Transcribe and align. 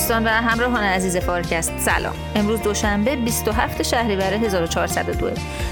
دوستان 0.00 0.24
و 0.24 0.28
همراهان 0.28 0.84
عزیز 0.84 1.16
فارکست 1.16 1.72
سلام. 1.78 2.14
امروز 2.34 2.62
دوشنبه 2.62 3.16
27 3.16 3.82
شهریور 3.82 4.32
1402 4.32 5.30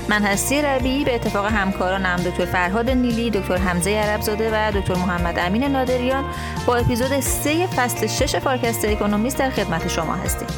من 0.09 0.23
هستی 0.23 0.63
ربیعی 0.63 1.05
به 1.05 1.15
اتفاق 1.15 1.47
همکارانم 1.47 2.17
دکتر 2.17 2.45
فرهاد 2.45 2.91
نیلی 2.91 3.31
دکتر 3.31 3.57
حمزه 3.57 3.91
عربزاده 3.91 4.51
و 4.53 4.73
دکتر 4.73 4.95
محمد 4.95 5.39
امین 5.39 5.65
نادریان 5.65 6.25
با 6.67 6.77
اپیزود 6.77 7.21
3 7.21 7.67
فصل 7.67 8.07
6 8.07 8.37
فارکست 8.37 8.85
اکونومیست 8.85 9.39
در 9.39 9.51
خدمت 9.51 9.89
شما 9.89 10.15
هستیم. 10.15 10.49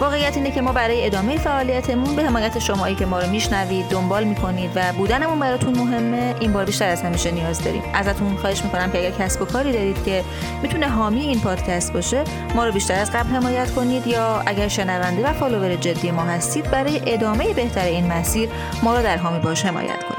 واقعیت 0.00 0.36
اینه 0.36 0.50
که 0.50 0.60
ما 0.60 0.72
برای 0.72 1.06
ادامه 1.06 1.36
فعالیتمون 1.36 2.16
به 2.16 2.22
حمایت 2.22 2.58
شمایی 2.58 2.94
که 2.94 3.06
ما 3.06 3.18
رو 3.18 3.30
میشنوید 3.30 3.88
دنبال 3.88 4.24
می‌کنید 4.24 4.70
و 4.74 4.92
بودنمون 4.92 5.38
براتون 5.38 5.78
مهمه. 5.78 6.34
این 6.40 6.52
بار 6.52 6.64
بیشتر 6.64 6.88
از 6.88 7.02
همیشه 7.02 7.30
نیاز 7.30 7.64
داریم. 7.64 7.82
ازتون 7.94 8.36
خواهش 8.36 8.64
می‌کنم 8.64 8.90
که 8.90 8.98
اگر 8.98 9.10
کسب 9.10 9.42
و 9.42 9.44
کاری 9.44 9.72
دارید 9.72 10.04
که 10.04 10.24
می‌تونه 10.62 10.88
حامی 10.88 11.20
این 11.20 11.40
پادکست 11.40 11.92
باشه 11.92 12.24
ما 12.54 12.64
رو 12.64 12.72
بیشتر 12.72 12.94
از 12.94 13.12
قبل 13.12 13.28
حمایت 13.28 13.70
کنید 13.70 14.06
یا 14.06 14.42
اگر 14.46 14.68
شنونده 14.68 15.28
و 15.28 15.32
فالوور 15.32 15.76
جدی 15.76 16.10
ما 16.10 16.22
هستید 16.22 16.70
برای 16.70 17.00
ادامه 17.06 17.54
بهتر 17.54 17.84
این 17.84 18.12
مسیر 18.12 18.48
ما 18.82 18.96
رو 18.96 19.02
در 19.02 19.16
حامی 19.16 19.38
باش 19.38 19.64
حمایت 19.64 20.04
کنید. 20.04 20.17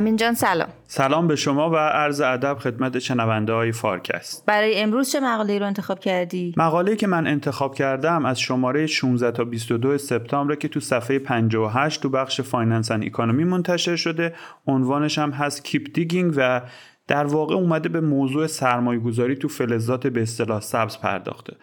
امین 0.00 0.16
جان 0.16 0.34
سلام. 0.34 0.68
سلام 0.86 1.28
به 1.28 1.36
شما 1.36 1.70
و 1.70 1.76
عرض 1.76 2.20
ادب 2.20 2.58
خدمت 2.58 2.98
شنونده 2.98 3.52
های 3.52 3.72
فارکست. 3.72 4.46
برای 4.46 4.82
امروز 4.82 5.12
چه 5.12 5.20
مقاله 5.20 5.58
رو 5.58 5.66
انتخاب 5.66 6.00
کردی؟ 6.00 6.54
مقاله 6.56 6.96
که 6.96 7.06
من 7.06 7.26
انتخاب 7.26 7.74
کردم 7.74 8.26
از 8.26 8.40
شماره 8.40 8.86
16 8.86 9.30
تا 9.30 9.44
22 9.44 9.98
سپتامبر 9.98 10.54
که 10.54 10.68
تو 10.68 10.80
صفحه 10.80 11.18
58 11.18 12.02
تو 12.02 12.08
بخش 12.08 12.40
finance 12.40 12.90
and 12.90 13.02
economy 13.02 13.44
منتشر 13.44 13.96
شده. 13.96 14.34
عنوانش 14.66 15.18
هم 15.18 15.30
هست 15.30 15.64
keep 15.64 15.86
digging 15.94 16.34
و 16.36 16.60
در 17.06 17.24
واقع 17.24 17.54
اومده 17.54 17.88
به 17.88 18.00
موضوع 18.00 18.46
سرمایه 18.46 19.00
گذاری 19.00 19.36
تو 19.36 19.48
فلزات 19.48 20.06
به 20.06 20.22
اصطلاح 20.22 20.60
سبز 20.60 20.98
پرداخته. 20.98 21.56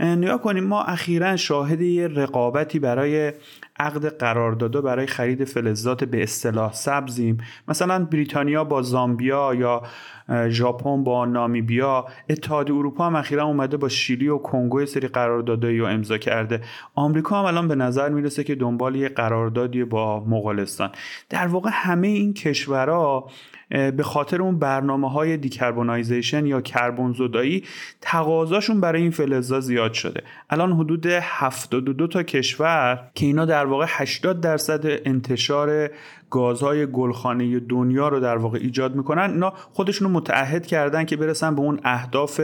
نگا 0.00 0.38
کنین 0.38 0.64
ما 0.64 0.82
اخیرا 0.82 1.36
شاهد 1.36 1.80
یه 1.80 2.08
رقابتی 2.08 2.78
برای 2.78 3.32
عقد 3.84 4.18
قرارداد 4.18 4.82
برای 4.82 5.06
خرید 5.06 5.44
فلزات 5.44 6.04
به 6.04 6.22
اصطلاح 6.22 6.72
سبزیم. 6.72 7.38
مثلا 7.68 8.04
بریتانیا 8.04 8.64
با 8.64 8.82
زامبیا 8.82 9.54
یا 9.54 9.82
ژاپن 10.48 11.04
با 11.04 11.24
نامیبیا. 11.24 12.06
اتحادیه 12.28 12.76
اروپا 12.76 13.06
هم 13.06 13.16
اخیرا 13.16 13.44
اومده 13.44 13.76
با 13.76 13.88
شیلی 13.88 14.28
و 14.28 14.38
کنگو 14.38 14.86
سری 14.86 15.08
قراردادایی 15.08 15.78
رو 15.78 15.86
امضا 15.86 16.18
کرده. 16.18 16.60
آمریکا 16.94 17.38
هم 17.38 17.44
الان 17.44 17.68
به 17.68 17.74
نظر 17.74 18.08
می‌رسه 18.08 18.44
که 18.44 18.54
دنبال 18.54 18.96
یه 18.96 19.08
قراردادی 19.08 19.84
با 19.84 20.24
مغولستان. 20.24 20.90
در 21.30 21.46
واقع 21.46 21.70
همه 21.72 22.08
این 22.08 22.34
کشورها 22.34 23.30
به 23.68 24.02
خاطر 24.02 24.42
اون 24.42 24.58
برنامه 24.58 25.10
های 25.10 25.36
decarbonization 25.36 26.46
یا 26.46 26.60
کربن 26.60 27.12
زدایی 27.12 27.64
تقاضاشون 28.00 28.80
برای 28.80 29.02
این 29.02 29.10
فلزا 29.10 29.60
زیاد 29.60 29.92
شده. 29.92 30.22
الان 30.50 30.72
حدود 30.72 31.06
72 31.06 32.06
تا 32.06 32.22
کشور 32.22 33.10
که 33.14 33.26
اینا 33.26 33.44
در 33.44 33.66
واقع 33.66 33.86
80 33.88 34.40
درصد 34.40 34.86
انتشار 34.86 35.90
گازهای 36.34 36.86
گلخانه 36.86 37.60
دنیا 37.60 38.08
رو 38.08 38.20
در 38.20 38.36
واقع 38.36 38.58
ایجاد 38.58 38.94
می‌کنن. 38.94 39.30
اینا 39.30 39.52
خودشون 39.72 40.08
رو 40.08 40.14
متعهد 40.14 40.66
کردن 40.66 41.04
که 41.04 41.16
برسن 41.16 41.54
به 41.54 41.60
اون 41.60 41.80
اهداف 41.84 42.40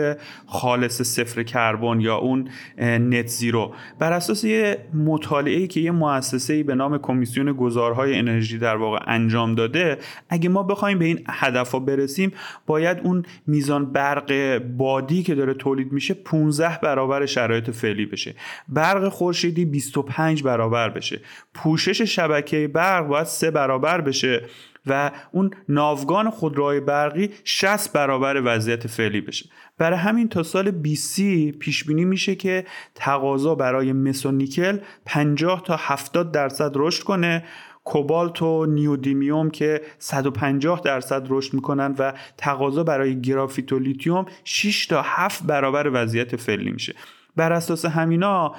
خالص 0.47 1.03
صفر 1.03 1.43
کربن 1.43 2.01
یا 2.01 2.17
اون 2.17 2.49
نت 2.79 3.27
زیرو. 3.27 3.73
بر 3.99 4.13
اساس 4.13 4.45
یه 4.45 4.79
مطالعه 4.95 5.67
که 5.67 5.81
یه 5.81 5.91
مؤسسه 5.91 6.63
به 6.63 6.75
نام 6.75 6.99
کمیسیون 6.99 7.53
گذارهای 7.53 8.19
انرژی 8.19 8.59
در 8.59 8.77
واقع 8.77 8.99
انجام 9.07 9.55
داده 9.55 9.99
اگه 10.29 10.49
ما 10.49 10.63
بخوایم 10.63 10.99
به 10.99 11.05
این 11.05 11.25
هدف 11.29 11.75
برسیم 11.75 12.33
باید 12.67 13.01
اون 13.05 13.23
میزان 13.47 13.93
برق 13.93 14.59
بادی 14.59 15.23
که 15.23 15.35
داره 15.35 15.55
تولید 15.55 15.93
میشه 15.93 16.15
15 16.15 16.79
برابر 16.83 17.27
شرایط 17.27 17.71
فعلی 17.71 18.07
بشه. 18.07 18.35
برق 18.69 19.09
خورشیدی 19.09 19.65
25 19.65 20.43
برابر 20.43 20.89
بشه. 20.89 21.21
پوشش 21.55 22.03
شبکه 22.03 22.69
برق 22.69 23.07
باید 23.07 23.27
3 23.27 23.51
برابر 23.51 23.80
برابر 23.81 24.01
بشه 24.01 24.47
و 24.87 25.11
اون 25.33 25.51
ناوگان 25.69 26.31
خودروهای 26.31 26.81
برقی 26.81 27.31
60 27.45 27.93
برابر 27.93 28.43
وضعیت 28.45 28.87
فعلی 28.87 29.21
بشه. 29.21 29.51
برای 29.79 29.99
همین 29.99 30.29
تا 30.29 30.43
سال 30.43 30.71
20 30.71 31.21
پیش 31.59 31.85
بینی 31.85 32.05
میشه 32.05 32.35
که 32.35 32.65
تقاضا 32.95 33.55
برای 33.55 33.93
مس 33.93 34.27
و 34.27 34.31
نیکل 34.31 34.79
50 35.07 35.63
تا 35.63 35.77
70 35.79 36.33
درصد 36.33 36.73
رشد 36.75 37.03
کنه. 37.03 37.45
کوبالت 37.85 38.43
و 38.43 38.67
نیودیمیوم 38.67 39.51
که 39.51 39.81
150 39.99 40.81
درصد 40.85 41.27
رشد 41.29 41.55
می‌کنن 41.55 41.95
و 41.99 42.13
تقاضا 42.37 42.85
برای 42.85 43.21
گرافیت 43.21 43.73
و 43.73 43.79
لیتیوم 43.79 44.27
6 44.45 44.87
تا 44.87 45.03
7 45.05 45.43
برابر 45.43 45.91
وضعیت 45.93 46.37
فعلی 46.37 46.71
میشه. 46.71 46.95
بر 47.37 47.53
اساس 47.53 47.85
همینا 47.85 48.55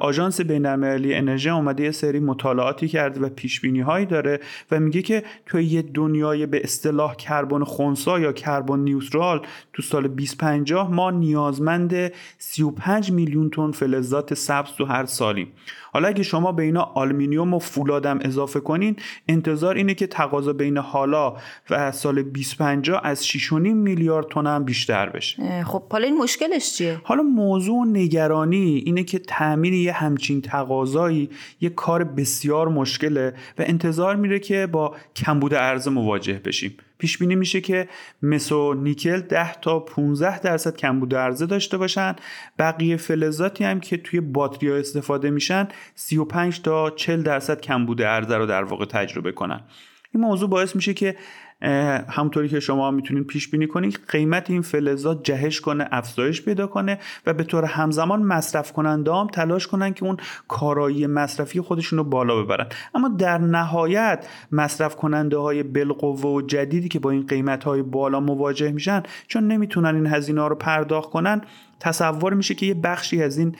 آژانس 0.00 0.40
بین‌المللی 0.40 1.14
انرژی 1.14 1.50
اومده 1.50 1.82
یه 1.82 1.90
سری 1.90 2.20
مطالعاتی 2.20 2.88
کرده 2.88 3.20
و 3.20 3.28
پیش 3.28 3.64
هایی 3.64 4.06
داره 4.06 4.40
و 4.70 4.80
میگه 4.80 5.02
که 5.02 5.22
توی 5.46 5.64
یه 5.64 5.82
دنیای 5.82 6.46
به 6.46 6.60
اصطلاح 6.64 7.14
کربن 7.14 7.64
خونسا 7.64 8.20
یا 8.20 8.32
carbon 8.32 8.78
neutral 8.78 9.46
تو 9.72 9.82
سال 9.82 10.08
2050 10.08 10.90
ما 10.90 11.10
نیازمند 11.10 12.12
35 12.38 13.12
میلیون 13.12 13.50
تن 13.50 13.70
فلزات 13.70 14.34
سبز 14.34 14.70
تو 14.72 14.84
هر 14.84 15.04
سالیم 15.04 15.52
حالا 15.92 16.08
اگه 16.08 16.22
شما 16.22 16.52
به 16.52 16.62
اینا 16.62 16.82
آلومینیوم 16.82 17.54
و 17.54 17.58
فولادم 17.58 18.18
اضافه 18.22 18.60
کنین 18.60 18.96
انتظار 19.28 19.74
اینه 19.74 19.94
که 19.94 20.06
تقاضا 20.06 20.52
بین 20.52 20.78
حالا 20.78 21.34
و 21.70 21.92
سال 21.92 22.22
2050 22.22 23.00
از 23.04 23.26
6.5 23.26 23.52
میلیارد 23.52 24.26
تن 24.26 24.46
هم 24.46 24.64
بیشتر 24.64 25.08
بشه. 25.08 25.64
خب 25.64 25.82
حالا 25.92 26.06
این 26.06 26.18
مشکلش 26.18 26.74
چیه؟ 26.74 27.00
حالا 27.04 27.22
موضوع 27.22 27.86
نگرانی 27.86 28.82
اینه 28.86 29.04
که 29.04 29.18
تامین 29.18 29.74
یه 29.74 29.92
همچین 29.92 30.40
تقاضایی 30.40 31.30
یه 31.60 31.68
کار 31.68 32.04
بسیار 32.04 32.68
مشکله 32.68 33.34
و 33.58 33.62
انتظار 33.66 34.16
میره 34.16 34.38
که 34.38 34.66
با 34.66 34.96
کمبود 35.16 35.54
عرضه 35.54 35.90
مواجه 35.90 36.40
بشیم. 36.44 36.76
پیش 37.02 37.18
بینی 37.18 37.34
میشه 37.34 37.60
که 37.60 37.88
مسو 38.22 38.74
نیکل 38.74 39.20
10 39.20 39.54
تا 39.54 39.80
15 39.80 40.38
درصد 40.38 40.76
کمبود 40.76 41.14
عرضه 41.14 41.46
داشته 41.46 41.78
باشن. 41.78 42.16
بقیه 42.58 42.96
فلزاتی 42.96 43.64
هم 43.64 43.80
که 43.80 43.96
توی 43.96 44.20
باتری 44.20 44.70
ها 44.70 44.76
استفاده 44.76 45.30
میشن 45.30 45.68
35 45.94 46.60
تا 46.60 46.90
40 46.90 47.22
درصد 47.22 47.60
کمبود 47.60 48.02
عرضه 48.02 48.36
رو 48.36 48.46
در 48.46 48.64
واقع 48.64 48.84
تجربه 48.84 49.32
کنن. 49.32 49.60
این 50.14 50.24
موضوع 50.24 50.48
باعث 50.48 50.76
میشه 50.76 50.94
که 50.94 51.16
همونطوری 52.08 52.48
که 52.48 52.60
شما 52.60 52.90
می‌تونید 52.90 53.26
پیش 53.26 53.48
بینی 53.48 53.66
کنید 53.66 54.00
قیمت 54.08 54.50
این 54.50 54.62
فلزات 54.62 55.22
جهش 55.22 55.60
کنه 55.60 55.88
افزایش 55.90 56.42
پیدا 56.42 56.66
کنه 56.66 56.98
و 57.26 57.34
به 57.34 57.44
طور 57.44 57.64
همزمان 57.64 58.22
مصرف 58.22 58.72
کننده 58.72 59.12
هم 59.12 59.26
تلاش 59.26 59.66
کنن 59.66 59.94
که 59.94 60.04
اون 60.04 60.16
کارایی 60.48 61.06
مصرفی 61.06 61.60
خودشون 61.60 61.98
رو 61.98 62.04
بالا 62.04 62.42
ببرن. 62.42 62.66
اما 62.94 63.08
در 63.08 63.38
نهایت 63.38 64.26
مصرف 64.52 64.96
کننده 64.96 65.36
های 65.36 65.62
بالقوه 65.62 66.20
و 66.20 66.42
جدیدی 66.42 66.88
که 66.88 66.98
با 66.98 67.10
این 67.10 67.26
قیمت 67.26 67.64
های 67.64 67.82
بالا 67.82 68.20
مواجه 68.20 68.72
میشن 68.72 69.02
چون 69.28 69.46
نمی‌تونن 69.46 69.94
این 69.94 70.06
هزینه 70.06 70.48
رو 70.48 70.54
پرداخت 70.54 71.10
کنن 71.10 71.40
تصور 71.82 72.34
میشه 72.34 72.54
که 72.54 72.66
یه 72.66 72.74
بخشی 72.74 73.22
از 73.22 73.38
این 73.38 73.56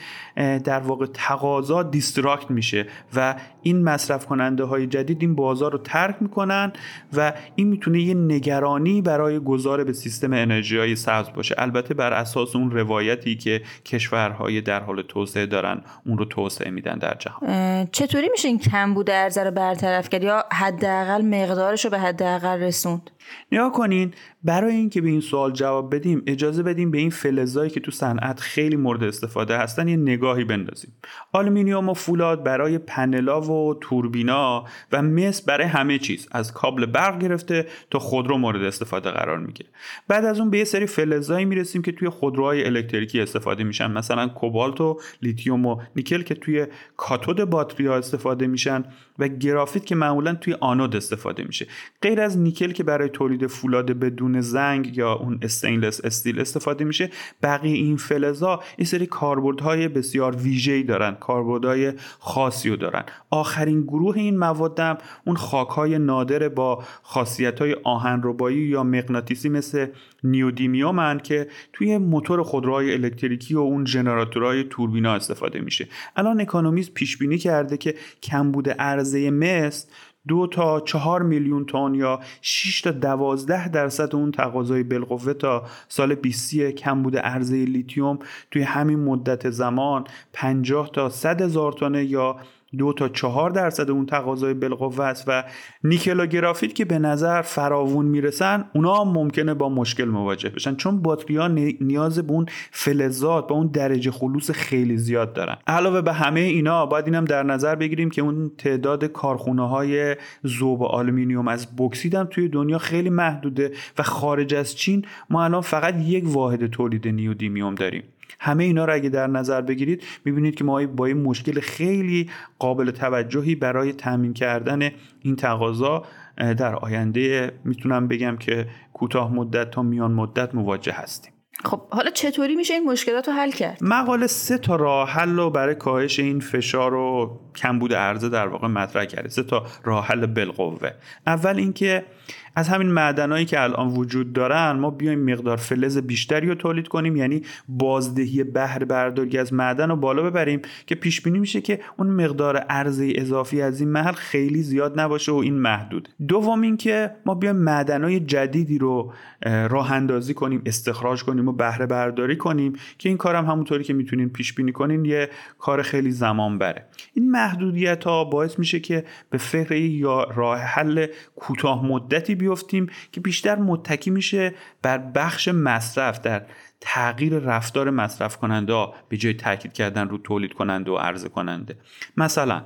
در 0.59 0.79
واقع 0.79 1.05
تقاضا 1.13 1.83
دیستراکت 1.83 2.51
میشه 2.51 2.87
و 3.15 3.35
این 3.61 3.83
مصرف 3.83 4.25
کننده 4.25 4.63
های 4.63 4.87
جدید 4.87 5.21
این 5.21 5.35
بازار 5.35 5.71
رو 5.71 5.77
ترک 5.77 6.15
می‌کنن 6.19 6.73
و 7.13 7.33
این 7.55 7.67
می‌تونه 7.67 8.01
یه 8.01 8.13
نگرانی 8.13 9.01
برای 9.01 9.39
گذار 9.39 9.83
به 9.83 9.93
سیستم 9.93 10.33
انرژی 10.33 10.77
های 10.77 10.95
سبز 10.95 11.27
باشه. 11.35 11.55
البته 11.57 11.93
بر 11.93 12.13
اساس 12.13 12.55
اون 12.55 12.71
روایتی 12.71 13.35
که 13.35 13.61
کشورهای 13.85 14.61
در 14.61 14.83
حال 14.83 15.01
توسعه 15.01 15.45
دارن 15.45 15.81
اون 16.05 16.17
رو 16.17 16.25
توسعه 16.25 16.71
میدن 16.71 16.97
در 16.97 17.15
جهان. 17.19 17.87
چطوری 17.91 18.29
میشه 18.29 18.47
این 18.47 18.59
کمبود 18.59 19.09
عرضه 19.09 19.43
رو 19.43 19.51
برطرف 19.51 20.09
کرد 20.09 20.23
یا 20.23 20.45
حداقل 20.51 21.21
مقدارش 21.21 21.85
رو 21.85 21.91
به 21.91 21.99
حداقل 21.99 22.59
رسوند؟ 22.59 23.09
نگا 23.51 23.69
کنین 23.69 24.13
برای 24.43 24.75
اینکه 24.75 25.01
به 25.01 25.09
این 25.09 25.21
سوال 25.21 25.51
جواب 25.51 25.95
بدیم 25.95 26.23
اجازه 26.27 26.63
بدیم 26.63 26.91
به 26.91 26.97
این 26.97 27.09
فلزایی 27.09 27.69
که 27.69 27.79
تو 27.79 27.91
صنعت 27.91 28.39
خیلی 28.39 28.75
مورد 28.75 29.03
استفاده 29.03 29.57
هستن 29.57 29.87
یه 29.87 29.97
نگاهی 29.97 30.43
بندازیم. 30.43 30.93
آلومینیوم 31.31 31.89
و 31.89 31.93
فولاد 31.93 32.43
برای 32.43 32.77
پنلا 32.77 33.41
و 33.41 33.73
توربینا 33.81 34.65
و 34.91 35.01
مس 35.01 35.41
برای 35.41 35.67
همه 35.67 35.99
چیز. 35.99 36.27
از 36.31 36.53
کابل 36.53 36.85
برق 36.85 37.19
گرفته 37.19 37.67
تا 37.91 37.99
خودرو 37.99 38.37
مورد 38.37 38.63
استفاده 38.63 39.11
قرار 39.11 39.37
می‌گیره. 39.37 39.69
بعد 40.07 40.25
از 40.25 40.39
اون 40.39 40.49
به 40.49 40.57
یه 40.57 40.63
سری 40.63 40.85
فلزایی 40.85 41.45
می‌رسیم 41.45 41.81
که 41.81 41.91
توی 41.91 42.09
خودروهای 42.09 42.65
الکتریکی 42.65 43.21
استفاده 43.21 43.63
میشن. 43.63 43.91
مثلا 43.91 44.27
کوبالت 44.27 44.81
و 44.81 44.99
لیتیوم 45.21 45.65
و 45.65 45.81
نیکل 45.95 46.21
که 46.21 46.35
توی 46.35 46.67
کاتود 46.97 47.43
باتری 47.43 47.87
ها 47.87 47.95
استفاده 47.95 48.47
میشن 48.47 48.83
و 49.19 49.27
گرافیت 49.27 49.85
که 49.85 49.95
معمولا 49.95 50.35
توی 50.35 50.53
آنود 50.59 50.95
استفاده 50.95 51.43
میشه. 51.43 51.67
غیر 52.01 52.21
از 52.21 52.37
نیکل 52.37 52.71
که 52.71 52.83
برای 52.83 53.09
تولید 53.23 53.47
فولاد 53.47 53.91
بدون 53.91 54.41
زنگ 54.41 54.97
یا 54.97 55.13
اون 55.13 55.39
stainless 55.41 56.05
steel 56.05 56.39
استفاده 56.39 56.85
میشه. 56.85 57.09
بقیه 57.43 57.75
این 57.75 57.97
فلزا 57.97 58.59
این 58.77 58.85
سری 58.85 59.05
کاربردهای 59.05 59.87
بسیار 59.87 60.35
ویژه‌ای 60.35 60.83
دارن 60.83 61.15
کاربردهای 61.15 61.93
خاصی 62.19 62.69
رو 62.69 62.75
دارن. 62.75 63.03
آخرین 63.29 63.81
گروه 63.81 64.17
این 64.17 64.37
موادم 64.37 64.97
اون 65.25 65.35
خاکهای 65.35 65.99
نادر 65.99 66.49
با 66.49 66.83
خاصیت‌های 67.03 67.75
آهنربایی 67.83 68.57
یا 68.57 68.83
مغناطیسی 68.83 69.49
مثل 69.49 69.87
نیودیمیومن 70.23 71.19
که 71.19 71.47
توی 71.73 71.97
موتور 71.97 72.43
خودروهای 72.43 72.93
الکتریکی 72.93 73.55
و 73.55 73.59
اون 73.59 73.85
ژنراتورهای 73.85 74.63
توربینا 74.63 75.13
استفاده 75.13 75.59
میشه. 75.59 75.87
الان 76.15 76.41
اکانومیست 76.41 76.93
پیش 76.93 77.17
بینی 77.17 77.37
کرده 77.37 77.77
که 77.77 77.95
کمبود 78.23 78.69
عرضه 78.69 79.31
مس 79.31 79.87
دو 80.27 80.47
تا 80.47 80.79
چهار 80.79 81.21
میلیون 81.21 81.65
تن 81.65 81.95
یا 81.95 82.19
6 82.41 82.81
تا 82.81 82.91
دوازده 82.91 83.67
درصد 83.67 84.15
اون 84.15 84.31
تقاضای 84.31 84.83
بالقوه 84.83 85.33
تا 85.33 85.63
سال 85.87 86.15
20 86.15 86.55
کمبود 86.55 87.17
عرضه 87.17 87.55
لیتیوم. 87.55 88.19
توی 88.51 88.61
همین 88.61 88.99
مدت 88.99 89.49
زمان 89.49 90.03
50 90.33 90.89
تا 90.91 91.09
100 91.09 91.41
هزار 91.41 91.73
تنه 91.73 92.03
یا 92.03 92.35
دو 92.77 92.93
تا 92.93 93.09
چهار 93.09 93.49
درصد 93.49 93.89
اون 93.89 94.05
تقاضای 94.05 94.53
بالقوه 94.53 95.05
است 95.05 95.23
و 95.27 95.43
نیکل 95.83 96.19
و 96.19 96.25
گرافیت 96.25 96.75
که 96.75 96.85
به 96.85 96.99
نظر 96.99 97.41
فراوون 97.41 98.05
می‌رسن 98.05 98.65
اونا 98.73 98.95
هم 98.95 99.07
ممکنه 99.07 99.53
با 99.53 99.69
مشکل 99.69 100.05
مواجه 100.05 100.49
بشن. 100.49 100.75
چون 100.75 101.01
باتری 101.01 101.37
ها 101.37 101.47
نیاز 101.81 102.19
به 102.19 102.31
اون 102.31 102.45
فلزات 102.71 103.47
با 103.47 103.55
اون 103.55 103.67
درجه 103.67 104.11
خلوص 104.11 104.51
خیلی 104.51 104.97
زیاد 104.97 105.33
دارن. 105.33 105.57
علاوه 105.67 106.01
به 106.01 106.13
همه 106.13 106.39
اینا 106.39 106.85
باید 106.85 107.05
اینم 107.05 107.25
در 107.25 107.43
نظر 107.43 107.75
بگیریم 107.75 108.09
که 108.09 108.21
اون 108.21 108.51
تعداد 108.57 109.05
کارخونه 109.05 109.69
های 109.69 110.15
ذوب 110.47 110.83
آلومینیوم 110.83 111.47
از 111.47 111.75
بوکسیت 111.75 112.15
هم 112.15 112.25
توی 112.25 112.47
دنیا 112.47 112.77
خیلی 112.77 113.09
محدوده 113.09 113.71
و 113.97 114.03
خارج 114.03 114.53
از 114.53 114.75
چین 114.75 115.05
ما 115.29 115.43
الان 115.43 115.61
فقط 115.61 115.95
یک 115.95 116.23
واحد 116.27 116.67
تولید 116.67 117.07
نیودیمیوم 117.07 117.75
داریم. 117.75 118.03
همه 118.39 118.63
اینا 118.63 118.85
رو 118.85 118.93
اگه 118.93 119.09
در 119.09 119.27
نظر 119.27 119.61
بگیرید 119.61 120.03
می‌بینید 120.25 120.55
که 120.55 120.63
ما 120.63 120.85
با 120.85 121.05
این 121.05 121.21
مشکل 121.21 121.59
خیلی 121.59 122.29
قابل 122.59 122.91
توجهی 122.91 123.55
برای 123.55 123.93
تامین 123.93 124.33
کردن 124.33 124.89
این 125.21 125.35
تقاضا 125.35 126.03
در 126.37 126.75
آینده 126.75 127.51
می‌تونم 127.65 128.07
بگم 128.07 128.37
که 128.37 128.67
کوتاه 128.93 129.33
مدت 129.33 129.71
تا 129.71 129.83
میان 129.83 130.11
مدت 130.11 130.55
مواجه 130.55 130.91
هستیم. 130.91 131.33
خب 131.65 131.81
حالا 131.89 132.09
چطوری 132.09 132.55
میشه 132.55 132.73
این 132.73 132.83
مشکلات 132.83 133.27
رو 133.27 133.33
حل 133.33 133.51
کرد؟ 133.51 133.77
مقاله 133.81 134.27
سه 134.27 134.57
تا 134.57 134.75
راه 134.75 135.09
حل 135.09 135.35
رو 135.35 135.49
برای 135.49 135.75
کاهش 135.75 136.19
این 136.19 136.39
فشار 136.39 136.93
و 136.93 137.39
کمبود 137.55 137.93
عرضه 137.93 138.29
در 138.29 138.47
واقع 138.47 138.67
مطرح 138.67 139.05
کرده. 139.05 139.29
سه 139.29 139.43
تا 139.43 139.65
راه 139.83 140.07
حل 140.07 140.25
بالقوه. 140.25 140.91
اول 141.27 141.57
اینکه 141.57 142.05
از 142.55 142.69
همین 142.69 142.87
معدنایی 142.87 143.45
که 143.45 143.61
الان 143.63 143.87
وجود 143.87 144.33
دارن 144.33 144.71
ما 144.71 144.89
بیایم 144.89 145.31
مقدار 145.31 145.57
فلز 145.57 145.97
بیشتری 145.97 146.47
رو 146.47 146.55
تولید 146.55 146.87
کنیم 146.87 147.15
یعنی 147.15 147.41
بازدهی 147.67 148.43
بهره 148.43 148.85
برداری 148.85 149.37
از 149.37 149.53
معدن 149.53 149.89
رو 149.89 149.95
بالا 149.95 150.23
ببریم 150.23 150.61
که 150.85 150.95
پیش 150.95 151.21
بینی 151.21 151.39
میشه 151.39 151.61
که 151.61 151.79
اون 151.97 152.07
مقدار 152.07 152.57
عرضه 152.57 153.13
اضافی 153.15 153.61
از 153.61 153.79
این 153.79 153.89
محل 153.89 154.13
خیلی 154.13 154.63
زیاد 154.63 154.99
نباشه 154.99 155.31
و 155.31 155.35
این 155.35 155.53
محدود. 155.53 156.09
دوم 156.27 156.61
اینکه 156.61 157.11
ما 157.25 157.35
بیایم 157.35 157.55
معدنای 157.55 158.19
جدیدی 158.19 158.77
رو 158.77 159.13
راه 159.45 159.91
اندازی 159.91 160.33
کنیم 160.33 160.61
استخراج 160.65 161.23
کنیم 161.23 161.47
و 161.47 161.51
بهره 161.51 161.85
برداری 161.85 162.37
کنیم 162.37 162.73
که 162.97 163.09
این 163.09 163.17
کارم 163.17 163.45
همونطوری 163.45 163.83
که 163.83 163.93
می‌تونین 163.93 164.29
پیش 164.29 164.53
بینی 164.53 164.71
کنین 164.71 165.05
یه 165.05 165.29
کار 165.59 165.81
خیلی 165.81 166.11
زمان 166.11 166.57
بره 166.57 166.85
این 167.13 167.31
محدودیت 167.31 168.03
ها 168.03 168.23
باعث 168.23 168.59
میشه 168.59 168.79
که 168.79 169.03
به 169.29 169.37
فکر 169.37 169.75
یا 169.75 170.23
راه 170.23 170.59
حل 170.59 171.05
کوتاه 171.35 171.85
مدتی 171.85 172.35
بیفتیم 172.49 172.89
که 173.11 173.21
بیشتر 173.21 173.55
متکی 173.55 174.11
میشه 174.11 174.53
بر 174.81 174.97
بخش 174.97 175.47
مصرف 175.47 176.21
در 176.21 176.45
تغییر 176.81 177.39
رفتار 177.39 177.89
مصرف 177.89 178.37
کننده 178.37 178.87
به 179.09 179.17
جای 179.17 179.33
تاکید 179.33 179.73
کردن 179.73 180.09
رو 180.09 180.17
تولید 180.17 180.53
کننده 180.53 180.91
و 180.91 180.95
عرضه 180.95 181.29
کننده. 181.29 181.75
مثلا 182.17 182.63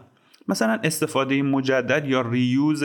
مثلا 0.47 0.79
استفاده 0.83 1.41
مجدد 1.41 2.07
یا 2.07 2.21
ریوز 2.21 2.83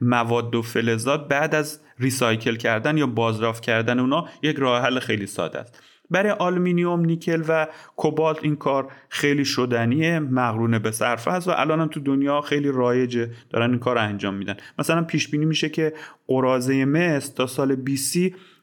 مواد 0.00 0.54
و 0.54 0.62
فلزات 0.62 1.28
بعد 1.28 1.54
از 1.54 1.80
recycle 1.98 2.56
کردن 2.56 2.96
یا 2.96 3.06
بازیافت 3.06 3.62
کردن 3.62 3.98
اونا 3.98 4.28
یک 4.42 4.56
راه 4.56 4.82
حل 4.82 4.98
خیلی 4.98 5.26
ساده 5.26 5.58
است. 5.58 5.82
برای 6.10 6.30
آلومینیوم 6.30 7.04
نیکل 7.04 7.42
و 7.48 7.66
کوبالت 7.96 8.38
این 8.42 8.56
کار 8.56 8.92
خیلی 9.08 9.44
شدنیه 9.44 10.18
مقرونه 10.18 10.78
به 10.78 10.90
صرفه 10.90 11.30
است 11.30 11.48
و 11.48 11.52
الان 11.56 11.80
هم 11.80 11.88
تو 11.88 12.00
دنیا 12.00 12.40
خیلی 12.40 12.68
رایجه 12.68 13.30
دارن 13.50 13.70
این 13.70 13.78
کار 13.78 13.98
انجام 13.98 14.34
میدن. 14.34 14.56
مثلا 14.78 15.02
پیش 15.02 15.28
بینی 15.28 15.44
میشه 15.44 15.68
که 15.68 15.92
قراضه 16.26 16.84
مس 16.84 17.28
تا 17.28 17.46
سال 17.46 17.74
20 17.74 18.16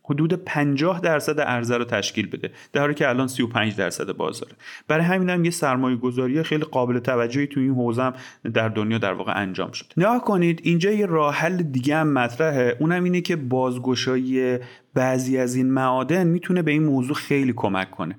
حدود 0.04 0.34
50 0.34 1.00
درصد 1.02 1.40
عرضه 1.40 1.78
رو 1.78 1.84
تشکیل 1.84 2.28
بده 2.28 2.52
در 2.74 2.82
حالی 2.82 2.94
که 2.94 3.10
الان 3.10 3.28
35 3.28 3.76
درصد 3.76 4.12
بازاره 4.12 4.52
برای 4.88 5.06
همین 5.06 5.30
هم 5.30 5.46
یه 5.46 5.52
سرمایه 5.52 5.98
گذاری 5.98 6.44
خیلی 6.44 6.64
قابل 6.64 7.00
توجهی 7.00 7.48
تو 7.48 7.60
این 7.60 7.74
حوزه 7.74 8.14
در 8.54 8.70
دنیا 8.70 8.98
در 8.98 9.14
واقع 9.14 9.34
انجام 9.36 9.72
شد. 9.72 9.86
نگاه 9.98 10.24
کنید 10.24 10.60
اینجا 10.64 10.92
یه 10.92 11.06
راه 11.06 11.36
حل 11.36 11.58
دیگه 11.58 11.96
هم 11.96 12.14
مطرحه. 12.14 12.78
اونم 12.80 13.04
اینه 13.04 13.22
که 13.22 13.36
بازگشایی 13.36 14.58
بعضی 14.94 15.38
از 15.38 15.56
این 15.56 15.72
معادن 15.72 16.28
می‌تونه 16.28 16.62
به 16.62 16.72
این 16.72 16.84
موضوع 16.84 17.16
خیلی 17.16 17.54
کمک 17.56 17.92
کنه. 17.92 18.16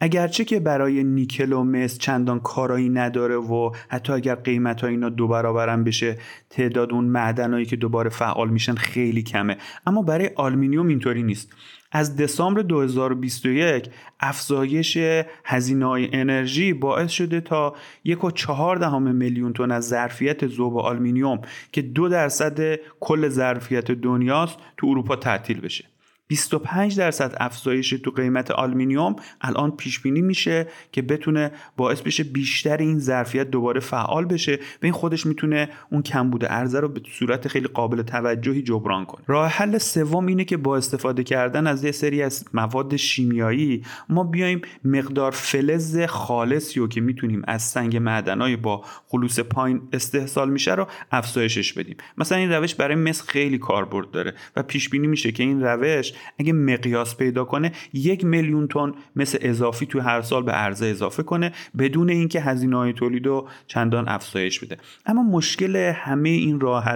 اگرچه 0.00 0.44
که 0.44 0.60
برای 0.60 1.04
نیکل 1.04 1.52
و 1.52 1.64
مس 1.64 1.98
چندان 1.98 2.40
کارایی 2.40 2.88
نداره 2.88 3.36
و 3.36 3.72
حتی 3.88 4.12
اگر 4.12 4.34
قیمت 4.34 4.80
ها 4.80 4.86
اینا 4.86 5.08
دو 5.08 5.28
برابرم 5.28 5.84
بشه 5.84 6.18
تعداد 6.50 6.92
اون 6.92 7.04
معدنایی 7.04 7.66
که 7.66 7.76
دوباره 7.76 8.10
فعال 8.10 8.48
میشن 8.48 8.74
خیلی 8.74 9.22
کمه. 9.22 9.56
اما 9.86 10.02
برای 10.02 10.30
آلمینیوم 10.36 10.88
اینطوری 10.88 11.22
نیست. 11.22 11.52
از 11.92 12.16
دسامبر 12.16 12.62
2021 12.62 13.90
افزایش 14.20 14.98
هزینه 15.44 15.86
های 15.86 16.08
انرژی 16.12 16.72
باعث 16.72 17.10
شده 17.10 17.40
تا 17.40 17.74
یک 18.04 18.24
و 18.24 18.30
چهار 18.30 18.76
دهم 18.76 19.14
میلیون 19.14 19.52
تن 19.52 19.70
از 19.70 19.88
ظرفیت 19.88 20.46
ذوب 20.46 20.78
آلمینیوم 20.78 21.40
که 21.72 21.82
دو 21.82 22.08
درصد 22.08 22.80
کل 23.00 23.28
ظرفیت 23.28 23.90
دنیاست 23.90 24.58
تو 24.76 24.86
اروپا 24.86 25.16
تعطیل 25.16 25.60
بشه. 25.60 25.84
25 26.30 26.96
درصد 26.96 27.34
افزایش 27.40 27.90
تو 27.90 28.10
قیمت 28.10 28.50
آلومینیوم 28.50 29.16
الان 29.40 29.70
پیش 29.70 30.00
بینی 30.00 30.20
میشه 30.20 30.66
که 30.92 31.02
بتونه 31.02 31.50
باعث 31.76 32.00
بشه 32.00 32.24
بیشتر 32.24 32.76
این 32.76 32.98
ظرفیت 32.98 33.50
دوباره 33.50 33.80
فعال 33.80 34.24
بشه 34.24 34.54
و 34.54 34.58
این 34.82 34.92
خودش 34.92 35.26
می‌تونه 35.26 35.68
اون 35.90 36.02
کمبود 36.02 36.44
عرضه 36.44 36.80
رو 36.80 36.88
به 36.88 37.00
صورت 37.12 37.48
خیلی 37.48 37.68
قابل 37.68 38.02
توجهی 38.02 38.62
جبران 38.62 39.04
کنه. 39.04 39.24
راه 39.26 39.48
حل 39.48 39.78
سوم 39.78 40.26
اینه 40.26 40.44
که 40.44 40.56
با 40.56 40.76
استفاده 40.76 41.24
کردن 41.24 41.66
از 41.66 41.84
یه 41.84 41.92
سری 41.92 42.22
از 42.22 42.44
مواد 42.54 42.96
شیمیایی 42.96 43.84
ما 44.08 44.24
بیایم 44.24 44.60
مقدار 44.84 45.30
فلز 45.30 46.00
خالصی 46.00 46.80
رو 46.80 46.88
که 46.88 47.00
می‌تونیم 47.00 47.42
از 47.46 47.62
سنگ 47.62 47.96
معدنای 47.96 48.56
با 48.56 48.84
خلوص 49.08 49.40
پایین 49.40 49.82
استحصال 49.92 50.50
میشه 50.50 50.74
رو 50.74 50.86
افزایشش 51.12 51.72
بدیم. 51.72 51.96
مثلا 52.18 52.38
این 52.38 52.52
روش 52.52 52.74
برای 52.74 52.94
مس 52.94 53.22
خیلی 53.22 53.58
کاربرد 53.58 54.10
داره 54.10 54.34
و 54.56 54.62
پیش 54.62 54.88
بینی 54.88 55.06
میشه 55.06 55.32
که 55.32 55.42
این 55.42 55.62
روش 55.62 56.12
اگه 56.38 56.52
مقیاس 56.52 57.16
پیدا 57.16 57.44
کنه 57.44 57.72
یک 57.92 58.24
میلیون 58.24 58.68
تن 58.68 58.92
مثل 59.16 59.38
اضافی 59.40 59.86
تو 59.86 60.00
هر 60.00 60.22
سال 60.22 60.42
به 60.42 60.52
عرضه 60.52 60.86
اضافه 60.86 61.22
کنه 61.22 61.52
بدون 61.78 62.10
اینکه 62.10 62.40
هزینه 62.40 62.76
های 62.76 62.92
تولید 62.92 63.26
رو 63.26 63.48
چندان 63.66 64.08
افزایش 64.08 64.60
بده. 64.60 64.76
اما 65.06 65.22
مشکل 65.22 65.76
همه 65.76 66.28
این 66.28 66.60
راه 66.60 66.88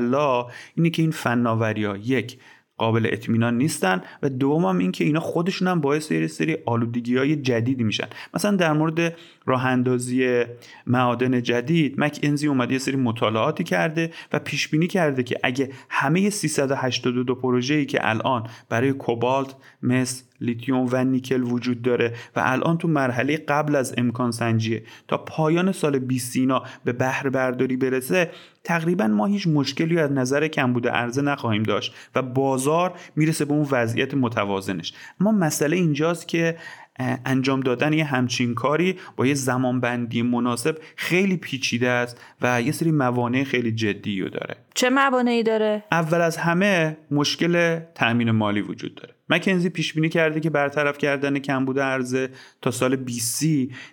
اینه 0.75 0.91
که 0.91 1.03
این 1.03 1.11
فناوری 1.11 1.85
ها 1.85 1.97
یک 1.97 2.39
قابل 2.79 3.09
اطمینان 3.13 3.59
نیستن 3.59 4.03
و 4.23 4.29
دوم 4.29 4.65
هم 4.65 4.79
این 4.79 4.93
که 4.93 5.05
اینا 5.05 5.21
خودشون 5.21 5.69
هم 5.69 5.81
باعث 5.81 6.11
یه 6.11 6.27
سری 6.27 6.57
آلودگی 6.67 7.17
های 7.17 7.37
جدیدی 7.37 7.85
میشن. 7.85 8.07
مثلا 8.35 8.57
در 8.57 8.73
مورد 8.73 9.17
راه 9.47 9.67
اندازی 9.67 10.45
معادن 10.87 11.43
جدید 11.43 12.01
مک 12.01 12.19
انزی 12.23 12.47
اومده 12.47 12.73
یه 12.73 12.79
سری 12.79 12.97
مطالعاتی 12.97 13.65
کرده 13.65 14.11
و 14.33 14.39
پیش 14.39 14.69
بینی 14.69 14.87
کرده 14.87 15.23
که 15.23 15.41
اگه 15.43 15.71
همه 15.89 16.31
382 16.31 17.35
پروژه‌ای 17.35 17.87
که 17.87 18.09
الان 18.09 18.47
برای 18.69 18.93
کوبالت، 18.93 19.55
مس، 19.83 20.25
لیتیوم 20.41 20.89
و 20.93 21.05
نیکل 21.05 21.43
وجود 21.43 21.83
داره 21.83 22.15
و 22.37 22.43
الان 22.45 22.79
تو 22.79 22.89
مرحله 22.89 23.37
قبل 23.37 23.77
از 23.77 23.95
امکان 23.99 24.31
سنجیه 24.31 24.83
تا 25.09 25.19
پایان 25.19 25.73
سال 25.73 25.99
20 25.99 26.37
اینا 26.37 26.63
به 26.85 26.93
بهره 26.93 27.31
برداری 27.31 27.77
برسه 27.77 28.31
تقریبا 28.65 29.07
ما 29.07 29.27
هیچ 29.27 29.47
مشکلی 29.47 29.99
از 29.99 30.13
نظر 30.13 30.49
کمبود 30.49 30.89
عرضه 30.89 31.23
نخواهیم 31.23 31.63
داشت 31.63 31.95
و 32.15 32.23
بازار 32.23 32.93
می‌رسه 33.17 33.45
به 33.45 33.53
اون 33.53 33.69
وضعیت 33.71 34.15
متوازنش. 34.15 34.93
اما 35.21 35.33
مسئله 35.33 35.77
اینجاست 35.77 36.29
که 36.29 36.57
انجام 36.99 37.61
دادن 37.61 37.93
یه 37.93 38.05
همچین 38.05 38.55
کاری 38.55 38.99
با 39.17 39.27
یه 39.27 39.35
زمانبندی 39.35 40.23
مناسب 40.23 40.79
خیلی 40.97 41.37
پیچیده 41.37 41.89
است 41.89 42.21
و 42.43 42.63
یه 42.63 42.73
سری 42.73 42.93
موانع 42.93 43.45
خیلی 43.45 43.73
جدی 43.73 44.21
رو 44.21 44.29
داره 44.29 44.57
چه 44.75 44.91
موانعی 44.91 45.43
داره؟ 45.43 45.85
اول 45.93 46.21
از 46.21 46.37
همه 46.37 46.97
مشکل 47.11 47.79
تأمین 47.95 48.31
مالی 48.31 48.61
وجود 48.61 48.95
داره 48.95 49.15
مکنزی 49.29 49.69
پیش 49.69 49.93
بینی 49.93 50.09
کرده 50.09 50.41
که 50.41 50.51
برطرف 50.51 50.99
کردن 50.99 51.39
کمبود 51.39 51.79
عرضه 51.79 52.29
تا 52.63 52.71
سال 52.71 52.97
20 52.97 53.45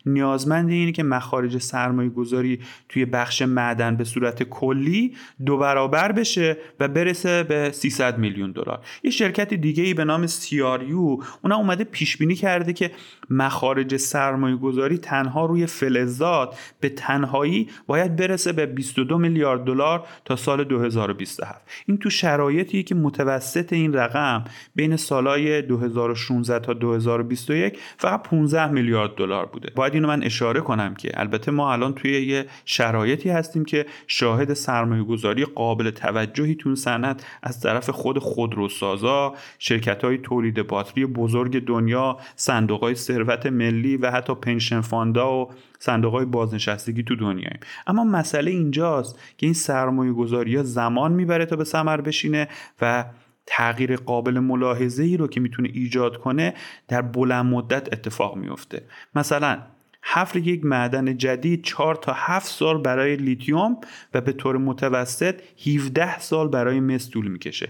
نیازمند 0.06 0.70
اینه 0.70 0.92
که 0.92 1.04
مخارج 1.04 1.58
سرمایه 1.58 2.10
گذاری 2.10 2.60
توی 2.90 3.06
بخش 3.06 3.42
معدن 3.42 3.96
به 3.96 4.04
صورت 4.04 4.44
کلی 4.44 5.16
دو 5.46 5.58
برابر 5.58 6.12
بشه 6.12 6.58
و 6.80 6.88
برسه 6.88 7.44
به 7.44 7.72
300 7.72 8.18
میلیون 8.18 8.52
دلار. 8.52 8.80
یه 9.04 9.12
شرکت 9.12 9.54
دیگه 9.54 9.84
ای 9.84 9.94
به 9.94 10.04
نام 10.04 10.28
سیاریو 10.28 11.18
اونا 11.42 11.56
اومده 11.56 11.84
پیش 11.84 12.18
بینی 12.18 12.36
کرده 12.36 12.74
که 12.74 12.92
مخارج 13.30 13.98
سرمایه 13.98 14.56
گذاری 14.56 14.98
تنها 14.98 15.46
روی 15.46 15.66
فلزات 15.66 16.60
به 16.80 16.90
تنهایی 16.90 17.70
باید 17.88 18.16
برسه 18.16 18.52
به 18.52 18.66
22 18.66 19.18
میلیارد 19.18 19.64
دلار 19.64 20.08
تا 20.26 20.36
سال 20.36 20.64
2027 20.64 21.62
این 21.86 21.98
تو 21.98 22.10
شرایطی 22.10 22.84
که 22.84 22.96
متوسط 22.96 23.74
این 23.74 23.94
رقم 23.94 24.44
بین 24.76 24.96
سالهای 25.22 25.62
2016 25.62 26.60
تا 26.60 26.74
2021 26.74 27.80
فقط 27.98 28.24
15 28.24 28.68
میلیارد 28.68 29.16
دلار 29.16 29.46
بوده. 29.46 29.72
باید 29.75 29.94
اینو 29.94 30.08
من 30.08 30.24
اشاره 30.24 30.62
کنم 30.62 30.96
که 30.96 31.12
البته 31.13 31.51
ما 31.51 31.74
الان 31.74 31.94
توی 31.94 32.25
یه 32.25 32.46
شرایطی 32.66 33.30
هستیم 33.30 33.66
که 33.66 33.86
شاهد 34.08 34.54
سرمایه 34.54 35.04
گذاری 35.04 35.46
قابل 35.46 35.90
توجهی 35.90 36.56
تو 36.56 36.75
صنعت 36.75 37.25
از 37.44 37.60
طرف 37.60 37.90
خود 37.90 38.20
خودروسازا 38.20 39.34
شرکت 39.60 40.04
های 40.04 40.18
تولید 40.18 40.68
باتری 40.68 41.06
بزرگ 41.06 41.66
دنیا 41.66 42.18
صندوق 42.36 42.84
های 42.84 42.96
ثروت 42.96 43.46
ملی 43.46 43.98
و 43.98 44.12
حتی 44.12 44.36
پنشن 44.36 44.82
فاندا 44.82 45.36
و 45.36 45.50
صندوق 45.80 46.13
های 46.13 46.25
بازنشستگی 46.25 47.04
تو 47.04 47.16
دنیاییم. 47.16 47.60
اما 47.88 48.04
مسئله 48.04 48.51
اینجاست 48.51 49.20
که 49.38 49.46
این 49.46 49.54
سرمایه 49.54 50.13
گذاری 50.13 50.56
ها 50.56 50.63
زمان 50.63 51.12
می‌بره 51.12 51.46
تا 51.46 51.56
به 51.56 51.63
ثمر 51.63 52.01
بشینه 52.01 52.48
و 52.82 53.06
تغییر 53.46 53.96
قابل 53.96 54.40
ملاحظه 54.40 55.04
ای 55.04 55.18
رو 55.18 55.28
که 55.28 55.40
می‌تونه 55.40 55.70
ایجاد 55.74 56.18
کنه 56.18 56.54
در 56.88 57.02
بلند 57.02 57.46
مدت 57.46 57.94
اتفاق 57.94 58.36
میفته 58.36 58.84
مثلا 59.16 59.60
حفر 60.04 60.38
یک 60.38 60.66
معدن 60.66 61.18
جدید 61.18 61.64
4 61.64 61.96
تا 61.96 62.14
7 62.16 62.48
سال 62.48 62.82
برای 62.82 63.16
لیتیوم 63.16 63.78
و 64.14 64.22
به 64.22 64.34
طور 64.34 64.58
متوسط 64.58 65.36
17 65.68 66.20
سال 66.20 66.48
برای 66.48 66.80
مس 66.80 67.10
طول 67.10 67.28
می‌کشه. 67.28 67.70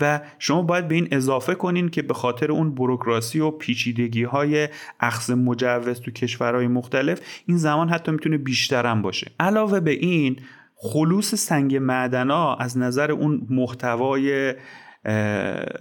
و 0.00 0.20
شما 0.38 0.62
باید 0.62 0.88
به 0.88 0.94
این 0.94 1.08
اضافه 1.12 1.54
کنین 1.54 1.88
که 1.88 2.02
به 2.02 2.14
خاطر 2.14 2.52
اون 2.52 2.74
بروکراسی 2.74 3.40
و 3.40 3.50
پیچیدگی 3.50 4.22
های 4.22 4.68
اخذ 5.00 5.30
مجوز 5.30 6.00
تو 6.00 6.10
کشورهای 6.10 6.66
مختلف 6.66 7.20
این 7.46 7.56
زمان 7.56 7.88
حتی 7.88 8.12
می‌تونه 8.12 8.38
بیشترم 8.38 9.02
باشه. 9.02 9.30
علاوه 9.40 9.80
به 9.80 9.90
این 9.90 10.36
خلوص 10.74 11.34
سنگ 11.34 11.76
معدنا 11.76 12.54
از 12.54 12.78
نظر 12.78 13.12
اون 13.12 13.46
محتوای 13.50 14.54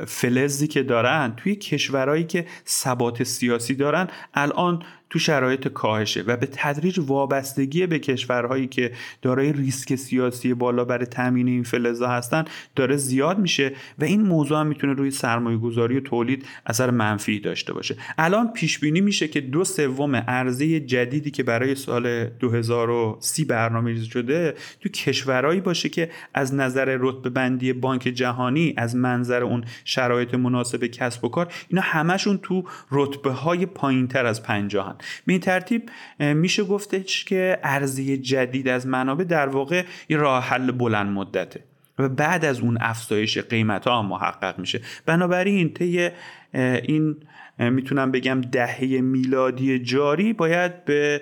فلزی 0.07 0.67
که 0.67 0.83
دارن 0.83 1.33
توی 1.37 1.55
کشورهایی 1.55 2.23
که 2.23 2.45
ثبات 2.67 3.23
سیاسی 3.23 3.75
دارن 3.75 4.07
الان 4.33 4.83
تو 5.13 5.19
شرایط 5.19 5.67
کاهشه 5.67 6.21
و 6.21 6.37
به 6.37 6.47
تدریج 6.51 6.99
وابستگی 6.99 7.87
به 7.87 7.99
کشورهایی 7.99 8.67
که 8.67 8.91
دارای 9.21 9.53
ریسک 9.53 9.95
سیاسی 9.95 10.53
بالا 10.53 10.85
برای 10.85 11.05
تامین 11.05 11.47
این 11.47 11.63
فلزا 11.63 12.07
هستن 12.07 12.45
داره 12.75 12.97
زیاد 12.97 13.39
میشه 13.39 13.71
و 13.99 14.03
این 14.03 14.21
موضوع 14.21 14.59
هم 14.59 14.67
می‌تونه 14.67 14.93
روی 14.93 15.11
سرمایه 15.11 15.57
گذاری 15.57 15.97
و 15.97 16.01
تولید 16.01 16.45
اثر 16.65 16.91
منفی 16.91 17.39
داشته 17.39 17.73
باشه. 17.73 17.95
الان 18.17 18.53
پیش 18.53 18.79
بینی 18.79 19.01
میشه 19.01 19.27
که 19.27 19.41
دو 19.41 19.63
سوم 19.63 20.15
عرضه 20.15 20.79
جدیدی 20.79 21.31
که 21.31 21.43
برای 21.43 21.75
سال 21.75 22.25
2030 22.25 23.45
برنامه 23.45 24.03
شده 24.03 24.53
تو 24.81 24.89
کشورهایی 24.89 25.61
باشه 25.61 25.89
که 25.89 26.09
از 26.33 26.53
نظر 26.53 26.97
رتبه 26.99 27.29
بندی 27.29 27.73
بانک 27.73 28.01
جهانی 28.01 28.73
از 28.77 28.95
منظر 28.95 29.43
اون 29.43 29.63
شرایط 29.85 30.33
مناسب 30.33 30.85
کسب 30.85 31.25
و 31.25 31.29
کار 31.29 31.53
اینا 31.67 31.81
همشون 31.81 32.39
تو 32.43 32.63
رتبه 32.91 33.31
های 33.31 33.65
پایین 33.65 34.07
تر 34.07 34.25
از 34.25 34.43
پنجاهن. 34.43 34.95
به 35.25 35.33
این 35.33 35.41
ترتیب 35.41 35.89
میشه 36.19 36.63
گفتش 36.63 37.25
که 37.25 37.59
ارزی 37.63 38.17
جدید 38.17 38.67
از 38.67 38.87
منابع 38.87 39.23
در 39.23 39.47
واقع 39.47 39.83
یه 40.09 40.17
راه 40.17 40.43
حل 40.43 40.71
بلند 40.71 41.11
مدته 41.11 41.63
و 41.99 42.09
بعد 42.09 42.45
از 42.45 42.59
اون 42.59 42.77
افزایش 42.81 43.37
قیمت 43.37 43.87
ها 43.87 44.01
محقق 44.01 44.59
میشه. 44.59 44.81
بنابراین 45.05 45.73
طی 45.73 46.09
این 46.53 47.15
می‌تونم 47.59 48.11
بگم 48.11 48.41
دهه 48.41 49.01
میلادی 49.01 49.79
جاری 49.79 50.33
باید 50.33 50.85
به 50.85 51.21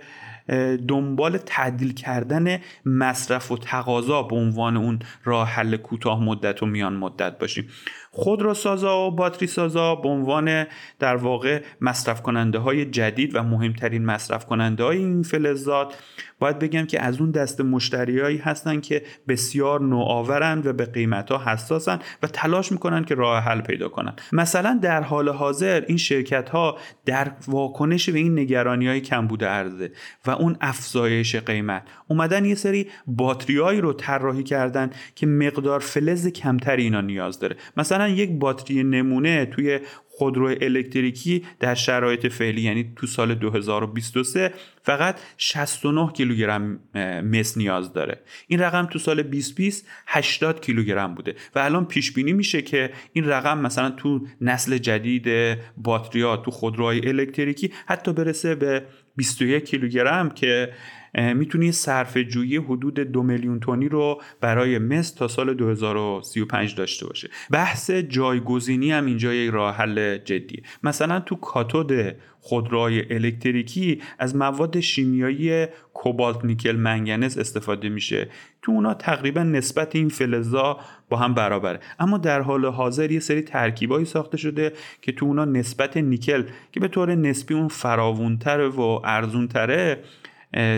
دنبال 0.88 1.38
تعدیل 1.38 1.94
کردن 1.94 2.60
مصرف 2.86 3.52
و 3.52 3.58
تقاضا 3.58 4.24
به 4.24 4.36
عنوان 4.36 4.78
اون 4.78 5.00
راه 5.24 5.50
حل 5.50 5.78
کوتاه 5.78 6.24
مدت 6.24 6.64
و 6.64 6.66
میان 6.66 6.94
مدت 6.94 7.40
باشیم. 7.40 7.70
خودروسازا 8.14 9.08
و 9.08 9.12
باتری 9.12 9.48
سازا 9.48 9.96
به 9.96 10.10
عنوان 10.10 10.66
در 11.00 11.16
واقع 11.16 11.62
مصرف 11.82 12.22
کننده 12.22 12.60
های 12.60 12.86
جدید 12.86 13.36
و 13.36 13.44
مهمترین 13.44 14.06
مصرف 14.06 14.46
کننده 14.46 14.84
های 14.84 14.98
این 14.98 15.24
فلزات 15.24 15.96
باید 16.40 16.60
بگم 16.60 16.86
که 16.86 17.02
از 17.02 17.22
اون 17.22 17.32
دست 17.32 17.62
مشتریایی 17.62 18.38
هستن 18.38 18.80
که 18.80 19.04
بسیار 19.28 19.82
نوآورن 19.82 20.62
و 20.66 20.74
به 20.74 20.86
قیمت 20.86 21.32
ها 21.32 21.52
حساسن 21.52 22.00
و 22.24 22.28
تلاش 22.28 22.72
می‌کنن 22.72 23.04
که 23.04 23.16
راه 23.16 23.44
حل 23.44 23.62
پیدا 23.62 23.90
کنن. 23.90 24.14
مثلا 24.32 24.80
در 24.82 25.02
حال 25.02 25.30
حاضر 25.30 25.84
این 25.88 25.98
شرکت 25.98 26.50
ها 26.50 26.78
در 27.06 27.32
واکنش 27.48 28.10
به 28.10 28.20
این 28.20 28.40
نگرانی 28.40 28.88
های 28.88 29.02
کمبود 29.02 29.44
عرضه 29.44 29.92
و 30.26 30.32
اون 30.32 30.58
افزایش 30.62 31.36
قیمت. 31.36 31.84
اومدن 32.08 32.46
یه 32.46 32.56
سری 32.56 32.88
باتریایی 33.08 33.82
رو 33.82 33.94
طراحی 33.94 34.44
کردن 34.44 34.90
که 35.16 35.28
مقدار 35.28 35.80
فلز 35.80 36.28
کمتری 36.28 36.84
اینا 36.84 37.02
نیاز 37.02 37.40
داره. 37.40 37.56
مثلا 37.78 38.01
یک 38.10 38.30
باتری 38.32 38.84
نمونه 38.84 39.46
توی 39.46 39.80
خودرو 40.10 40.46
الکتریکی 40.62 41.46
در 41.60 41.76
شرایط 41.76 42.28
فعلی 42.28 42.62
یعنی 42.62 42.94
تو 42.96 43.08
سال 43.08 43.36
2023 43.36 44.54
فقط 44.84 45.20
69 45.38 46.12
کیلوگرم 46.12 46.80
مس 47.24 47.58
نیاز 47.58 47.94
داره. 47.94 48.20
این 48.48 48.60
رقم 48.60 48.86
تو 48.86 49.00
سال 49.00 49.24
2020 49.24 49.88
80 50.08 50.62
کیلوگرم 50.62 51.16
بوده. 51.16 51.36
و 51.56 51.60
الان 51.60 51.86
پیش 51.86 52.12
بینی 52.12 52.34
میشه 52.34 52.62
که 52.62 52.92
این 53.14 53.26
رقم 53.26 53.58
مثلا 53.58 53.90
تو 53.90 54.28
نسل 54.42 54.78
جدید 54.78 55.58
باتریا 55.78 56.38
تو 56.38 56.52
خودروهای 56.52 57.08
الکتریکی 57.08 57.72
حتی 57.86 58.14
برسه 58.14 58.56
به 58.56 58.86
21 59.16 59.66
کیلوگرم 59.66 60.30
که 60.30 60.70
می‌تونی 61.14 61.72
صرف 61.72 62.18
جویی 62.18 62.58
حدود 62.58 63.00
دو 63.00 63.24
میلیون 63.24 63.60
تونی 63.60 63.90
رو 63.90 64.22
برای 64.42 64.80
مس 64.80 65.12
تا 65.12 65.28
سال 65.28 65.54
2035 65.54 66.76
داشته 66.76 67.08
باشه. 67.08 67.30
بحث 67.52 67.92
جایگزینی 67.92 68.92
هم 68.92 69.06
اینجا 69.06 69.34
یک 69.34 69.52
راه 69.52 69.76
حل 69.76 70.18
جدیه. 70.18 70.64
مثلا 70.84 71.20
تو 71.20 71.36
کاتود 71.36 71.92
خودروهای 72.44 73.14
الکتریکی 73.14 74.02
از 74.20 74.36
مواد 74.36 74.80
شیمیایی 74.80 75.66
کوبالت 75.94 76.46
نیکل 76.46 76.76
منگنز 76.76 77.38
استفاده 77.38 77.90
میشه. 77.90 78.30
تو 78.62 78.72
اونا 78.72 78.94
تقریبا 78.94 79.44
نسبت 79.44 79.96
این 79.96 80.10
فلزا 80.10 80.80
با 81.10 81.18
هم 81.18 81.34
برابره. 81.34 81.80
اما 82.00 82.18
در 82.18 82.42
حال 82.42 82.66
حاضر 82.66 83.12
یه 83.12 83.20
سری 83.20 83.42
ترکیبایی 83.42 84.06
ساخته 84.06 84.38
شده 84.38 84.74
که 85.02 85.12
تو 85.12 85.26
اونا 85.26 85.46
نسبت 85.46 85.98
نیکل 85.98 86.44
که 86.72 86.80
به 86.80 86.88
طور 86.88 87.16
نسبی 87.16 87.54
اون 87.54 87.68
فراوونتره 87.68 88.68
و 88.68 89.00
ارزونتره 89.04 90.04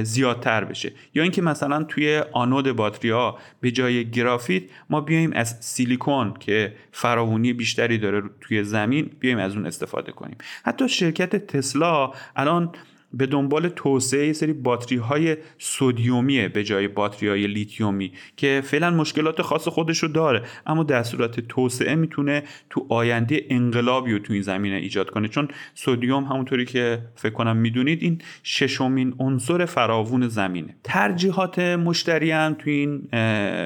زیادتر 0.03 0.63
بشه. 0.63 0.91
یا 1.13 1.23
اینکه 1.23 1.41
مثلا 1.41 1.83
توی 1.83 2.23
آنود 2.31 2.71
باتری 2.71 3.09
ها 3.09 3.37
به 3.61 3.71
جای 3.71 4.09
گرافیت 4.09 4.63
ما 4.89 5.01
بیایم 5.01 5.33
از 5.33 5.57
سیلیکون 5.59 6.33
که 6.39 6.75
فراوانی 6.91 7.53
بیشتری 7.53 7.97
داره 7.97 8.23
توی 8.41 8.63
زمین 8.63 9.11
بیایم 9.19 9.37
از 9.37 9.55
اون 9.55 9.65
استفاده 9.65 10.11
کنیم. 10.11 10.37
حتی 10.63 10.89
شرکت 10.89 11.47
تسلا 11.47 12.11
الان 12.35 12.71
به 13.13 13.25
دنبال 13.25 13.69
توسعه 13.69 14.33
سری 14.33 14.53
باتری 14.53 14.97
های 14.97 15.37
سودیومیه 15.57 16.47
به 16.47 16.63
جای 16.63 16.87
باتری 16.87 17.29
های 17.29 17.47
لیتیومی 17.47 18.11
که 18.37 18.61
فعلا 18.65 18.91
مشکلات 18.91 19.41
خاص 19.41 19.67
خودش 19.67 19.97
رو 19.97 20.09
داره. 20.09 20.41
اما 20.65 20.83
در 20.83 21.03
صورت 21.03 21.39
توسعه 21.39 21.95
می‌تونه 21.95 22.43
تو 22.69 22.85
آینده 22.89 23.41
انقلابی 23.49 24.11
رو 24.11 24.19
تو 24.19 24.33
این 24.33 24.41
زمینه 24.41 24.75
ایجاد 24.75 25.09
کنه. 25.09 25.27
چون 25.27 25.47
سودیوم 25.73 26.23
همونطوری 26.23 26.65
که 26.65 26.99
فکر 27.15 27.33
کنم 27.33 27.57
می‌دونید 27.57 28.03
این 28.03 28.21
ششمین 28.43 29.15
عنصر 29.19 29.65
فراوون 29.65 30.27
زمینه. 30.27 30.75
ترجیحات 30.83 31.59
مشتری 31.59 32.31
هم 32.31 32.53
تو 32.53 32.69
این 32.69 33.09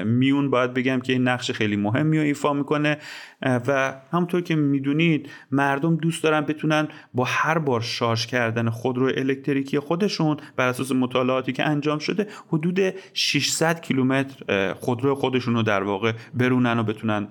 میون 0.02 0.50
باید 0.50 0.74
بگم 0.74 1.00
که 1.00 1.12
این 1.12 1.28
نقش 1.28 1.50
خیلی 1.50 1.76
مهمی 1.76 2.18
رو 2.18 2.24
ایفا 2.24 2.52
می‌کنه. 2.52 2.98
و 3.42 3.94
همونطور 4.12 4.40
که 4.40 4.56
می‌دونید 4.56 5.28
مردم 5.50 5.96
دوست 5.96 6.22
دارن 6.22 6.40
بتونن 6.40 6.88
با 7.14 7.24
هر 7.24 7.58
بار 7.58 7.80
شارژ 7.80 8.26
کردن 8.26 8.70
خودرو 8.70 9.08
الکتریکی 9.38 9.78
خودشون 9.78 10.36
بر 10.56 10.68
اساس 10.68 10.92
مطالعاتی 10.92 11.52
که 11.52 11.64
انجام 11.64 11.98
شده 11.98 12.26
حدود 12.48 12.80
600 13.14 13.80
کیلومتر 13.80 14.74
خودرو 14.74 15.14
خودشون 15.14 15.54
رو 15.54 15.62
در 15.62 15.82
واقع 15.82 16.12
برونن 16.34 16.78
و 16.78 16.82
بتونن 16.82 17.28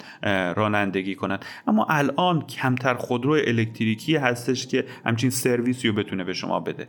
رانندگی 0.55 1.15
کنن. 1.15 1.39
اما 1.67 1.85
الان 1.89 2.41
کمتر 2.41 2.93
خودرو 2.93 3.31
الکتریکی 3.31 4.15
هستش 4.15 4.67
که 4.67 4.85
همچین 5.05 5.29
سرویسی 5.29 5.87
رو 5.87 5.93
بتونه 5.93 6.23
به 6.23 6.33
شما 6.33 6.59
بده. 6.59 6.87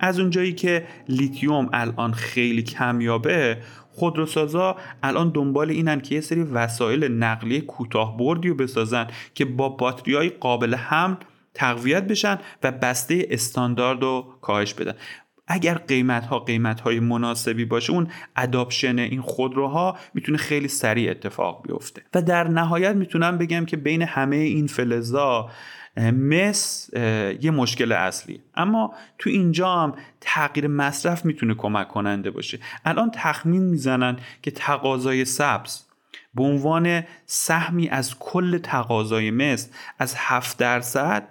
از 0.00 0.18
اونجایی 0.18 0.52
که 0.52 0.86
لیتیوم 1.08 1.68
الان 1.72 2.12
خیلی 2.12 2.62
کمیابه 2.62 3.58
خودروسازا 3.92 4.76
الان 5.02 5.30
دنبال 5.30 5.70
اینن 5.70 6.00
که 6.00 6.14
یه 6.14 6.20
سری 6.20 6.42
وسایل 6.42 7.04
نقلیه 7.04 7.60
کوتاه 7.60 8.16
بردی 8.16 8.48
رو 8.48 8.54
بسازن 8.54 9.06
که 9.34 9.44
با 9.44 9.68
باتری 9.68 10.14
های 10.14 10.28
قابل 10.28 10.74
حمل 10.74 11.14
تقویت 11.54 12.06
بشن 12.06 12.38
و 12.62 12.72
بسته 12.72 13.26
استاندارد 13.30 14.02
رو 14.02 14.34
کاهش 14.42 14.74
بدن. 14.74 14.94
اگر 15.52 15.74
قیمت 15.74 16.26
ها 16.26 16.38
قیمت 16.38 16.80
های 16.80 17.00
مناسبی 17.00 17.64
باشه 17.64 17.92
اون 17.92 18.08
اداپشن 18.36 18.98
این 18.98 19.20
خودروها 19.20 19.96
می‌تونه 20.14 20.38
خیلی 20.38 20.68
سریع 20.68 21.10
اتفاق 21.10 21.62
بیفته. 21.66 22.02
و 22.14 22.22
در 22.22 22.48
نهایت 22.48 22.94
می‌تونم 22.94 23.38
بگم 23.38 23.64
که 23.64 23.76
بین 23.76 24.02
همه 24.02 24.36
این 24.36 24.66
فلزا 24.66 25.50
مس 25.96 26.90
یه 27.40 27.50
مشکل 27.50 27.92
اصلی 27.92 28.42
اما 28.54 28.94
تو 29.18 29.30
اینجا 29.30 29.74
هم 29.74 29.94
تغییر 30.20 30.66
مصرف 30.66 31.24
می‌تونه 31.24 31.54
کمک 31.54 31.88
کننده 31.88 32.30
باشه. 32.30 32.58
الان 32.84 33.10
تخمین 33.14 33.62
می‌زنن 33.62 34.16
که 34.42 34.50
تقاضای 34.50 35.24
سبز 35.24 35.86
به 36.34 36.42
عنوان 36.42 37.04
سهمی 37.26 37.88
از 37.88 38.18
کل 38.18 38.58
تقاضای 38.58 39.30
مس 39.30 39.68
از 39.98 40.14
7 40.16 40.58
درصد 40.58 41.28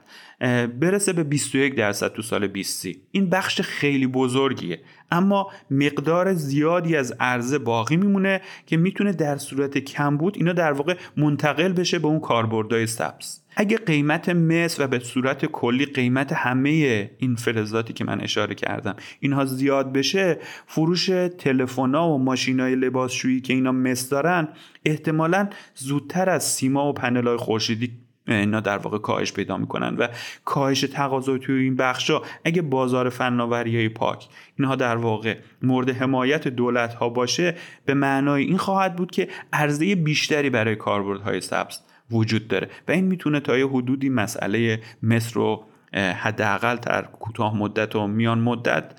برسه 0.79 1.13
به 1.13 1.23
21 1.23 1.75
درصد 1.75 2.13
تو 2.13 2.21
سال 2.21 2.47
2030 2.47 3.01
این 3.11 3.29
بخش 3.29 3.61
خیلی 3.61 4.07
بزرگیه. 4.07 4.79
اما 5.11 5.51
مقدار 5.71 6.33
زیادی 6.33 6.95
از 6.95 7.13
عرضه 7.19 7.57
باقی 7.57 7.97
میمونه 7.97 8.41
که 8.65 8.77
می‌تونه 8.77 9.13
در 9.13 9.37
صورت 9.37 9.77
کمبود 9.77 10.37
اینا 10.37 10.53
در 10.53 10.71
واقع 10.71 10.95
منتقل 11.17 11.73
بشه 11.73 11.99
به 11.99 12.07
اون 12.07 12.19
کاربردهای 12.19 12.87
سبز. 12.87 13.39
اگه 13.55 13.77
قیمت 13.77 14.29
مس 14.29 14.79
و 14.79 14.87
به 14.87 14.99
صورت 14.99 15.45
کلی 15.45 15.85
قیمت 15.85 16.33
همه 16.33 17.11
این 17.17 17.35
فلزاتی 17.35 17.93
که 17.93 18.03
من 18.03 18.21
اشاره 18.21 18.55
کردم 18.55 18.95
اینها 19.19 19.45
زیاد 19.45 19.93
بشه 19.93 20.37
فروش 20.67 21.05
تلفن‌ها 21.37 22.09
و 22.09 22.17
ماشینای 22.17 22.75
لباسشویی 22.75 23.41
که 23.41 23.53
اینا 23.53 23.71
مس 23.71 24.09
دارن 24.09 24.47
احتمالا 24.85 25.49
زودتر 25.75 26.29
از 26.29 26.43
سیما 26.43 26.89
و 26.89 26.93
پنل‌های 26.93 27.37
خورشیدی 27.37 27.91
اینا 28.33 28.59
در 28.59 28.77
واقع 28.77 28.97
کاهش 28.97 29.33
پیدا 29.33 29.57
می‌کنن 29.57 29.95
و 29.95 30.07
کاهش 30.45 30.81
تقاضا 30.81 31.37
توی 31.37 31.63
این 31.63 31.75
بخشا 31.75 32.21
اگه 32.45 32.61
بازار 32.61 33.09
فناوری 33.09 33.75
های 33.75 33.89
پاک 33.89 34.27
اینها 34.59 34.75
در 34.75 34.95
واقع 34.95 35.37
مورد 35.61 35.89
حمایت 35.89 36.47
دولت 36.47 36.93
ها 36.93 37.09
باشه 37.09 37.55
به 37.85 37.93
معنای 37.93 38.43
این 38.43 38.57
خواهد 38.57 38.95
بود 38.95 39.11
که 39.11 39.27
عرضه 39.53 39.95
بیشتری 39.95 40.49
برای 40.49 40.75
کاربردهای 40.75 41.41
سبز 41.41 41.79
وجود 42.11 42.47
داره 42.47 42.69
و 42.87 42.91
این 42.91 43.05
می‌تونه 43.05 43.39
تا 43.39 43.57
یه 43.57 43.67
حدودی 43.67 44.09
مسئله 44.09 44.79
مصر 45.03 45.33
رو 45.33 45.63
حداقل 45.93 46.75
در 46.75 47.01
کوتاه 47.01 47.57
مدت 47.57 47.95
و 47.95 48.07
میان 48.07 48.39
مدت 48.39 48.91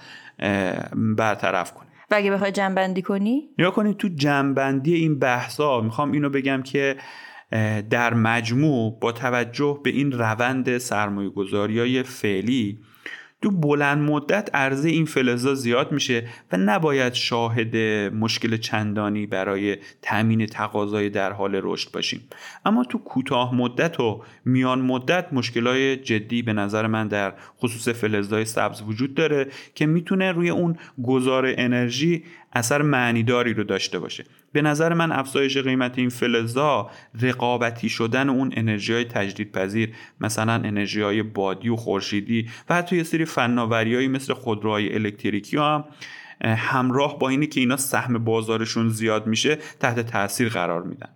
برطرف 0.94 1.74
کنه 1.74 1.86
و 2.10 2.14
اگه 2.14 2.30
بخوای 2.30 2.52
جنبندی 2.52 3.02
کنی؟ 3.02 3.48
نیا 3.58 3.70
کنید 3.70 3.96
تو 3.96 4.08
جنبندی 4.08 4.94
این 4.94 5.18
بحثا 5.18 5.80
می‌خوام 5.80 6.12
اینو 6.12 6.30
بگم 6.30 6.62
که 6.62 6.96
در 7.90 8.14
مجموع 8.14 8.98
با 9.00 9.12
توجه 9.12 9.80
به 9.84 9.90
این 9.90 10.12
روند 10.12 10.78
سرمایه 10.78 11.28
گذاری 11.28 11.78
های 11.78 12.02
فعلی 12.02 12.78
تو 13.42 13.50
بلند 13.50 14.10
مدت 14.10 14.50
عرضه 14.54 14.88
این 14.88 15.04
فلزا 15.04 15.54
زیاد 15.54 15.92
میشه 15.92 16.28
و 16.52 16.56
نباید 16.56 17.12
شاهد 17.12 17.76
مشکل 18.14 18.56
چندانی 18.56 19.26
برای 19.26 19.76
تامین 20.02 20.46
تقاضای 20.46 21.10
در 21.10 21.32
حال 21.32 21.60
رشد 21.62 21.90
باشیم. 21.90 22.20
اما 22.64 22.84
تو 22.84 22.98
کوتاه 22.98 23.54
مدت 23.54 24.00
و 24.00 24.22
میان 24.44 24.80
مدت 24.80 25.32
مشکلای 25.32 25.96
جدی 25.96 26.42
به 26.42 26.52
نظر 26.52 26.86
من 26.86 27.08
در 27.08 27.34
خصوص 27.58 27.88
فلزای 27.88 28.44
سبز 28.44 28.82
وجود 28.82 29.14
داره 29.14 29.46
که 29.74 29.86
می‌تونه 29.86 30.32
روی 30.32 30.50
اون 30.50 30.78
گذار 31.04 31.54
انرژی 31.58 32.24
اثر 32.52 32.82
معنیداری 32.82 33.54
رو 33.54 33.64
داشته 33.64 33.98
باشه. 33.98 34.24
به 34.52 34.62
نظر 34.62 34.94
من 34.94 35.12
افزایش 35.12 35.56
قیمت 35.58 35.98
این 35.98 36.08
فلزا 36.08 36.90
رقابتی 37.20 37.88
شدن 37.88 38.28
اون 38.28 38.50
انرژی 38.56 38.92
های 38.92 39.04
تجدیدپذیر 39.04 39.94
مثلا 40.20 40.52
انرژی 40.52 41.00
های 41.00 41.22
بادی 41.22 41.68
و 41.68 41.76
خورشیدی 41.76 42.48
و 42.68 42.74
حتی 42.74 42.96
یه 42.96 43.02
سری 43.02 43.24
فناوریهایی 43.24 44.08
مثل 44.08 44.34
خودروهای 44.34 44.94
الکتریکی 44.94 45.56
هم 45.56 45.84
همراه 46.44 47.18
با 47.18 47.28
اینی 47.28 47.46
که 47.46 47.60
اینا 47.60 47.76
سهم 47.76 48.24
بازارشون 48.24 48.88
زیاد 48.88 49.26
میشه 49.26 49.58
تحت 49.80 50.00
تاثیر 50.00 50.48
قرار 50.48 50.82
میدن. 50.82 51.08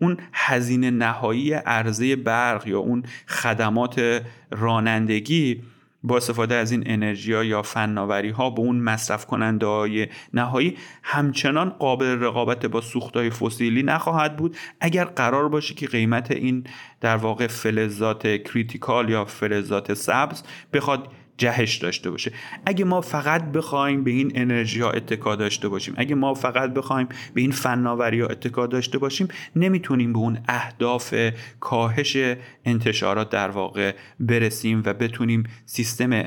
اون 0.00 0.16
هزینه 0.32 0.90
نهایی 0.90 1.52
عرضه 1.52 2.16
برق 2.16 2.66
یا 2.66 2.78
اون 2.78 3.02
خدمات 3.28 4.22
رانندگی 4.50 5.62
با 6.08 6.16
استفاده 6.16 6.54
از 6.54 6.72
این 6.72 6.82
انرژی 6.86 7.32
ها 7.32 7.44
یا 7.44 7.62
فناوری 7.62 8.30
ها 8.30 8.50
به 8.50 8.60
اون 8.60 8.76
مصرف 8.76 9.26
کننده 9.26 9.66
های 9.66 10.06
نهایی 10.34 10.76
همچنان 11.02 11.70
قابل 11.70 12.06
رقابت 12.06 12.66
با 12.66 12.80
سوخت 12.80 13.16
های 13.16 13.30
فسیلی 13.30 13.82
نخواهد 13.82 14.36
بود. 14.36 14.56
اگر 14.80 15.04
قرار 15.04 15.48
باشه 15.48 15.74
که 15.74 15.86
قیمت 15.86 16.30
این 16.30 16.64
در 17.00 17.16
واقع 17.16 17.46
فلزات 17.46 18.22
critical 18.22 19.10
یا 19.10 19.24
فلزات 19.24 19.94
سبز 19.94 20.42
بخواد 20.72 21.08
جهش 21.38 21.76
داشته 21.76 22.10
باشه. 22.10 22.32
اگه 22.66 22.84
ما 22.84 23.00
فقط 23.00 23.44
بخوایم 23.52 24.04
به 24.04 24.10
این 24.10 24.32
انرژی 24.34 24.80
ها 24.80 24.90
اتکا 24.90 25.36
داشته 25.36 25.68
باشیم 25.68 25.94
اگه 25.96 26.14
ما 26.14 26.34
فقط 26.34 26.74
بخوایم 26.74 27.08
به 27.34 27.40
این 27.40 27.50
فناوری 27.50 28.20
ها 28.20 28.26
اتکا 28.26 28.66
داشته 28.66 28.98
باشیم 28.98 29.28
نمی‌تونیم 29.56 30.12
به 30.12 30.18
اون 30.18 30.38
اهداف 30.48 31.14
کاهش 31.60 32.16
انتشارات 32.64 33.30
در 33.30 33.50
واقع 33.50 33.94
برسیم 34.20 34.82
و 34.86 34.94
بتونیم 34.94 35.44
سیستم 35.66 36.22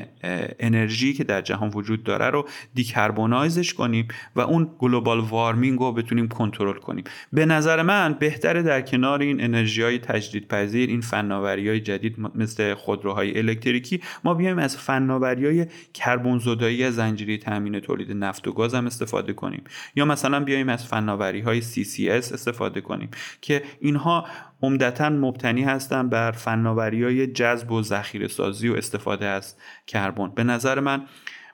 انرژی 0.60 1.12
که 1.12 1.24
در 1.24 1.40
جهان 1.40 1.70
وجود 1.74 2.04
داره 2.04 2.30
رو 2.30 2.48
دیکربونایزش 2.74 3.74
کنیم 3.74 4.08
و 4.36 4.40
اون 4.40 4.70
گلوبال 4.78 5.20
وارمینگ 5.20 5.78
رو 5.78 5.92
بتونیم 5.92 6.28
کنترل 6.28 6.78
کنیم. 6.78 7.04
به 7.32 7.46
نظر 7.46 7.82
من 7.82 8.16
بهتره 8.20 8.62
در 8.62 8.80
کنار 8.80 9.20
این 9.20 9.44
انرژی 9.44 9.82
های 9.82 9.98
تجدیدپذیر 9.98 10.88
این 10.88 11.00
فناوری 11.00 11.68
های 11.68 11.80
جدید 11.80 12.16
مثل 12.34 12.74
خودروهای 12.74 13.38
الکتریکی 13.38 14.00
ما 14.24 14.34
بیایم 14.34 14.58
از 14.58 14.76
فن 14.76 15.01
فناوری 15.02 15.46
های 15.46 15.66
کربن 15.94 16.38
زدایی 16.38 16.90
زنجیره 16.90 17.38
تامین 17.38 17.80
تولید 17.80 18.12
نفت 18.12 18.48
و 18.48 18.52
گاز 18.52 18.74
هم 18.74 18.86
استفاده 18.86 19.32
کنیم. 19.32 19.64
یا 19.96 20.04
مثلا 20.04 20.40
بیایم 20.40 20.68
از 20.68 20.86
فناوری 20.86 21.40
های 21.40 21.62
CCS 21.62 22.32
استفاده 22.32 22.80
کنیم 22.80 23.10
که 23.40 23.62
اینها 23.80 24.26
عمدتا 24.62 25.08
مبتنی 25.08 25.62
هستند 25.62 26.10
بر 26.10 26.30
فناوری 26.30 27.04
های 27.04 27.26
جذب 27.26 27.72
و 27.72 27.82
ذخیره 27.82 28.28
سازی 28.28 28.68
و 28.68 28.74
استفاده 28.74 29.26
از 29.26 29.56
کربن. 29.86 30.28
به 30.28 30.44
نظر 30.44 30.80
من 30.80 31.02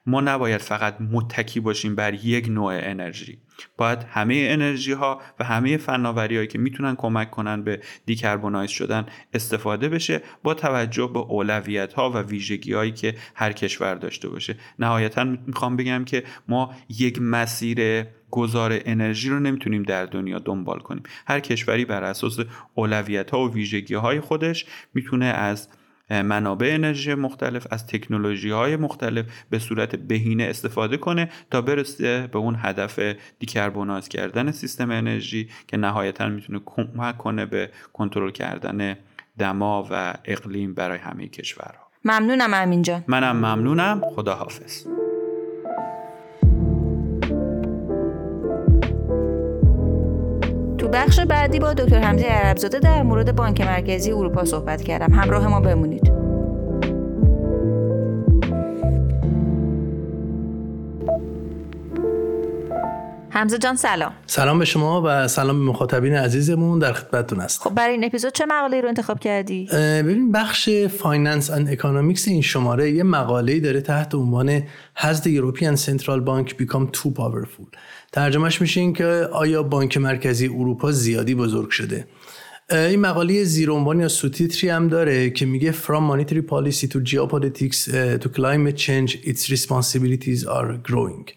ما 0.07 0.21
نباید 0.21 0.61
فقط 0.61 0.97
متکی 1.01 1.61
باشیم 1.61 1.95
بر 1.95 2.15
یک 2.15 2.49
نوع 2.49 2.73
انرژی. 2.83 3.39
باید 3.77 4.03
همه 4.03 4.47
انرژی 4.49 4.93
ها 4.93 5.21
و 5.41 5.45
همه 5.45 5.77
فناوری 5.77 6.37
هایی 6.37 6.49
که 6.49 6.59
می‌تونن 6.59 6.97
کمک 6.97 7.31
کنن 7.31 7.63
به 7.63 7.81
دیکربونایز 8.07 8.71
شدن 8.71 9.07
استفاده 9.35 9.89
بشه 9.89 10.23
با 10.43 10.55
توجه 10.55 11.11
به 11.15 11.19
اولویت 11.19 11.93
ها 11.93 12.11
و 12.11 12.17
ویژگی 12.17 12.73
هایی 12.73 12.93
که 12.93 13.15
هر 13.35 13.53
کشور 13.53 13.95
داشته 13.95 14.29
باشه. 14.29 14.57
نهایتا 14.79 15.25
می‌خوام 15.25 15.77
بگم 15.77 16.05
که 16.05 16.25
ما 16.49 16.75
یک 16.89 17.23
مسیر 17.23 18.05
گذار 18.31 18.81
انرژی 18.85 19.29
رو 19.29 19.41
نمی‌تونیم 19.41 19.83
در 19.83 20.07
دنیا 20.07 20.39
دنبال 20.39 20.79
کنیم. 20.79 21.03
هر 21.27 21.41
کشوری 21.41 21.85
بر 21.85 22.05
اساس 22.05 22.39
اولویت 22.75 23.31
ها 23.31 23.45
و 23.45 23.53
ویژگی 23.53 23.95
های 23.95 24.21
خودش 24.21 24.67
می‌تونه 24.95 25.25
از 25.25 25.69
منابع 26.11 26.71
انرژی 26.75 27.15
مختلف 27.15 27.67
از 27.71 27.87
تکنولوژی 27.87 28.51
های 28.51 28.77
مختلف 28.77 29.27
به 29.51 29.59
صورت 29.59 29.97
بهینه 29.97 30.45
استفاده 30.45 30.97
کنه 30.97 31.31
تا 31.51 31.61
برسه 31.61 32.27
به 32.33 32.39
اون 32.39 32.57
هدف 32.59 33.01
دیکربوناز 33.39 34.09
کردن 34.09 34.51
سیستم 34.51 34.91
انرژی 34.91 35.49
که 35.67 35.77
نهایتا 35.77 36.29
می‌تونه 36.29 36.61
کمک 36.67 37.19
کنه 37.19 37.47
به 37.47 37.71
کنترل 37.93 38.31
کردن 38.31 38.97
دما 39.39 39.89
و 39.91 40.15
اقلیم 40.25 40.75
برای 40.75 40.99
همه 40.99 41.29
کشورها. 41.29 41.89
ممنونم 42.05 42.55
امین 42.55 42.83
جان. 42.83 43.05
منم 43.07 43.37
ممنونم. 43.37 44.01
خداحافظ. 44.15 44.87
تو 50.89 50.93
بخش 50.95 51.21
بعدی 51.21 51.59
با 51.59 51.75
دکتر 51.75 52.01
حمزه 52.01 52.25
عربزاده 52.25 52.79
در 52.79 53.03
مورد 53.03 53.37
بانک 53.37 53.61
مرکزی 53.61 54.13
اروپا 54.13 54.45
صحبت 54.45 54.83
کردم. 54.83 55.13
همراه 55.13 55.47
ما 55.47 55.61
بمونید. 55.61 56.13
حمزه 63.31 63.59
جان 63.59 63.77
سلام. 63.77 64.13
سلام 64.27 64.59
به 64.59 64.65
شما 64.65 65.03
و 65.07 65.29
سلام 65.29 65.59
به 65.59 65.71
مخاطبین 65.71 66.15
عزیزمون. 66.15 66.79
در 66.79 66.93
خدمتتون 66.93 67.41
هستم. 67.41 67.63
خب 67.63 67.75
برای 67.75 67.95
این 67.95 68.05
اپیزود 68.05 68.33
چه 68.33 68.47
مقاله 68.47 68.81
رو 68.81 68.89
انتخاب 68.89 69.21
کردی؟ 69.21 69.69
ببین 69.73 70.33
بخش 70.33 70.69
Finance 70.71 71.51
and 71.51 71.69
Economics 71.69 72.29
این 72.29 72.43
شماره 72.43 72.91
یه 72.91 73.03
مقاله 73.03 73.61
داره 73.61 73.81
تحت 73.81 74.15
عنوان 74.15 74.63
Has 74.97 75.17
the 75.17 75.31
European 75.41 75.77
Central 75.77 76.21
Bank 76.21 76.49
become 76.49 76.87
too 76.93 77.11
powerful 77.11 77.67
ترجمهش 78.13 78.61
میشه 78.61 78.81
این 78.81 78.93
که 78.93 79.05
آیا 79.33 79.63
بانک 79.63 79.97
مرکزی 79.97 80.47
اروپا 80.47 80.93
زیادی 80.93 81.35
بزرگ 81.35 81.71
شده. 81.71 82.07
این 82.71 83.01
مقاله 83.01 83.45
زیر 83.45 83.71
عنوان 83.71 84.01
یا 84.01 84.09
سوتیتری 84.09 84.69
هم 84.69 84.89
داره 84.89 85.31
که 85.31 85.47
میگه 85.47 85.73
From 85.73 86.11
monetary 86.11 86.43
policy 86.51 86.87
to 86.87 86.99
geopolitics 86.99 87.91
to 88.23 88.29
climate 88.29 88.77
change 88.77 89.13
its 89.25 89.51
responsibilities 89.51 90.45
are 90.45 90.91
growing. 90.91 91.33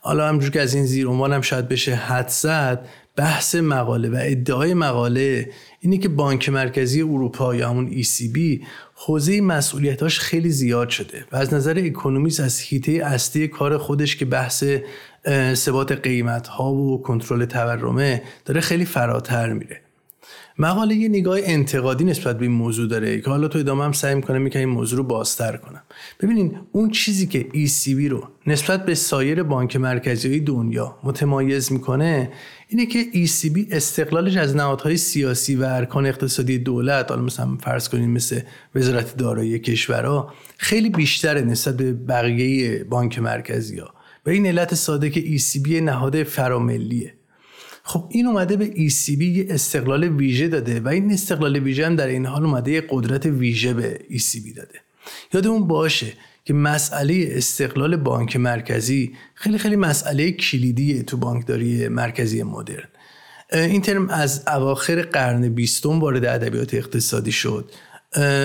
حالا 0.00 0.28
همجور 0.28 0.50
که 0.50 0.60
از 0.60 0.74
این 0.74 0.86
زیر 0.86 1.06
عنوان 1.06 1.32
هم 1.32 1.40
شاید 1.40 1.68
بشه 1.68 1.94
حد 1.94 2.28
زد 2.28 2.88
بحث 3.16 3.54
مقاله 3.54 4.08
و 4.08 4.18
ادعای 4.20 4.74
مقاله 4.74 5.50
اینه 5.80 5.98
که 5.98 6.08
بانک 6.08 6.48
مرکزی 6.48 7.02
اروپا 7.02 7.54
یا 7.54 7.68
همون 7.68 8.02
ECB 8.02 8.64
حوزه 8.94 9.40
مسئولیتاش 9.40 10.20
خیلی 10.20 10.50
زیاد 10.50 10.88
شده 10.88 11.24
و 11.32 11.36
از 11.36 11.54
نظر 11.54 11.82
اکونومیست 11.86 12.40
از 12.40 12.60
هیته 12.60 12.92
اصلی 12.92 13.48
کار 13.48 13.78
خودش 13.78 14.16
که 14.16 14.24
بحث 14.24 14.64
ثبات 15.54 15.92
قیمت 15.92 16.46
ها 16.46 16.72
و 16.72 17.02
کنترل 17.02 17.44
تورمه 17.44 18.22
داره 18.44 18.60
خیلی 18.60 18.84
فراتر 18.84 19.52
میره. 19.52 19.80
مقاله 20.58 20.94
یه 20.94 21.08
نگاه 21.08 21.38
انتقادی 21.42 22.04
نسبت 22.04 22.38
به 22.38 22.42
این 22.42 22.52
موضوع 22.52 22.88
داره 22.88 23.20
که 23.20 23.30
حالا 23.30 23.48
تو 23.48 23.58
ادامه 23.58 23.84
هم 23.84 23.92
سعی 23.92 24.14
می‌کنم 24.14 24.48
که 24.48 24.58
این 24.58 24.68
موضوع 24.68 24.98
رو 24.98 25.04
بازتر 25.04 25.56
کنم. 25.56 25.82
ببینین 26.20 26.58
اون 26.72 26.90
چیزی 26.90 27.26
که 27.26 27.46
ECB 27.54 28.10
رو 28.10 28.28
نسبت 28.46 28.86
به 28.86 28.94
سایر 28.94 29.42
بانک 29.42 29.76
مرکزی 29.76 30.40
دنیا 30.40 30.98
متمایز 31.02 31.72
می‌کنه 31.72 32.32
اینه 32.68 32.86
که 32.86 33.04
ECB 33.12 33.58
استقلالش 33.70 34.36
از 34.36 34.56
نهادهای 34.56 34.96
سیاسی 34.96 35.56
و 35.56 35.64
ارکان 35.64 36.06
اقتصادی 36.06 36.58
دولت 36.58 37.10
حالا 37.10 37.22
مثلا 37.22 37.56
فرض 37.60 37.88
کنیم 37.88 38.10
مثل 38.10 38.40
وزارت 38.74 39.16
دارایی 39.16 39.58
کشورها 39.58 40.32
خیلی 40.58 40.90
بیشتره 40.90 41.40
نسبت 41.40 41.76
به 41.76 41.92
بقیه 41.92 42.84
بانک 42.84 43.18
مرکزی 43.18 43.78
ها 43.78 43.95
و 44.26 44.30
این 44.30 44.46
علت 44.46 44.74
ساده 44.74 45.10
که 45.10 45.38
ECB 45.38 45.68
نهاد 45.68 46.22
فراملیه. 46.22 47.14
خب 47.82 48.08
این 48.10 48.26
اومده 48.26 48.56
به 48.56 48.66
ECB 48.66 49.22
یه 49.22 49.46
استقلال 49.48 50.04
ویژه 50.04 50.48
داده 50.48 50.80
و 50.80 50.88
این 50.88 51.12
استقلال 51.12 51.56
ویژه 51.58 51.86
هم 51.86 51.96
در 51.96 52.06
این 52.06 52.26
حال 52.26 52.44
اومده 52.44 52.84
قدرت 52.90 53.26
ویژه 53.26 53.74
به 53.74 54.00
ECB 54.10 54.56
داده. 54.56 54.80
یادمون 55.34 55.66
باشه 55.66 56.12
که 56.44 56.54
مسئله 56.54 57.28
استقلال 57.30 57.96
بانک 57.96 58.36
مرکزی 58.36 59.12
خیلی 59.34 59.58
خیلی 59.58 59.76
مسئله 59.76 60.32
کلیدیه 60.32 61.02
تو 61.02 61.16
بانکداری 61.16 61.88
مرکزی 61.88 62.42
مدرن. 62.42 62.88
این 63.52 63.82
ترم 63.82 64.10
از 64.10 64.42
اواخر 64.46 65.02
قرن 65.02 65.48
بیستم 65.48 66.00
وارد 66.00 66.24
ادبیات 66.24 66.74
اقتصادی 66.74 67.32
شد. 67.32 67.70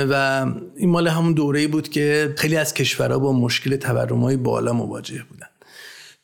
و 0.09 0.45
این 0.77 0.89
مال 0.89 1.07
همون 1.07 1.33
دوره 1.33 1.67
بود 1.67 1.89
که 1.89 2.33
خیلی 2.37 2.57
از 2.57 2.73
کشورها 2.73 3.19
با 3.19 3.33
مشکل 3.33 3.75
تورم‌های 3.75 4.37
بالا 4.37 4.73
مواجه 4.73 5.23
بودن. 5.29 5.47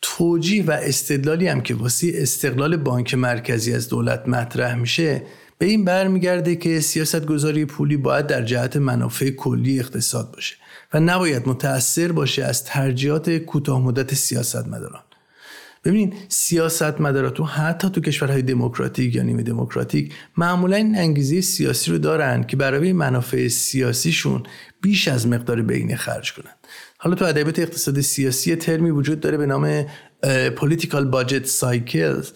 توجیه 0.01 0.65
و 0.65 0.71
استدلالی 0.71 1.47
هم 1.47 1.61
که 1.61 1.75
واسه 1.75 2.11
استقلال 2.13 2.77
بانک 2.77 3.13
مرکزی 3.13 3.73
از 3.73 3.89
دولت 3.89 4.27
مطرح 4.27 4.75
میشه 4.75 5.23
به 5.57 5.65
این 5.65 5.85
برمیگرده 5.85 6.55
که 6.55 6.79
سیاست 6.79 7.25
گذاری 7.25 7.65
پولی 7.65 7.97
باید 7.97 8.27
در 8.27 8.41
جهت 8.41 8.77
منافع 8.77 9.29
کلی 9.29 9.79
اقتصاد 9.79 10.31
باشه 10.31 10.55
و 10.93 10.99
نباید 10.99 11.49
متأثر 11.49 12.11
باشه 12.11 12.43
از 12.43 12.63
ترجیحات 12.63 13.29
کوتاه 13.29 13.81
مدت 13.81 14.13
سیاست 14.13 14.67
مداران 14.67 15.01
ببینید 15.83 16.13
سیاست 16.29 16.97
تو 17.33 17.43
حتی 17.43 17.89
تو 17.89 18.01
کشورهای 18.01 18.41
دموکراتیک 18.41 19.15
یا 19.15 19.23
نیمه 19.23 19.43
دموکراتیک 19.43 20.13
معمولا 20.37 20.75
این 20.75 20.97
انگیزه 20.97 21.41
سیاسی 21.41 21.91
رو 21.91 21.97
دارن 21.97 22.43
که 22.43 22.57
برای 22.57 22.93
منافع 22.93 23.47
سیاسیشون 23.47 24.43
بیش 24.81 25.07
از 25.07 25.27
مقدار 25.27 25.61
بینه 25.61 25.95
خرج 25.95 26.33
کنن. 26.33 26.51
حالا 26.97 27.15
تو 27.15 27.25
ادبیات 27.25 27.59
اقتصاد 27.59 28.01
سیاسی 28.01 28.55
ترمی 28.55 28.91
وجود 28.91 29.19
داره 29.19 29.37
به 29.37 29.45
نام 29.45 29.85
political 30.55 31.11
budget 31.13 31.45
cycles 31.59 32.27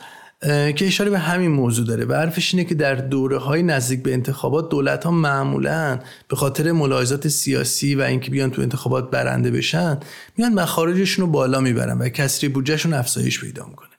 که 0.75 0.87
اشاره 0.87 1.09
به 1.09 1.19
همین 1.19 1.51
موضوع 1.51 1.85
داره 1.87 2.05
و 2.05 2.13
حرفش 2.13 2.53
اینه 2.53 2.65
که 2.65 2.75
در 2.75 2.95
دوره 2.95 3.37
های 3.37 3.63
نزدیک 3.63 4.03
به 4.03 4.13
انتخابات 4.13 4.69
دولت 4.69 5.03
ها 5.03 5.11
معمولا 5.11 5.99
به 6.27 6.35
خاطر 6.35 6.71
ملاحظات 6.71 7.27
سیاسی 7.27 7.95
و 7.95 8.01
اینکه 8.01 8.31
بیان 8.31 8.51
تو 8.51 8.61
انتخابات 8.61 9.11
برنده 9.11 9.51
بشن 9.51 9.99
میان 10.37 10.53
مخارجشون 10.53 11.25
رو 11.25 11.31
بالا 11.31 11.59
می‌برن 11.59 11.97
و 11.97 12.09
کسری 12.09 12.49
بودجهشون 12.49 12.93
افزایش 12.93 13.39
پیدا 13.41 13.65
می‌کنه. 13.65 13.90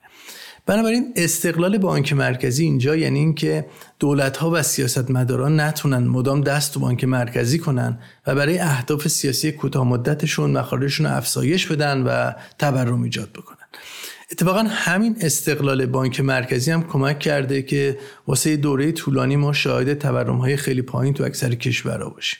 بنابراین 0.65 1.13
استقلال 1.15 1.77
بانک 1.77 2.13
مرکزی 2.13 2.63
اینجا 2.63 2.95
یعنی 2.95 3.19
اینکه 3.19 3.65
دولت 3.99 4.37
ها 4.37 4.51
و 4.51 4.63
سیاستمداران 4.63 5.59
نتونن 5.59 6.07
مدام 6.07 6.41
دست 6.41 6.73
تو 6.73 6.79
بانک 6.79 7.03
مرکزی 7.03 7.59
کنن 7.59 7.99
و 8.27 8.35
برای 8.35 8.59
اهداف 8.59 9.07
سیاسی 9.07 9.51
کوتاه 9.51 9.87
مدتشون 9.87 10.51
مخارجشون 10.51 11.05
رو 11.05 11.15
افزایش 11.17 11.67
بدن 11.67 12.01
و 12.01 12.33
تورم 12.59 13.03
ایجاد 13.03 13.29
بکنن. 13.29 13.57
اتفاقا 14.31 14.63
همین 14.69 15.15
استقلال 15.21 15.85
بانک 15.85 16.19
مرکزی 16.19 16.71
هم 16.71 16.83
کمک 16.83 17.19
کرده 17.19 17.61
که 17.61 17.97
واسه 18.27 18.57
دوره 18.57 18.91
طولانی 18.91 19.35
ما 19.35 19.53
شاهد 19.53 19.93
تورم 19.93 20.37
های 20.37 20.57
خیلی 20.57 20.81
پایین 20.81 21.13
تو 21.13 21.23
اکثر 21.23 21.55
کشورها 21.55 22.09
باشیم. 22.09 22.39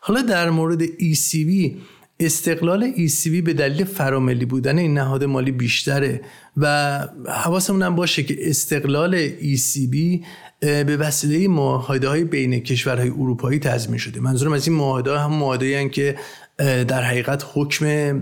حالا 0.00 0.22
در 0.22 0.50
مورد 0.50 0.86
ECB 0.86 1.76
استقلال 2.20 2.92
ECB 2.92 3.42
به 3.42 3.52
دلیل 3.52 3.84
فراملی 3.84 4.44
بودن 4.44 4.78
این 4.78 4.94
نهاد 4.94 5.24
مالی 5.24 5.52
بیشتره 5.52 6.20
و 6.56 6.98
حواسمون 7.26 7.82
هم 7.82 7.96
باشه 7.96 8.22
که 8.22 8.36
استقلال 8.40 9.28
ECB 9.28 10.24
به 10.60 10.96
وسیله 10.96 11.48
معاهده 11.48 12.08
های 12.08 12.24
بین 12.24 12.60
کشورهای 12.60 13.08
اروپایی 13.08 13.58
تضمین 13.58 13.98
شده. 13.98 14.20
منظورم 14.20 14.52
از 14.52 14.68
این 14.68 14.76
معاهده 14.76 15.18
هم 15.18 15.32
معاهده 15.32 15.88
که 15.88 16.16
در 16.58 17.02
حقیقت 17.02 17.44
حکم 17.54 18.18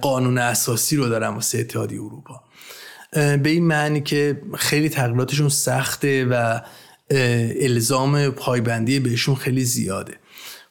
قانون 0.00 0.38
اساسی 0.38 0.96
رو 0.96 1.08
دارن 1.08 1.28
واسه 1.28 1.58
اتحادیه 1.58 2.00
اروپا. 2.00 2.42
به 3.12 3.50
این 3.50 3.66
معنی 3.66 4.00
که 4.00 4.42
خیلی 4.54 4.88
تغییراتشون 4.88 5.48
سخته 5.48 6.24
و 6.24 6.60
الزام 7.60 8.30
پایبندی 8.30 9.00
بهشون 9.00 9.34
خیلی 9.34 9.64
زیاده. 9.64 10.14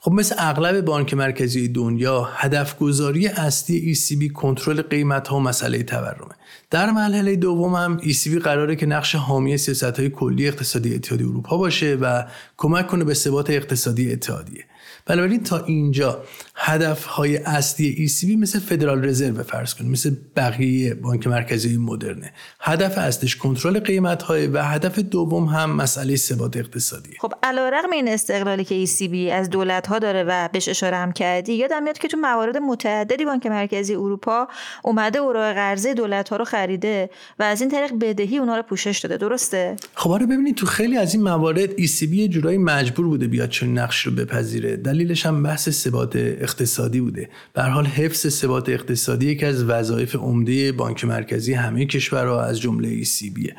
خب 0.06 0.12
مثل 0.12 0.36
اغلب 0.38 0.86
بانک 0.86 1.14
مرکزی 1.14 1.68
دنیا 1.68 2.30
هدف 2.34 2.78
گذاری 2.78 3.28
اصلی 3.28 3.96
ECB 3.96 4.32
کنترل 4.32 4.82
قیمت 4.82 5.28
ها 5.28 5.38
و 5.38 5.40
مسئله 5.40 5.84
تورمه. 5.84 6.36
در 6.72 6.92
مرحله 6.92 7.36
دوم 7.36 7.76
هم 7.76 8.00
ECB 8.00 8.30
قراره 8.30 8.76
که 8.76 8.86
نقش 8.86 9.16
حامی 9.16 9.58
سیاست 9.58 9.84
های 10.00 10.10
کلی 10.10 10.48
اقتصادی 10.48 10.96
اتحادیه 10.96 11.28
اروپا 11.28 11.58
باشه 11.58 11.98
و 12.02 12.24
کمک 12.58 12.88
کنه 12.88 13.04
به 13.04 13.14
ثبات 13.14 13.50
اقتصادی 13.50 14.12
اتحادیه. 14.12 14.66
بنابراین 15.06 15.44
تا 15.44 15.66
اینجا 15.66 16.24
هدف 16.56 17.06
های 17.06 17.38
اصلی 17.38 18.08
ECB 18.08 18.38
مثل 18.38 18.60
فدرال 18.60 19.06
رزرو 19.06 19.44
فرض 19.44 19.74
کنیم 19.74 19.92
مثل 19.92 20.16
بقیه 20.36 20.94
بانک 20.94 21.28
مرکزی 21.28 21.78
مدرنه. 21.78 22.34
هدف 22.60 22.98
اصلیش 22.98 23.36
کنترل 23.36 23.80
قیمت 23.80 24.24
های 24.24 24.48
و 24.48 24.64
هدف 24.64 25.00
دوم 25.00 25.46
هم 25.46 25.76
مسئله 25.76 26.16
ثبات 26.16 26.58
اقتصادی. 26.58 27.18
خب 27.20 27.34
علیرغم 27.44 27.92
این 27.92 28.08
استقلالی 28.08 28.64
که 28.64 28.86
ECB 28.86 29.32
از 29.32 29.50
دولت 29.50 29.88
ها 29.88 30.00
داره 30.00 30.24
و 30.24 30.50
بهش 30.54 30.70
اشاره 30.70 30.98
هم 30.98 31.12
کردی 31.12 31.54
یادم 31.54 31.84
میاد 31.84 31.98
که 31.98 32.08
تو 32.08 32.18
موارد 32.18 32.58
متعددی 32.58 33.26
بانک 33.26 33.46
مرکزی 33.46 33.96
اروپا 33.96 34.48
اومده 34.84 35.20
اوراق 35.20 35.54
قرضه 35.54 35.94
دولت 35.94 36.30
ها 36.30 36.36
رو 36.36 36.46
خریده 36.46 37.10
و 37.40 37.44
از 37.44 37.62
این 37.62 37.70
طریق 37.70 37.92
بدهی 38.02 38.38
اونها 38.38 38.58
رو 38.58 38.64
پوشش 38.64 39.00
داده. 39.00 39.18
درسته؟ 39.18 39.76
خب 39.96 40.12
آره 40.12 40.26
ببینید 40.26 40.56
تو 40.56 40.66
خیلی 40.66 40.98
از 40.98 41.14
این 41.14 41.24
موارد 41.24 41.78
ECB 41.78 42.30
جورایی 42.30 42.58
مجبور 42.58 43.06
بوده 43.06 43.28
بیاد 43.28 43.50
چون 43.50 43.80
نقش 43.80 44.02
رو 44.02 44.12
بپذیره. 44.12 44.76
دلیلش 44.94 45.26
هم 45.26 45.44
بحث 45.44 45.70
ثبات 45.70 46.16
اقتصادی 46.16 47.02
بوده. 47.02 47.30
به 47.54 47.64
حال 47.64 47.86
حفظ 47.86 48.28
ثبات 48.28 48.70
اقتصادی 48.70 49.26
یکی 49.26 49.46
از 49.46 49.64
وظایف 49.64 50.16
عمده 50.16 50.72
بانک 50.72 51.06
مرکزی 51.06 51.54
همه 51.54 51.86
کشورها 51.86 52.42
از 52.42 52.62
جمله 52.62 53.04
ECB 53.04 53.52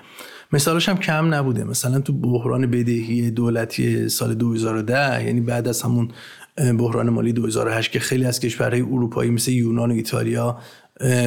مثالش 0.52 0.88
هم 0.88 0.98
کم 0.98 1.34
نبوده. 1.34 1.64
مثلا 1.64 2.00
تو 2.00 2.12
بحران 2.12 2.66
بدهی 2.66 3.30
دولتی 3.30 4.08
سال 4.08 4.34
2010 4.34 5.24
یعنی 5.24 5.40
بعد 5.40 5.68
از 5.68 5.82
همون 5.82 6.08
بحران 6.78 7.10
مالی 7.10 7.32
2008 7.32 7.90
که 7.90 8.00
خیلی 8.00 8.24
از 8.24 8.40
کشورهای 8.40 8.82
اروپایی 8.82 9.30
مثل 9.30 9.52
یونان 9.52 9.90
و 9.90 9.94
ایتالیا 9.94 10.58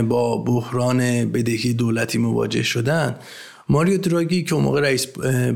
با 0.10 0.38
بحران 0.38 0.98
بدهی 1.32 1.74
دولتی 1.74 2.18
مواجه 2.18 2.64
شدن 2.64 3.16
ماریو 3.70 3.98
دراگی 3.98 4.44
که 4.44 4.56
اون 4.56 4.64
موقع 4.64 4.82
رئیس 4.82 5.08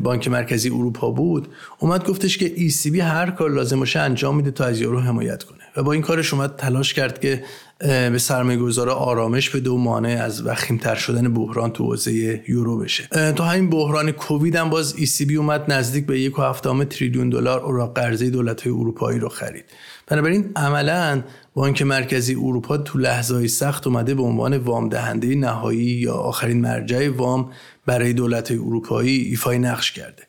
بانک 0.03 0.27
مرکزی 0.27 0.69
اروپا 0.69 1.11
بود 1.11 1.47
اومد 1.79 2.05
گفتش 2.05 2.37
که 2.37 2.69
ECB 2.69 2.95
هر 2.95 3.31
کار 3.31 3.49
لازم 3.51 3.79
باشه 3.79 3.99
انجام 3.99 4.35
میده 4.35 4.51
تا 4.51 4.65
از 4.65 4.81
یورو 4.81 4.99
حمایت 4.99 5.43
کنه. 5.43 5.57
و 5.75 5.83
با 5.83 5.93
این 5.93 6.01
کارش 6.01 6.33
اومد 6.33 6.55
تلاش 6.55 6.93
کرد 6.93 7.19
که 7.19 7.43
به 7.79 8.17
سرمایه 8.17 8.57
گذارا 8.57 8.93
آرامش 8.93 9.49
بده 9.49 9.69
و 9.69 9.77
مانع 9.77 10.21
از 10.23 10.45
وخیمتر 10.45 10.95
شدن 10.95 11.33
بحران 11.33 11.71
تو 11.71 11.83
حوزه 11.83 12.43
یورو 12.47 12.77
بشه. 12.77 13.31
تو 13.35 13.43
همین 13.43 13.69
بحران 13.69 14.11
کووید 14.11 14.55
هم 14.55 14.69
باز 14.69 14.95
ECB 14.95 15.33
اومد 15.33 15.71
نزدیک 15.71 16.05
به 16.05 16.19
یک 16.19 16.39
و 16.39 16.53
تریلیون 16.89 17.29
دلار 17.29 17.59
اوراق 17.59 17.93
قرضه 17.95 18.29
دولت 18.29 18.61
های 18.61 18.71
اروپایی 18.71 19.19
رو 19.19 19.29
خرید. 19.29 19.65
بنابراین 20.11 20.51
عملا 20.55 21.23
بانک 21.53 21.81
مرکزی 21.81 22.35
اروپا 22.35 22.77
تو 22.77 22.99
لحظه 22.99 23.47
سخت 23.47 23.87
اومده 23.87 24.15
به 24.15 24.23
عنوان 24.23 24.57
وام 24.57 24.89
دهنده 24.89 25.35
نهایی 25.35 25.79
یا 25.79 26.13
آخرین 26.13 26.61
مرجع 26.61 27.09
وام 27.09 27.51
برای 27.85 28.13
دولت 28.13 28.51
اروپایی 28.51 29.17
ایفای 29.17 29.59
نقش 29.59 29.91
کرده. 29.91 30.23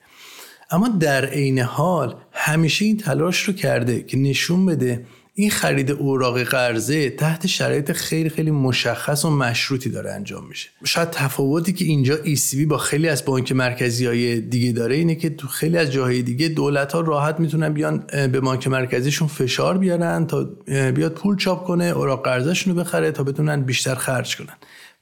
اما 0.71 0.89
در 0.89 1.27
عین 1.27 1.59
حال 1.59 2.15
همیشه 2.33 2.85
این 2.85 2.97
تلاش 2.97 3.43
رو 3.43 3.53
کرده 3.53 4.03
که 4.03 4.17
نشون 4.19 4.67
بده 4.67 5.07
این 5.35 5.51
خرید 5.51 5.91
اوراق 5.91 6.43
قرضه 6.43 7.11
تحت 7.11 7.47
شرایط 7.47 7.93
خیلی 7.93 8.29
خیلی 8.29 8.51
مشخص 8.51 9.25
و 9.25 9.31
مشروطی 9.31 9.91
داره 9.91 10.13
انجام 10.13 10.47
میشه. 10.49 10.69
شاید 10.85 11.11
تفاوتی 11.11 11.73
که 11.73 11.85
اینجا 11.85 12.17
ECB 12.17 12.67
با 12.69 12.79
خیلی 12.79 13.09
از 13.09 13.25
بانک 13.25 13.53
مرکزی 13.53 14.07
های 14.07 14.41
دیگه 14.41 14.73
داره 14.73 14.95
اینه 14.97 15.15
که 15.15 15.31
تو 15.31 15.49
خیلی 15.49 15.79
از 15.79 15.93
جاهای 15.93 16.23
دیگه 16.23 16.49
دولت 16.49 16.93
ها 16.93 17.01
راحت 17.01 17.41
می‌تونن 17.41 17.73
بیان 17.73 18.05
به 18.13 18.41
بانک 18.41 18.69
مرکزیشون 18.69 19.29
فشار 19.29 19.79
بیارن 19.79 20.27
تا 20.27 20.45
بیاد 20.67 21.13
پول 21.13 21.37
چاپ 21.37 21.65
کنه 21.67 21.85
اوراق 21.85 22.25
قرضهشون 22.25 22.75
رو 22.75 22.81
بخره 22.81 23.11
تا 23.11 23.23
بتونن 23.23 23.63
بیشتر 23.63 23.95
خرج 23.95 24.37
کنن. 24.37 24.57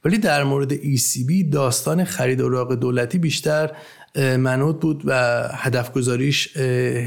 ولی 0.05 0.17
در 0.17 0.43
مورد 0.43 0.75
ECB 0.75 1.51
داستان 1.51 2.03
خرید 2.03 2.41
اوراق 2.41 2.75
دولتی 2.75 3.17
بیشتر 3.17 3.71
منوط 4.15 4.81
بود 4.81 5.01
و 5.05 5.43
هدف 5.53 5.93
گذاریش 5.93 6.57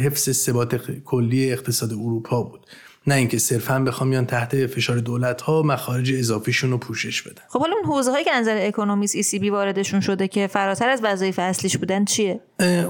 حفظ 0.05 0.31
ثبات 0.31 0.77
کلی 1.05 1.53
اقتصاد 1.53 1.93
اروپا 1.93 2.43
بود. 2.43 2.67
نه 3.07 3.15
اینکه 3.15 3.39
صرفا 3.39 3.79
بخوان 3.79 4.11
بیان 4.11 4.27
تحت 4.27 4.67
فشار 4.67 4.99
دولت 4.99 5.41
ها 5.41 5.63
مخارج 5.63 6.13
اضافیشون 6.13 6.71
رو 6.71 6.79
پوشش 6.79 7.23
بدن. 7.23 7.43
خب 7.49 7.61
حالا 7.61 7.75
اون 7.75 7.85
حوزه 7.85 8.11
هایی 8.11 8.25
که 8.25 8.31
نظر 8.35 8.67
اکونومیست 8.67 9.35
ECB 9.35 9.51
واردشون 9.51 10.01
شده 10.01 10.29
که 10.29 10.47
فراتر 10.47 10.89
از 10.89 11.01
وظایف 11.03 11.39
اصلیش 11.39 11.77
بودن 11.77 12.05
چیه؟ 12.05 12.41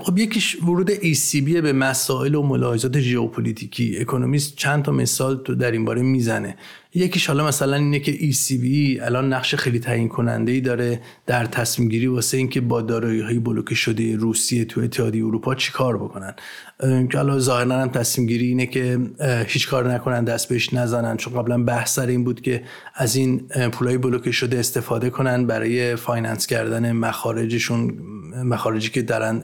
خب 0.03 0.19
یکیش 0.19 0.63
ورود 0.63 0.91
ECB 0.91 1.15
به 1.61 1.73
مسائل 1.73 2.35
و 2.35 2.43
ملاحظات 2.43 2.99
ژئوپلیتیکی. 2.99 3.99
اکونومیست 4.01 4.57
چند 4.57 4.85
تا 4.85 4.93
مثال 4.93 5.43
تو 5.45 5.55
در 5.55 5.71
این 5.71 5.85
باره 5.85 6.03
می‌زنه. 6.03 6.57
یکیش 6.97 7.27
حالا 7.27 7.47
مثلا 7.47 7.77
اینه 7.77 7.99
که 7.99 8.13
ECB 8.13 8.65
الان 9.03 9.33
نقش 9.33 9.55
خیلی 9.55 9.79
تعیین 9.79 10.09
کننده 10.09 10.53
ای 10.53 10.61
داره 10.61 11.01
در 11.27 11.45
تصمیم 11.45 11.89
گیری 11.89 12.07
واسه 12.07 12.37
اینکه 12.37 12.61
با 12.61 12.83
دارایی 12.83 13.21
های 13.21 13.39
بلوکه 13.39 13.75
شده 13.75 14.17
روسیه 14.17 14.65
تو 14.65 14.81
اتحادیه 14.81 15.25
اروپا 15.25 15.55
چیکار 15.55 15.99
بکنن. 15.99 16.35
که 16.81 17.19
حالا 17.19 17.39
ظاهرا 17.39 17.75
هم 17.75 17.89
تصمیم 17.89 18.27
گیری 18.27 18.47
اینه 18.47 18.67
که 18.67 18.99
هیچ 19.47 19.69
کار 19.69 19.93
نکنن 19.93 20.25
دست 20.25 20.49
بهش 20.49 20.75
نزنن. 20.75 21.17
چون 21.17 21.35
قبلا 21.35 21.63
بحث 21.65 21.95
سر 21.95 22.07
این 22.07 22.25
بود 22.25 22.41
که 22.41 22.63
از 22.95 23.17
این 23.17 23.39
پولای 23.73 23.99
بلوکه 23.99 24.33
شده 24.33 24.59
استفاده 24.59 25.11
کنن 25.11 25.47
برای 25.47 25.97
finance 25.97 26.47
کردن 26.47 26.93
مخارجشون 26.93 27.99
مخارجی 28.45 28.91
که 28.91 29.03
دارن 29.03 29.43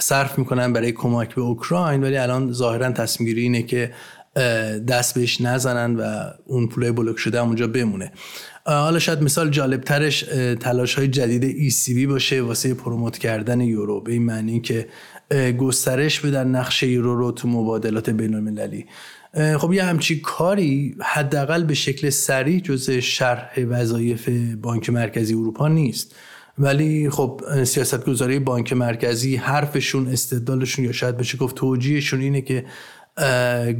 صرف 0.00 0.38
می‌کنن 0.38 0.72
برای 0.72 0.92
کمک 0.92 1.34
به 1.34 1.40
اوکراین. 1.40 2.02
ولی 2.02 2.16
الان 2.16 2.52
ظاهرا 2.52 2.90
تصمیم 2.90 3.28
گیری 3.28 3.42
اینه 3.42 3.62
که 3.62 3.92
دست 4.88 5.14
بهش 5.14 5.40
نزنن 5.40 5.96
و 5.96 6.30
اون 6.46 6.68
پولای 6.68 6.92
بلوک 6.92 7.18
شده 7.18 7.40
اونجا 7.40 7.66
بمونه. 7.66 8.12
حالا 8.64 8.98
شاید 8.98 9.22
مثال 9.22 9.50
جالب 9.50 9.80
ترش 9.80 10.20
تلاش 10.60 10.94
های 10.94 11.08
جدید 11.08 11.70
ECB 11.70 12.06
باشه 12.08 12.42
واسه 12.42 12.74
پروموت 12.74 13.18
کردن 13.18 13.60
یورو. 13.60 14.00
به 14.00 14.12
این 14.12 14.22
معنی 14.22 14.60
که 14.60 14.88
گسترش 15.58 16.20
بدن 16.20 16.48
نقش 16.48 16.82
یورو 16.82 17.16
رو 17.16 17.32
تو 17.32 17.48
مبادلات 17.48 18.10
بین 18.10 18.34
المللی 18.34 18.86
خب 19.58 19.72
یه 19.72 19.84
همچی 19.84 20.20
کاری 20.20 20.96
حداقل 21.00 21.64
به 21.64 21.74
شکل 21.74 22.10
سریع 22.10 22.60
جز 22.60 22.90
شرح 22.90 23.60
وظایف 23.68 24.28
بانک 24.62 24.90
مرکزی 24.90 25.34
اروپا 25.34 25.68
نیست. 25.68 26.14
ولی 26.58 27.10
خب 27.10 27.64
سیاست 27.64 28.04
گذاری 28.04 28.38
بانک 28.38 28.72
مرکزی 28.72 29.36
حرفشون 29.36 30.08
استدلالشون 30.08 30.84
یا 30.84 30.92
شاید 30.92 31.16
بشه 31.16 31.38
گفت 31.38 31.56
توجیهشون 31.56 32.20
اینه 32.20 32.40
که 32.40 32.64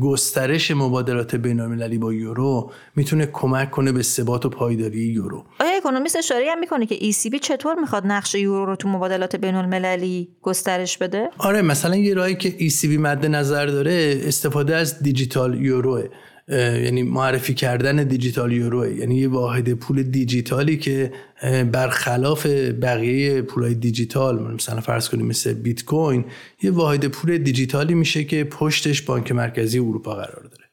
گسترش 0.01 0.71
مبادلات 0.71 1.37
بین 1.37 1.99
با 1.99 2.13
یورو 2.13 2.73
می‌تونه 2.97 3.27
کمک 3.27 3.71
کنه 3.71 3.93
به 3.93 4.03
ثبات 4.03 4.47
و 4.47 4.49
پایداری 4.49 4.99
یورو. 4.99 5.45
آیا 5.61 5.77
اکونومیست 5.77 6.17
اشاره 6.17 6.51
هم 6.51 6.59
می‌کنه 6.61 6.87
که 6.87 7.13
ECB 7.13 7.39
چطور 7.41 7.75
می‌خواد 7.75 8.07
نقش 8.07 8.35
یورو 8.35 8.67
رو 8.67 8.77
تو 8.77 8.89
مبادلات 8.89 9.37
بین 9.37 9.55
المللی 9.55 10.29
گسترش 10.43 10.99
بده؟ 10.99 11.31
آره 11.39 11.63
مثلا 11.63 11.97
یه 11.97 12.15
راهی 12.15 12.35
که 12.35 12.51
ECB 12.69 12.99
مد 12.99 13.27
نظر 13.27 13.67
داره 13.67 14.21
استفاده 14.25 14.77
از 14.77 15.03
دیجیتال 15.03 15.65
یوروه. 15.65 16.05
یعنی 16.49 17.03
معرفی 17.03 17.55
کردن 17.55 18.05
دیجیتال 18.05 18.53
یورو. 18.53 18.93
یعنی 18.93 19.17
یه 19.17 19.29
واحد 19.29 19.73
پول 19.73 20.03
دیجیتالی 20.03 20.77
که 20.77 21.13
برخلاف 21.73 22.47
بقیه 22.83 23.43
پولای 23.43 23.75
دیجیتال 23.75 24.55
مثلا 24.55 24.81
فرض 24.81 25.09
کنیم 25.09 25.27
مثل 25.27 25.53
بیت 25.53 25.85
کوین 25.85 26.25
یه 26.63 26.71
واحد 26.71 27.07
پول 27.07 27.39
دیجیتالی 27.39 27.95
میشه 27.95 28.25
که 28.25 28.45
پشتش 28.45 29.03
بانک 29.03 29.33
مرکزی 29.33 29.79
اروپا 29.79 30.15
قرار 30.15 30.43
داره. 30.43 30.65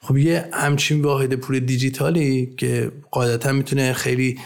خب 0.00 0.16
یه 0.16 0.48
همچین 0.52 1.02
واحد 1.02 1.34
پول 1.34 1.60
دیجیتالی 1.60 2.54
که 2.56 2.92
قاعدتا 3.10 3.52
می‌تونه 3.52 3.92
خیلی 3.92 4.38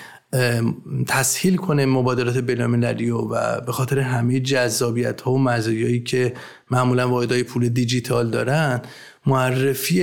تسهیل 1.07 1.57
کنه 1.57 1.87
مبادلات 1.87 2.39
بینالمللی 2.39 3.11
و, 3.11 3.19
و 3.19 3.61
به 3.61 3.73
خاطر 3.73 3.99
همه 3.99 4.41
جذابیت 4.41 5.21
ها 5.21 5.33
و 5.33 5.39
مزایایی 5.39 6.01
که 6.01 6.35
معمولا 6.71 7.09
واحدهای 7.09 7.43
پول 7.43 7.69
دیجیتال 7.69 8.31
دارن 8.31 8.83
معرفی 9.27 9.97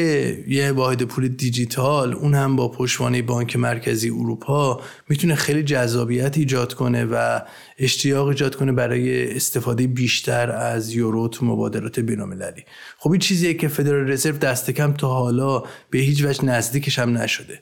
یه 0.47 0.71
واحد 0.71 1.03
پول 1.03 1.27
دیجیتال 1.27 2.13
اون 2.13 2.35
هم 2.35 2.55
با 2.55 2.67
پشتوانه 2.67 3.21
بانک 3.21 3.55
مرکزی 3.55 4.09
اروپا 4.09 4.81
می‌تونه 5.09 5.35
خیلی 5.35 5.63
جذابیت 5.63 6.37
ایجاد 6.37 6.73
کنه 6.73 7.05
و 7.05 7.39
اشتیاق 7.77 8.27
ایجاد 8.27 8.55
کنه 8.55 8.71
برای 8.71 9.35
استفاده 9.35 9.87
بیشتر 9.87 10.51
از 10.51 10.93
یورو 10.93 11.27
تو 11.27 11.45
مبادلات 11.45 11.99
بینالمللی. 11.99 12.63
خب 12.97 13.11
این 13.11 13.19
چیزیه 13.19 13.53
که 13.53 13.67
فدرال 13.67 14.11
رزرو 14.11 14.37
دست 14.37 14.71
کم 14.71 14.93
تا 14.93 15.07
حالا 15.07 15.63
به 15.89 15.99
هیچ 15.99 16.25
وجه 16.25 16.45
نزدیکش 16.45 16.99
هم 16.99 17.17
نشده 17.17 17.59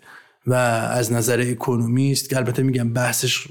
و 0.47 0.53
از 0.53 1.13
نظر 1.13 1.45
اکونومیست 1.49 2.29
که 2.29 2.37
البته 2.37 2.63
میگم 2.63 2.93
بحثش 2.93 3.47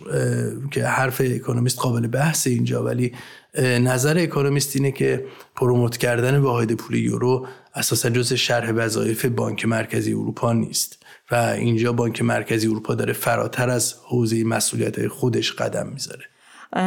که 0.70 0.86
حرف 0.86 1.20
اکونومیست 1.24 1.78
قابل 1.78 2.06
بحث 2.06 2.46
اینجا 2.46 2.84
ولی 2.84 3.12
نظر 3.58 4.18
اکونومیست 4.18 4.76
اینه 4.76 4.92
که 4.92 5.24
پروموت 5.56 5.96
کردن 5.96 6.38
واحد 6.38 6.72
پول 6.72 6.96
یورو 6.96 7.46
اساسا 7.74 8.10
جز 8.10 8.32
شرح 8.32 8.70
وظایف 8.70 9.24
بانک 9.24 9.66
مرکزی 9.66 10.12
اروپا 10.12 10.52
نیست 10.52 11.02
و 11.30 11.34
اینجا 11.34 11.92
بانک 11.92 12.22
مرکزی 12.22 12.66
اروپا 12.66 12.94
داره 12.94 13.12
فراتر 13.12 13.70
از 13.70 13.94
حوزه 14.04 14.44
مسئولیت 14.44 15.08
خودش 15.08 15.52
قدم 15.52 15.86
می‌ذاره. 15.86 16.24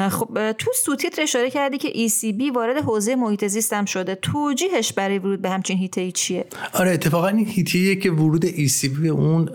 خب 0.10 0.52
تو 0.52 0.72
سوتیتر 0.86 1.22
اشاره 1.22 1.50
کردی 1.50 1.78
که 1.78 2.08
ECB 2.08 2.56
وارد 2.56 2.78
حوزه 2.78 3.16
محیط 3.16 3.48
زیست 3.48 3.74
هم 3.74 3.86
شده. 3.86 4.16
توجیهش 4.16 4.94
برای 4.94 5.20
ورود 5.20 5.42
به 5.42 5.50
همچین 5.50 5.78
هیته 5.78 6.02
ای 6.02 6.12
چیه؟ 6.12 6.46
آره 6.74 6.92
اتفاقا 6.92 7.28
این 7.28 7.48
هیته 7.48 7.96
که 7.96 8.12
ورود 8.12 8.46
ECB 8.46 9.00
به 9.02 9.08
اون 9.08 9.50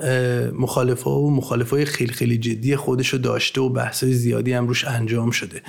مخالفه 0.51 1.11
و 1.11 1.31
مخالفه 1.31 1.85
خیلی 1.85 2.13
خیلی 2.13 2.39
جدی 2.39 2.77
خودش 2.77 3.09
رو 3.09 3.19
داشته 3.19 3.61
و 3.61 3.69
بحث 3.69 4.05
زیادی 4.05 4.53
هم 4.53 4.69
روش 4.69 4.85
انجام 4.85 5.31
شده. 5.31 5.63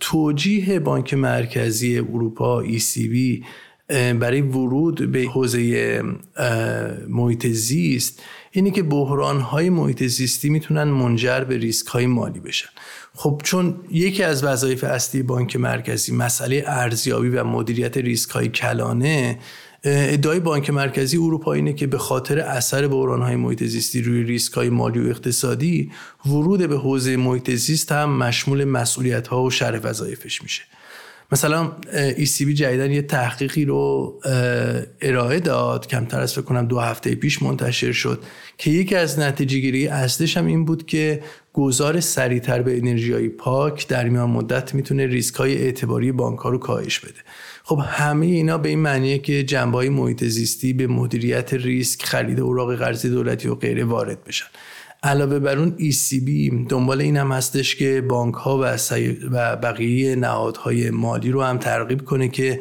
توجیه 0.00 0.80
بانک 0.80 1.14
مرکزی 1.14 1.98
اروپا 1.98 2.64
ECB 2.64 3.44
برای 3.88 4.40
ورود 4.40 5.12
به 5.12 5.22
حوزه 5.22 6.02
محیط 7.08 7.46
زیست 7.46 8.22
اینه 8.50 8.70
که 8.70 8.82
بحران 8.82 9.40
های 9.40 9.70
محیط 9.70 10.04
زیستی 10.04 10.50
می‌تونن 10.50 10.84
منجر 10.84 11.40
به 11.40 11.58
ریسک 11.58 11.86
های 11.86 12.06
مالی 12.06 12.40
بشن. 12.40 12.68
خب 13.14 13.40
چون 13.44 13.76
یکی 13.90 14.22
از 14.22 14.44
وظایف 14.44 14.84
اصلی 14.84 15.22
بانک 15.22 15.56
مرکزی 15.56 16.12
مسئله 16.12 16.64
ارزیابی 16.66 17.28
و 17.28 17.44
مدیریت 17.44 17.96
ریسک 17.96 18.30
های 18.30 18.48
کلانه 18.48 19.38
ادعای 19.84 20.40
بانک 20.40 20.70
مرکزی 20.70 21.16
اروپا 21.16 21.52
اینه 21.52 21.72
که 21.72 21.86
به 21.86 21.98
خاطر 21.98 22.38
اثر 22.38 22.88
بحران 22.88 23.22
های 23.22 23.36
محیط 23.36 23.64
زیستی 23.64 24.02
روی 24.02 24.22
ریسک 24.22 24.52
های 24.52 24.68
مالی 24.68 25.00
و 25.00 25.08
اقتصادی 25.08 25.92
ورود 26.26 26.68
به 26.68 26.76
حوزه 26.76 27.16
محیط 27.16 27.50
زیست 27.50 27.92
هم 27.92 28.18
مشمول 28.18 28.64
مسئولیت 28.64 29.28
ها 29.28 29.42
و 29.42 29.50
شرح 29.50 29.80
وظایفش 29.82 30.42
میشه. 30.42 30.62
مثلا 31.32 31.72
ECB 32.16 32.48
جدیدن 32.48 32.90
یه 32.90 33.02
تحقیقی 33.02 33.64
رو 33.64 34.14
ارائه 35.00 35.40
داد. 35.40 35.86
کمتر 35.86 36.20
از 36.20 36.38
کنم 36.38 36.66
دو 36.66 36.78
هفته 36.78 37.14
پیش 37.14 37.42
منتشر 37.42 37.92
شد. 37.92 38.24
که 38.58 38.70
یکی 38.70 38.94
از 38.94 39.18
نتیجه 39.18 39.58
گیری 39.58 39.88
اصلش 39.88 40.36
هم 40.36 40.46
این 40.46 40.64
بود 40.64 40.86
که 40.86 41.22
گذار 41.52 42.00
سریعتر 42.00 42.62
به 42.62 42.78
انرژی 42.78 43.28
پاک 43.28 43.88
در 43.88 44.08
میان 44.08 44.30
مدت 44.30 44.74
می‌تونه 44.74 45.06
ریسک 45.06 45.34
های 45.34 45.56
اعتباری 45.62 46.12
بانک 46.12 46.38
ها 46.38 46.48
رو 46.48 46.58
کاهش 46.58 46.98
بده. 46.98 47.20
خب 47.64 47.80
همه 47.86 48.26
اینا 48.26 48.58
به 48.58 48.68
این 48.68 48.78
معنیه 48.78 49.18
که 49.18 49.42
جنبه 49.42 49.78
های 49.78 49.88
محیط 49.88 50.24
زیستی 50.24 50.72
به 50.72 50.86
مدیریت 50.86 51.54
ریسک 51.54 52.02
خرید 52.02 52.40
اوراق 52.40 52.74
قرضی 52.74 53.10
دولتی 53.10 53.48
و 53.48 53.54
غیره 53.54 53.84
وارد 53.84 54.24
بشن. 54.24 54.46
علاوه 55.02 55.38
بر 55.38 55.58
اون 55.58 55.76
ECB 55.78 56.30
دنبال 56.68 57.00
این 57.00 57.16
هم 57.16 57.32
هستش 57.32 57.76
که 57.76 58.00
بانک 58.00 58.34
ها 58.34 58.58
و, 58.58 58.76
و 59.30 59.56
بقیه 59.56 60.16
نهادهای 60.16 60.90
مالی 60.90 61.30
رو 61.30 61.42
هم 61.42 61.58
ترغیب 61.58 62.04
کنه 62.04 62.28
که 62.28 62.60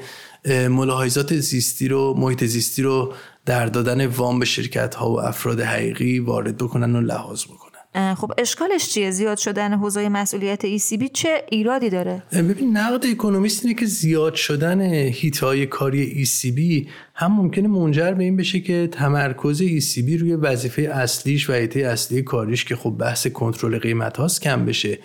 ملاحظات 0.50 1.38
زیستی 1.38 1.88
رو 1.88 2.14
محیط 2.18 2.44
زیستی 2.44 2.82
رو 2.82 3.14
در 3.46 3.66
دادن 3.66 4.06
وام 4.06 4.40
به 4.40 4.46
شرکت 4.46 4.96
ها 4.96 5.12
و 5.12 5.22
افراد 5.22 5.62
حقیقی 5.62 6.20
وارد 6.20 6.58
بکنن 6.58 6.96
و 6.96 7.02
لحاظ 7.02 7.46
بکنن. 7.46 7.57
خب 7.98 8.32
اشکالش 8.38 8.90
چیه؟ 8.90 9.12
زیاد 9.12 9.38
شدن 9.38 9.74
حوزه 9.74 10.10
مسئولیت 10.10 10.78
ECB 10.78 11.12
چه 11.14 11.44
ایرادی 11.50 11.90
داره؟ 11.90 12.24
ببین 12.34 12.78
نقد 12.78 13.06
اکونومیست 13.06 13.66
اینه 13.66 13.80
که 13.80 13.86
زیاد 13.86 14.36
شدن 14.36 14.82
هیتای 14.82 15.66
کاری 15.66 16.26
ECB 16.26 16.88
هم 17.14 17.32
ممکنه 17.32 17.68
منجر 17.68 18.12
به 18.12 18.24
این 18.24 18.38
بشه 18.38 18.60
که 18.60 18.90
تمرکز 18.92 19.62
ECB 19.62 20.20
روی 20.20 20.36
وظیفه 20.36 20.82
اصلیش 20.82 21.50
و 21.50 21.54
هیته 21.54 21.80
اصلی 21.80 22.22
کاریش 22.22 22.66
که 22.66 22.76
خب 22.76 22.90
بحث 22.90 23.28
کنترل 23.28 23.80
قیمت 23.80 24.18
هاست 24.18 24.42
کم 24.42 24.66
بشه. 24.66 25.00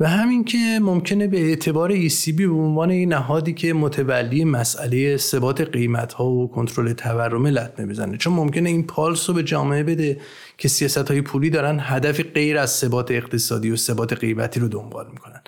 و 0.00 0.08
همین 0.08 0.44
که 0.44 0.78
ممکنه 0.82 1.26
به 1.26 1.40
اعتبار 1.40 2.08
ECB 2.08 2.32
به 2.32 2.48
عنوان 2.48 2.90
این 2.90 3.12
نهادی 3.12 3.52
که 3.52 3.72
متولی 3.72 4.44
مسئله 4.44 5.16
ثبات 5.16 5.60
قیمت 5.60 6.12
ها 6.12 6.26
و 6.30 6.50
کنترل 6.50 6.92
تورم 6.92 7.46
لطمه 7.46 7.86
بزنه. 7.86 8.16
چون 8.16 8.32
ممکنه 8.32 8.68
این 8.68 8.86
پالس 8.86 9.28
رو 9.28 9.34
به 9.34 9.42
جامعه 9.42 9.82
بده. 9.82 10.16
که 10.58 10.68
سیاست 10.68 11.10
های 11.10 11.22
پولی 11.22 11.50
دارن 11.50 11.78
هدف 11.82 12.20
غیر 12.20 12.58
از 12.58 12.70
ثبات 12.70 13.10
اقتصادی 13.10 13.70
و 13.70 13.76
ثبات 13.76 14.12
قیمتی 14.12 14.60
رو 14.60 14.68
دنبال 14.68 15.06
می‌کنن. 15.12 15.40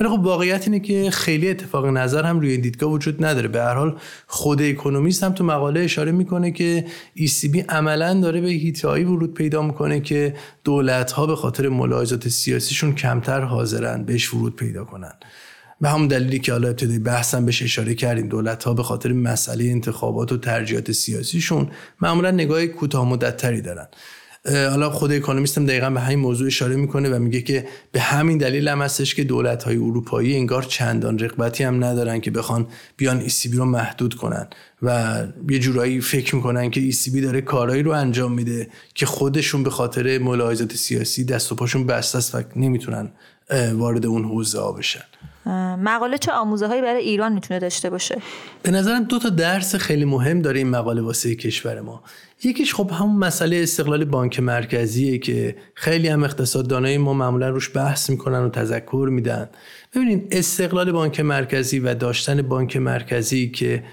ولی 0.00 0.08
خب 0.08 0.20
واقعیت 0.20 0.68
اینه 0.68 0.80
که 0.80 1.10
خیلی 1.10 1.50
اتفاق 1.50 1.86
نظر 1.86 2.24
هم 2.24 2.40
روی 2.40 2.58
دیدگاه 2.58 2.90
وجود 2.90 3.24
نداره. 3.24 3.48
به 3.48 3.60
هر 3.60 3.74
حال 3.74 3.98
خود 4.26 4.62
اکونومیست 4.62 5.24
هم 5.24 5.32
تو 5.32 5.44
مقاله 5.44 5.80
اشاره 5.80 6.12
می‌کنه 6.12 6.50
که 6.50 6.84
ECB 7.18 7.64
عملا 7.68 8.20
داره 8.20 8.40
به 8.40 8.48
هیتایی 8.48 9.04
ورود 9.04 9.34
پیدا 9.34 9.62
می‌کنه 9.62 10.00
که 10.00 10.34
دولت 10.64 11.12
ها 11.12 11.26
به 11.26 11.36
خاطر 11.36 11.68
ملاحظات 11.68 12.28
سیاسیشون 12.28 12.94
کمتر 12.94 13.40
حاضرن 13.40 14.04
بهش 14.04 14.34
ورود 14.34 14.56
پیدا 14.56 14.84
کنن. 14.84 15.12
به 15.80 15.88
همون 15.88 16.08
دلیلی 16.08 16.38
که 16.38 16.52
حالا 16.52 16.68
ابتدای 16.68 16.98
بحثم 16.98 17.44
بهش 17.44 17.62
اشاره 17.62 17.94
کردیم 17.94 18.28
دولت 18.28 18.64
ها 18.64 18.74
به 18.74 18.82
خاطر 18.82 19.12
مسئله 19.12 19.64
انتخابات 19.64 20.32
و 20.32 20.36
ترجیحات 20.36 20.92
سیاسیشون 20.92 21.70
معمولا 22.00 22.30
نگاه 22.30 22.66
کوتاه 22.66 23.08
مدت‌تری 23.08 23.60
دارن. 23.60 23.88
حالا 24.48 24.90
خود 24.90 25.12
اکونومیست 25.12 25.58
هم 25.58 25.66
دقیقا 25.66 25.90
به 25.90 26.00
همین 26.00 26.18
موضوع 26.18 26.46
اشاره 26.46 26.76
می‌کنه 26.76 27.08
و 27.08 27.18
میگه 27.18 27.40
که 27.42 27.66
به 27.92 28.00
همین 28.00 28.38
دلیل 28.38 28.68
هم 28.68 28.82
هستش 28.82 29.14
که 29.14 29.24
دولت 29.24 29.62
های 29.62 29.76
اروپایی 29.76 30.36
انگار 30.36 30.62
چندان 30.62 31.18
رغبتی 31.18 31.64
هم 31.64 31.84
ندارن 31.84 32.20
که 32.20 32.30
بخوان 32.30 32.66
بیان 32.96 33.20
ECB 33.20 33.56
رو 33.56 33.64
محدود 33.64 34.14
کنن 34.14 34.48
و 34.82 35.18
یه 35.50 35.58
جورایی 35.58 36.00
فکر 36.00 36.36
می‌کنن 36.36 36.70
که 36.70 36.80
ECB 36.80 37.20
داره 37.20 37.40
کارهایی 37.40 37.82
رو 37.82 37.90
انجام 37.90 38.32
میده 38.32 38.68
که 38.94 39.06
خودشون 39.06 39.62
به 39.62 39.70
خاطر 39.70 40.18
ملاحظات 40.18 40.74
سیاسی 40.74 41.24
دست 41.24 41.52
و 41.52 41.54
پاشون 41.54 41.86
بسته 41.86 42.18
است 42.18 42.34
و 42.34 42.42
نمی‌تونن 42.56 43.10
وارد 43.50 44.06
اون 44.06 44.24
حوزه 44.24 44.60
ها 44.60 44.72
بشن. 44.72 45.04
مقاله 45.82 46.18
چه 46.18 46.32
آموزه 46.32 46.66
هایی 46.66 46.82
برای 46.82 47.02
ایران 47.02 47.32
می‌تونه 47.32 47.60
داشته 47.60 47.90
باشه؟ 47.90 48.22
به 48.62 48.70
نظرم 48.70 49.04
دو 49.04 49.18
تا 49.18 49.28
درس 49.28 49.74
خیلی 49.74 50.04
مهم 50.04 50.42
داره 50.42 50.58
این 50.58 50.70
مقاله 50.70 51.02
واسه 51.02 51.34
کشور 51.34 51.80
ما. 51.80 52.02
یکیش 52.44 52.74
خب 52.74 52.90
همون 52.90 53.16
مسئله 53.16 53.56
استقلال 53.56 54.04
بانک 54.04 54.40
مرکزیه 54.40 55.18
که 55.18 55.56
خیلی 55.74 56.08
هم 56.08 56.24
اقتصاددانای 56.24 56.98
ما 56.98 57.12
معمولا 57.12 57.48
روش 57.48 57.76
بحث 57.76 58.10
می‌کنن 58.10 58.38
و 58.38 58.48
تذکر 58.48 59.08
میدن. 59.10 59.48
ببینید 59.94 60.28
استقلال 60.30 60.92
بانک 60.92 61.20
مرکزی 61.20 61.78
و 61.78 61.94
داشتن 61.94 62.42
بانک 62.42 62.76
مرکزی 62.76 63.50
که 63.50 63.84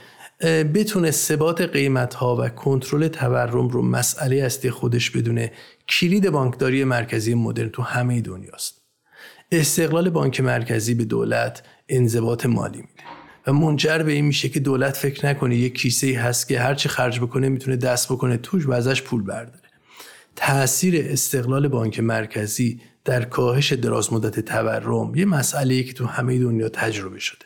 بتونه 0.74 1.12
ثبات 1.12 1.62
قیمت 1.62 2.14
ها 2.14 2.36
و 2.36 2.50
کنترل 2.50 3.08
تورم 3.08 3.68
رو 3.68 3.82
مسئله 3.82 4.36
اصلی 4.36 4.72
خودش 4.72 5.10
بدونه 5.10 5.52
کلید 5.90 6.30
بانکداری 6.30 6.84
مرکزی 6.84 7.34
مدرن 7.34 7.70
تو 7.70 7.82
همه 7.82 8.22
دنیاست. 8.22 8.85
استقلال 9.52 10.10
بانک 10.10 10.42
مرکزی 10.42 10.94
به 10.94 11.06
دولت 11.06 11.64
انضباط 11.90 12.46
مالی 12.46 12.78
میده. 12.78 13.04
و 13.48 13.54
منجر 13.54 13.98
به 13.98 14.12
این 14.12 14.26
میشه 14.26 14.50
که 14.50 14.60
دولت 14.60 14.98
فکر 14.98 15.26
نکنه 15.26 15.56
یک 15.56 15.78
کیسه 15.78 16.20
هست 16.20 16.48
که 16.48 16.60
هرچی 16.60 16.90
خرج 16.90 17.20
بکنه 17.20 17.50
می‌تونه 17.50 17.76
دست 17.76 18.12
بکنه 18.12 18.38
توش 18.38 18.68
و 18.68 18.72
ازش 18.72 19.02
پول 19.02 19.24
برداره. 19.24 19.60
تاثیر 20.36 21.06
استقلال 21.10 21.68
بانک 21.68 22.00
مرکزی 22.00 22.82
در 23.06 23.26
کاهش 23.26 23.74
درازمدت 23.74 24.40
تورم 24.40 25.16
یه 25.16 25.26
مسئله 25.26 25.84
که 25.84 25.94
تو 25.94 26.06
همه 26.06 26.40
دنیا 26.40 26.70
تجربه 26.70 27.20
شده. 27.20 27.46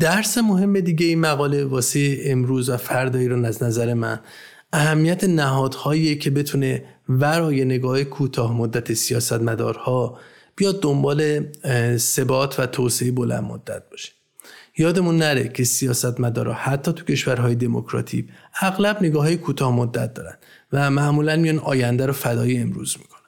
درس 0.00 0.38
مهم 0.38 0.80
دیگه 0.80 1.06
این 1.06 1.20
مقاله 1.20 1.64
واسه 1.64 2.18
امروز 2.24 2.70
و 2.70 2.76
فردایی 2.76 3.28
رو 3.28 3.44
از 3.44 3.62
نظر 3.62 3.94
من 3.94 4.20
اهمیت 4.72 5.24
نهادهایی 5.24 6.18
که 6.18 6.30
بتونه 6.30 6.84
ورای 7.08 7.64
نگاه 7.64 8.04
کوتاه 8.04 8.56
مدت 8.56 8.92
سیاستمدارها 8.92 10.18
بیاد 10.56 10.82
دنبال 10.82 11.46
ثبات 11.96 12.60
و 12.60 12.66
توسعه 12.66 13.10
بلند 13.10 13.44
مدت 13.44 13.82
باشه. 13.90 14.12
یادمون 14.78 15.16
نره 15.16 15.48
که 15.48 15.64
سیاستمدارا 15.64 16.52
حتی 16.52 16.92
تو 16.92 17.04
کشورهای 17.04 17.54
دموکراتیک 17.54 18.28
اغلب 18.60 19.02
نگاه 19.02 19.24
های 19.24 19.36
کوتاه 19.36 19.76
مدت 19.76 20.14
دارن 20.14 20.34
و 20.72 20.90
معمولا 20.90 21.36
میان 21.36 21.58
آینده 21.58 22.06
رو 22.06 22.12
فدای 22.12 22.58
امروز 22.58 22.96
می‌کنن. 22.98 23.20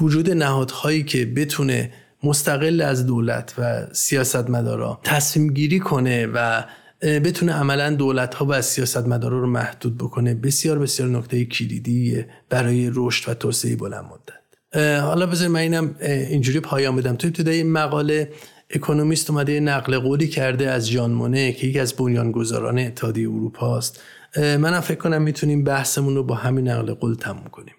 وجود 0.00 0.30
نهادهایی 0.30 1.02
که 1.02 1.26
بتونه 1.26 1.92
مستقل 2.22 2.80
از 2.80 3.06
دولت 3.06 3.54
و 3.58 3.86
سیاستمدارا 3.92 5.00
تصمیم 5.02 5.52
گیری 5.52 5.78
کنه 5.78 6.26
و 6.26 6.64
بتونه 7.02 7.52
عملا 7.52 7.90
دولت 7.90 8.34
ها 8.34 8.46
و 8.48 8.62
سیاستمدارا 8.62 9.38
رو 9.38 9.46
محدود 9.46 9.98
بکنه. 9.98 10.34
بسیار 10.34 10.78
بسیار 10.78 11.08
نکته 11.08 11.44
کلیدی 11.44 12.24
برای 12.48 12.90
رشد 12.94 13.30
و 13.30 13.34
توسعه 13.34 13.76
بلند 13.76 14.04
مدت. 14.04 15.00
حالا 15.00 15.26
بذار 15.26 15.48
من 15.48 15.60
اینم 15.60 15.94
اینجوری 16.00 16.60
پایان 16.60 16.96
بدم. 16.96 17.16
تو 17.16 17.26
ابتدای 17.26 17.62
مقاله 17.62 18.32
اکونومیست 18.70 19.30
اومده 19.30 19.60
نقل 19.60 19.98
قولی 19.98 20.28
کرده 20.28 20.70
از 20.70 20.90
جان 20.90 21.10
مونه 21.10 21.52
که 21.52 21.66
یکی 21.66 21.78
از 21.78 21.92
بنیانگذاران 21.92 22.78
اتحادیه 22.78 23.28
اروپا 23.28 23.78
است. 23.78 24.00
منم 24.36 24.80
فکر 24.80 24.98
کنم 24.98 25.22
می‌تونیم 25.22 25.64
بحثمون 25.64 26.16
رو 26.16 26.24
با 26.24 26.34
همین 26.34 26.68
نقل 26.68 26.94
قول 26.94 27.14
تموم 27.14 27.44
کنیم. 27.44 27.74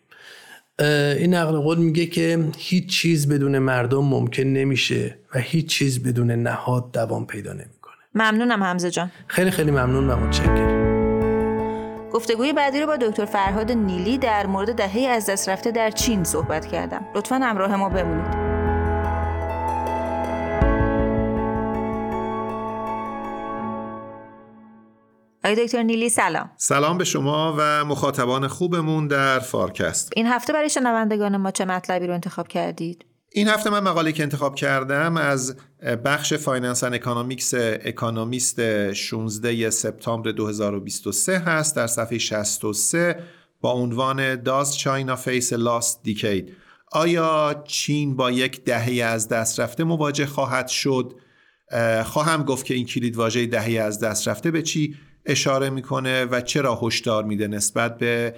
این 1.18 1.34
نقل 1.34 1.58
قول 1.58 1.78
میگه 1.78 2.06
که 2.06 2.46
هیچ 2.58 2.90
چیز 2.90 3.28
بدون 3.28 3.60
مردم 3.60 4.06
ممکن 4.06 4.44
نمیشه 4.44 5.18
و 5.36 5.40
هیچ 5.40 5.68
چیز 5.68 6.04
بدون 6.04 6.32
نهاد 6.32 6.92
دوام 6.92 7.28
پیدا 7.28 7.54
نمی‌کنه. 7.54 7.81
ممنونم 8.16 8.64
حمزه 8.64 8.92
جان. 8.92 9.12
خیلی 9.28 9.52
خیلی 9.52 9.72
ممنون 9.72 10.10
و 10.10 10.16
متشکرم 10.16 10.82
گفتگوی 12.14 12.54
بعدی 12.54 12.80
رو 12.80 12.88
با 12.88 12.98
دکتر 12.98 13.26
فرهاد 13.26 13.72
نیلی 13.72 14.18
در 14.18 14.48
مورد 14.48 14.76
دهه 14.76 15.02
از 15.02 15.30
دست 15.30 15.50
رفته 15.50 15.72
در 15.72 15.92
چین 15.92 16.24
صحبت 16.24 16.66
کردم. 16.66 17.06
لطفا 17.16 17.36
همراه 17.36 17.76
ما 17.76 17.90
بمونید. 17.90 18.52
آقای 25.44 25.66
دکتر 25.66 25.84
نیلی 25.84 26.10
سلام. 26.10 26.50
سلام 26.58 26.98
به 26.98 27.04
شما 27.04 27.56
و 27.58 27.86
مخاطبان 27.86 28.48
خوبمون 28.48 29.08
در 29.08 29.40
فارکست. 29.40 30.14
این 30.16 30.28
هفته 30.28 30.54
برای 30.54 30.70
شنوندگان 30.70 31.38
ما 31.38 31.52
چه 31.52 31.66
مطلبی 31.66 32.08
رو 32.08 32.14
انتخاب 32.14 32.48
کردید؟ 32.48 33.06
این 33.34 33.48
هفته 33.48 33.70
من 33.70 33.80
مقاله‌ای 33.80 34.12
که 34.12 34.24
انتخاب 34.24 34.56
کردم 34.56 35.18
از 35.18 35.56
بخش 35.82 36.34
Finance 36.34 36.84
and 36.84 36.94
Economics 36.94 37.54
اکونومیست 37.54 38.94
16 38.94 39.70
سپتامبر 39.70 40.32
2023 40.32 41.40
هست 41.40 41.76
در 41.76 41.88
صفحه 41.88 42.18
63 42.18 43.24
با 43.62 43.72
عنوان 43.72 44.44
Does 44.44 44.78
China 44.78 45.16
face 45.16 45.54
lost 45.54 46.04
decade 46.04 46.56
آیا 46.92 47.64
چین 47.68 48.16
با 48.16 48.32
یک 48.32 48.64
دهه 48.64 49.04
از 49.06 49.28
دست 49.28 49.60
رفته 49.60 49.84
مواجه 49.84 50.26
خواهد 50.26 50.68
شد؟ 50.68 51.14
خواهم 52.04 52.44
گفت 52.44 52.66
که 52.66 52.74
این 52.74 52.86
کلید 52.86 53.16
واژه 53.16 53.46
دهه 53.46 53.82
از 53.82 54.00
دست 54.00 54.28
رفته 54.28 54.52
به 54.52 54.62
چی 54.62 54.96
اشاره 55.26 55.70
می‌کنه 55.70 56.26
و 56.26 56.42
چرا 56.42 56.80
هشدار 56.82 57.24
میده 57.24 57.48
نسبت 57.48 57.98
به 57.98 58.36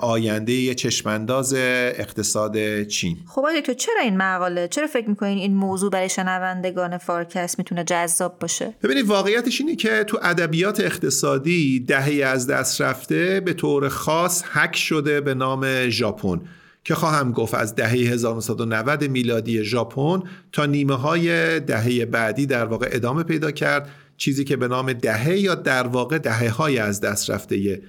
آینده 0.00 0.74
چشمانداز 0.74 1.54
اقتصاد 1.56 2.82
چین. 2.82 3.16
خب 3.26 3.60
تو 3.60 3.74
چرا 3.74 4.00
این 4.02 4.16
مقاله؟ 4.16 4.68
چرا 4.68 4.86
فکر 4.86 5.08
می‌کنین 5.08 5.38
این 5.38 5.54
موضوع 5.54 5.90
برای 5.90 6.08
شنوندگان 6.08 6.98
فارکست 6.98 7.58
می‌تونه 7.58 7.84
جذاب 7.84 8.38
باشه؟ 8.38 8.74
ببینید 8.82 9.06
واقعیتش 9.06 9.60
اینه 9.60 9.76
که 9.76 10.04
تو 10.04 10.18
ادبیات 10.22 10.80
اقتصادی 10.80 11.80
دهه 11.80 12.26
از 12.26 12.46
دست 12.46 12.80
رفته 12.80 13.40
به 13.40 13.52
طور 13.52 13.88
خاص 13.88 14.42
حک 14.42 14.76
شده 14.76 15.20
به 15.20 15.34
نام 15.34 15.88
ژاپن 15.88 16.40
که 16.84 16.94
خواهم 16.94 17.32
گفت 17.32 17.54
از 17.54 17.74
دهه 17.74 17.90
1990 17.90 19.04
میلادی 19.04 19.64
ژاپن 19.64 20.22
تا 20.52 20.66
نیمه 20.66 20.94
های 20.94 21.60
دهه 21.60 22.04
بعدی 22.04 22.46
در 22.46 22.64
واقع 22.64 22.88
ادامه 22.92 23.22
پیدا 23.22 23.50
کرد 23.50 23.88
چیزی 24.16 24.44
که 24.44 24.56
به 24.56 24.68
نام 24.68 24.92
دهه 24.92 25.36
یا 25.36 25.54
در 25.54 25.86
واقع 25.86 26.18
دهه 26.18 26.50
های 26.50 26.78
از 26.78 27.00
دست 27.00 27.30
رفته 27.30 27.80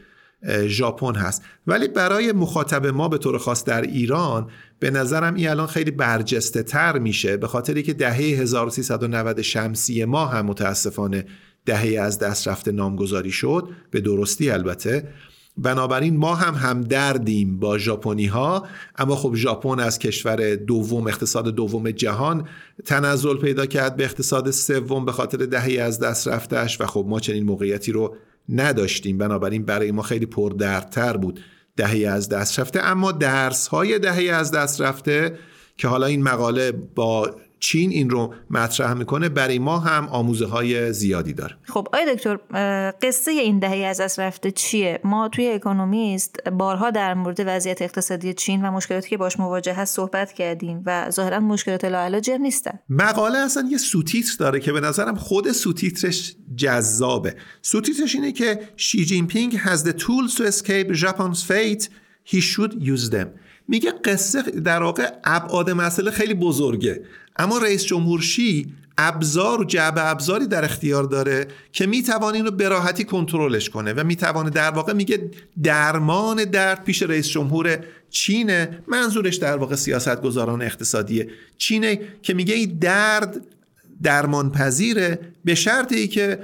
ژاپن 0.66 1.16
هست. 1.16 1.44
ولی 1.68 1.88
برای 1.88 2.32
مخاطب 2.32 2.86
ما 2.86 3.08
به 3.08 3.18
طور 3.18 3.38
خاص 3.38 3.64
در 3.64 3.82
ایران 3.82 4.50
به 4.80 4.92
نظرم 4.92 5.36
این 5.36 5.50
الان 5.50 5.68
خیلی 5.68 5.92
برجسته 5.92 6.64
تر 6.64 7.00
میشه 7.00 7.38
به 7.38 7.48
خاطری 7.48 7.84
که 7.84 7.94
دهه 7.94 8.16
1390 8.16 9.42
شمسی 9.42 10.06
ما 10.06 10.26
هم 10.26 10.46
متاسفانه 10.46 11.26
دهه 11.66 12.02
از 12.02 12.20
دست 12.20 12.48
رفته 12.48 12.72
نامگذاری 12.72 13.32
شد 13.32 13.70
به 13.92 14.02
درستی 14.02 14.50
البته. 14.50 15.14
بنابراین 15.58 16.18
ما 16.18 16.36
هم 16.36 16.54
همدردیم 16.54 17.60
با 17.60 17.78
ژاپنی 17.78 18.26
ها 18.26 18.68
اما 18.98 19.16
خب 19.16 19.36
ژاپن 19.36 19.80
از 19.80 20.00
کشور 20.00 20.56
دوم 20.56 21.08
اقتصاد 21.08 21.56
دوم 21.56 21.92
جهان 21.92 22.48
تنزل 22.86 23.38
پیدا 23.38 23.66
کرد 23.66 23.96
به 23.96 24.04
اقتصاد 24.04 24.52
سوم 24.52 25.06
به 25.06 25.12
خاطر 25.12 25.38
دهه 25.38 25.82
از 25.82 26.00
دست 26.00 26.28
رفتهش 26.28 26.82
و 26.82 26.86
خب 26.86 27.06
ما 27.08 27.20
چنین 27.20 27.44
موقعیتی 27.44 27.92
رو 27.92 28.16
نداشتیم. 28.50 29.18
بنابراین 29.18 29.66
برای 29.66 29.92
ما 29.92 30.02
خیلی 30.02 30.26
پردردتر 30.26 31.18
بود 31.18 31.40
دهه 31.76 32.08
از 32.08 32.30
دست 32.30 32.60
رفته. 32.60 32.80
اما 32.84 33.12
درس 33.12 33.68
های 33.68 34.00
دهه 34.00 34.34
از 34.36 34.52
دست 34.52 34.82
رفته 34.82 35.40
که 35.78 35.88
حالا 35.88 36.06
این 36.06 36.24
مقاله 36.24 36.72
با 36.72 37.36
چین 37.60 37.90
این 37.90 38.10
رو 38.10 38.34
مطرح 38.50 38.94
می‌کنه 38.94 39.30
برای 39.30 39.60
ما 39.60 39.80
هم 39.80 40.08
آموزه 40.08 40.46
های 40.46 40.94
زیادی 40.94 41.34
داره. 41.34 41.56
خب 41.64 41.88
آیا 41.94 42.14
دکتر 42.14 42.40
قصه 43.02 43.32
این 43.32 43.60
دهه 43.60 43.78
از 43.78 44.02
دست 44.02 44.20
رفته 44.20 44.52
چیه؟ 44.52 45.00
ما 45.04 45.30
توی 45.30 45.48
اکونومیست 45.48 46.50
بارها 46.50 46.90
در 46.90 47.14
مورد 47.14 47.40
وضعیت 47.46 47.82
اقتصادی 47.82 48.34
چین 48.34 48.66
و 48.66 48.72
مشکلاتی 48.72 49.10
که 49.10 49.18
باش 49.18 49.40
مواجه 49.40 49.74
هست 49.74 49.96
صحبت 49.96 50.34
کردیم 50.34 50.84
و 50.86 51.10
ظاهرا 51.10 51.40
مشکلات 51.40 51.86
لاعلاج 51.86 52.32
نیستن. 52.32 52.80
مقاله 52.90 53.38
اصلا 53.38 53.68
یه 53.72 53.78
سوتیتر 53.78 54.36
داره 54.40 54.60
که 54.60 54.72
به 54.72 54.80
نظرم 54.80 55.16
خود 55.16 55.52
سوتیترش 55.52 56.36
جذابه. 56.56 57.36
سوتیترش 57.62 58.16
اینه 58.16 58.32
که 58.32 58.60
شی 58.76 59.06
جین 59.06 59.28
پینگ 59.28 59.58
has 59.58 59.78
the 59.78 59.94
tools 59.94 60.36
to 60.38 60.44
escape 60.44 60.94
Japan's 60.94 61.44
fate. 61.44 61.90
He 62.32 62.42
should 62.42 62.74
use 62.94 63.10
them. 63.10 63.28
میگه 63.70 63.92
قصه 63.92 64.42
در 64.42 64.84
واقع 64.84 65.10
ابعاد 65.24 65.70
مسئله 65.70 66.12
خیلی 66.12 66.34
بزرگه. 66.34 67.02
اما 67.36 67.58
رئیس 67.58 67.84
جمهور 67.84 68.22
شی 68.22 68.74
ابزار 68.98 69.62
و 69.62 69.64
جعبه 69.64 70.10
ابزاری 70.10 70.48
در 70.48 70.66
اختیار 70.66 71.04
داره 71.04 71.48
که 71.72 71.86
می‌توان 71.88 72.36
این 72.36 72.46
رو 72.46 72.52
به 72.52 72.70
راحتی 72.70 73.04
کنترلش 73.04 73.70
کنه 73.70 73.94
و 73.94 74.04
می‌توانه 74.04 74.50
در 74.50 74.72
واقع 74.72 74.94
میگه 74.94 75.32
درمان 75.64 76.46
درد 76.46 76.84
پیش 76.84 77.04
رئیس 77.04 77.28
جمهور 77.28 77.80
چینه. 78.10 78.80
منظورش 78.88 79.36
در 79.36 79.58
واقع 79.58 79.76
سیاست 79.76 80.22
گذاران 80.22 80.62
اقتصادی 80.62 81.26
چینه 81.58 82.02
که 82.22 82.34
میگه 82.34 82.56
این 82.56 82.78
درد 82.82 83.42
درمان 84.04 84.52
پذیره 84.52 85.20
به 85.46 85.56
شرطی 85.56 86.08
که 86.08 86.40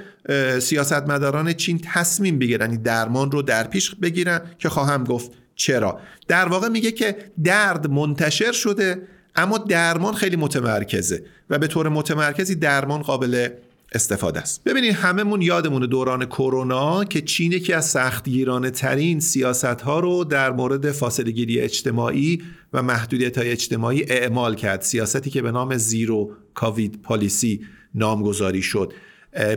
سیاستمداران 0.60 1.52
چین 1.52 1.80
تصمیم 1.84 2.38
بگیرن 2.38 2.70
این 2.70 2.82
درمان 2.82 3.30
رو 3.30 3.42
در 3.42 3.64
پیش 3.64 3.94
بگیرن 3.94 4.40
که 4.58 4.68
خواهم 4.68 5.04
گفت 5.04 5.30
چرا؟ 5.56 6.00
در 6.28 6.48
واقع 6.48 6.68
میگه 6.68 6.92
که 6.92 7.16
درد 7.44 7.90
منتشر 7.90 8.52
شده 8.52 9.02
اما 9.36 9.58
درمان 9.58 10.14
خیلی 10.14 10.36
متمرکزه 10.36 11.22
و 11.50 11.58
به 11.58 11.66
طور 11.66 11.88
متمرکزی 11.88 12.54
درمان 12.54 13.02
قابل 13.02 13.48
استفاده 13.92 14.40
است. 14.40 14.64
ببینید 14.64 14.94
هممون 14.94 15.42
یادمون 15.42 15.86
دوران 15.86 16.24
کرونا 16.24 17.04
که 17.04 17.20
چین 17.20 17.52
یکی 17.52 17.72
از 17.72 17.90
سختگیرانه 17.90 18.70
ترین 18.70 19.20
سیاست 19.20 19.64
ها 19.64 20.00
رو 20.00 20.24
در 20.24 20.52
مورد 20.52 20.92
فاصله 20.92 21.30
گیری 21.30 21.60
اجتماعی 21.60 22.42
و 22.72 22.82
محدودیت 22.82 23.38
های 23.38 23.50
اجتماعی 23.50 24.04
اعمال 24.08 24.54
کرد. 24.54 24.82
سیاستی 24.82 25.30
که 25.30 25.42
به 25.42 25.50
نام 25.52 25.76
زیرو 25.76 26.32
کاوید 26.54 27.02
پالیسی 27.02 27.60
نامگذاری 27.94 28.62
شد. 28.62 28.92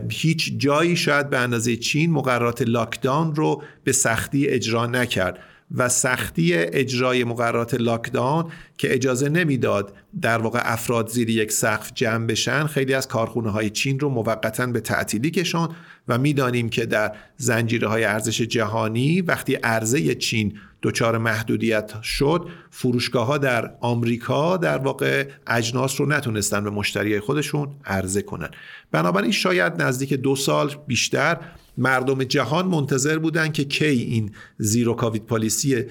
هیچ 0.09 0.53
جایی 0.57 0.95
شاید 0.95 1.29
به 1.29 1.37
اندازه 1.37 1.75
چین 1.75 2.11
مقررات 2.11 2.61
لاکداون 2.61 3.35
رو 3.35 3.63
به 3.83 3.91
سختی 3.91 4.47
اجرا 4.47 4.85
نکرد. 4.85 5.39
و 5.75 5.89
سختی 5.89 6.53
اجرای 6.53 7.23
مقررات 7.23 7.73
لاکداون 7.73 8.51
که 8.77 8.93
اجازه 8.93 9.29
نمی‌داد 9.29 9.93
در 10.21 10.37
واقع 10.37 10.59
افراد 10.63 11.09
زیر 11.09 11.29
یک 11.29 11.51
سقف 11.51 11.91
جمع 11.95 12.25
بشن 12.25 12.65
خیلی 12.65 12.93
از 12.93 13.07
کارخونه 13.07 13.49
های 13.49 13.69
چین 13.69 13.99
رو 13.99 14.09
موقتا 14.09 14.65
به 14.67 14.79
تعطیلی 14.79 15.31
کشان 15.31 15.75
و 16.07 16.17
می‌دانیم 16.17 16.69
که 16.69 16.85
در 16.85 17.15
زنجیره 17.37 17.87
های 17.87 18.03
ارزش 18.03 18.41
جهانی 18.41 19.21
وقتی 19.21 19.55
عرضه 19.55 20.15
چین 20.15 20.57
دچار 20.81 21.17
محدودیت 21.17 22.01
شد 22.01 22.47
فروشگاه 22.71 23.27
ها 23.27 23.37
در 23.37 23.71
آمریکا 23.81 24.57
در 24.57 24.77
واقع 24.77 25.27
اجناس 25.47 26.01
رو 26.01 26.07
نتونستن 26.07 26.63
به 26.63 26.69
مشتری 26.69 27.19
خودشون 27.19 27.75
عرضه 27.85 28.21
کنن. 28.21 28.49
بنابراین 28.91 29.31
شاید 29.31 29.81
نزدیک 29.81 30.13
دو 30.13 30.35
سال 30.35 30.75
بیشتر 30.87 31.37
مردم 31.77 32.23
جهان 32.23 32.67
منتظر 32.67 33.17
بودن 33.17 33.51
که 33.51 33.63
کی 33.63 33.85
این 33.85 34.31
زیرو 34.57 34.93
کاوید 34.93 35.25
پالیسی 35.25 35.85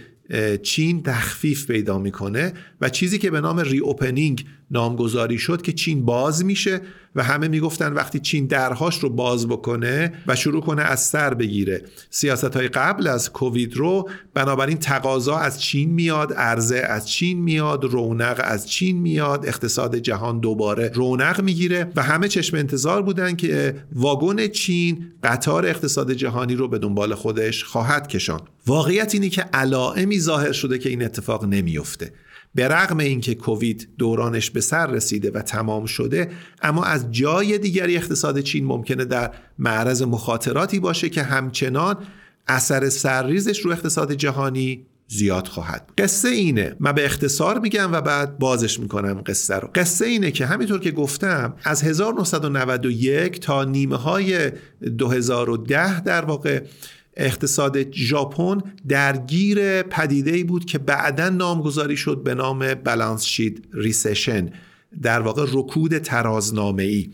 چین 0.62 1.02
تخفیف 1.02 1.66
پیدا 1.66 1.98
می‌کنه 1.98 2.52
و 2.80 2.88
چیزی 2.88 3.18
که 3.18 3.30
به 3.30 3.40
نام 3.40 3.58
ری 3.58 3.78
اوپنینگ 3.78 4.46
نامگذاری 4.70 5.38
شد 5.38 5.62
که 5.62 5.72
چین 5.72 6.04
باز 6.04 6.44
میشه 6.44 6.80
و 7.16 7.22
همه 7.22 7.48
می‌گفتن 7.48 7.92
وقتی 7.92 8.18
چین 8.18 8.46
درهاش 8.46 8.98
رو 8.98 9.10
باز 9.10 9.48
بکنه 9.48 10.12
و 10.26 10.36
شروع 10.36 10.62
کنه 10.62 10.82
از 10.82 11.00
سر 11.00 11.34
بگیره. 11.34 11.82
سیاست 12.10 12.56
های 12.56 12.68
قبل 12.68 13.06
از 13.06 13.32
کووید 13.32 13.76
رو 13.76 14.08
بنابراین 14.34 14.78
تقاضا 14.78 15.36
از 15.36 15.60
چین 15.62 15.90
میاد 15.90 16.32
عرضه 16.32 16.78
از 16.78 17.08
چین 17.08 17.42
میاد 17.42 17.84
رونق 17.84 18.40
از 18.44 18.68
چین 18.68 19.00
میاد 19.00 19.46
اقتصاد 19.46 19.96
جهان 19.96 20.40
دوباره 20.40 20.90
رونق 20.94 21.40
می‌گیره 21.40 21.92
و 21.96 22.02
همه 22.02 22.28
چشم 22.28 22.56
انتظار 22.56 23.02
بودن 23.02 23.36
که 23.36 23.76
واگن 23.92 24.46
چین 24.46 25.12
قطار 25.22 25.66
اقتصاد 25.66 26.12
جهانی 26.12 26.54
رو 26.54 26.68
به 26.68 26.78
دنبال 26.78 27.14
خودش 27.14 27.64
خواهد 27.64 28.08
کشان 28.08 28.40
واقعیت 28.66 29.14
اینه 29.14 29.28
که 29.28 29.42
علائمی 29.52 30.20
ظاهر 30.20 30.52
شده 30.52 30.78
که 30.78 30.88
این 30.88 31.04
اتفاق 31.04 31.44
نمیفته 31.44 32.12
به 32.54 32.68
رغم 32.68 32.98
اینکه 32.98 33.34
کووید 33.34 33.88
دورانش 33.98 34.50
به 34.50 34.60
سر 34.60 34.86
رسیده 34.86 35.30
و 35.30 35.42
تمام 35.42 35.86
شده 35.86 36.30
اما 36.62 36.84
از 36.84 37.12
جای 37.12 37.58
دیگری 37.58 37.96
اقتصاد 37.96 38.40
چین 38.40 38.64
ممکنه 38.64 39.04
در 39.04 39.30
معرض 39.58 40.02
مخاطراتی 40.02 40.80
باشه 40.80 41.08
که 41.08 41.22
همچنان 41.22 41.96
اثر 42.48 42.88
سرریزش 42.88 43.60
رو 43.60 43.70
اقتصاد 43.70 44.12
جهانی 44.12 44.86
زیاد 45.08 45.46
خواهد. 45.46 45.92
قصه 45.98 46.28
اینه. 46.28 46.76
من 46.80 46.92
به 46.92 47.04
اختصار 47.04 47.58
میگم 47.58 47.92
و 47.92 48.00
بعد 48.00 48.38
بازش 48.38 48.80
می‌کنم 48.80 49.22
قصه 49.26 49.54
رو. 49.54 49.70
قصه 49.74 50.06
اینه 50.06 50.30
که 50.30 50.46
همینطور 50.46 50.80
که 50.80 50.90
گفتم 50.90 51.54
از 51.64 51.82
1991 51.82 53.40
تا 53.40 53.64
نیمه 53.64 53.96
های 53.96 54.50
2010 54.98 56.00
در 56.00 56.24
واقع 56.24 56.62
اقتصاد 57.18 57.92
ژاپن 57.92 58.58
درگیر 58.88 59.82
پدیده 59.82 60.30
ای 60.30 60.44
بود 60.44 60.64
که 60.64 60.78
بعدا 60.78 61.28
نامگذاری 61.28 61.96
شد 61.96 62.22
به 62.24 62.34
نام 62.34 62.74
بالانس 62.74 63.24
شید 63.24 63.68
ریسشن 63.72 64.50
در 65.02 65.20
واقع 65.20 65.46
رکود 65.52 65.98
ترازنامه 65.98 66.82
ای 66.82 67.10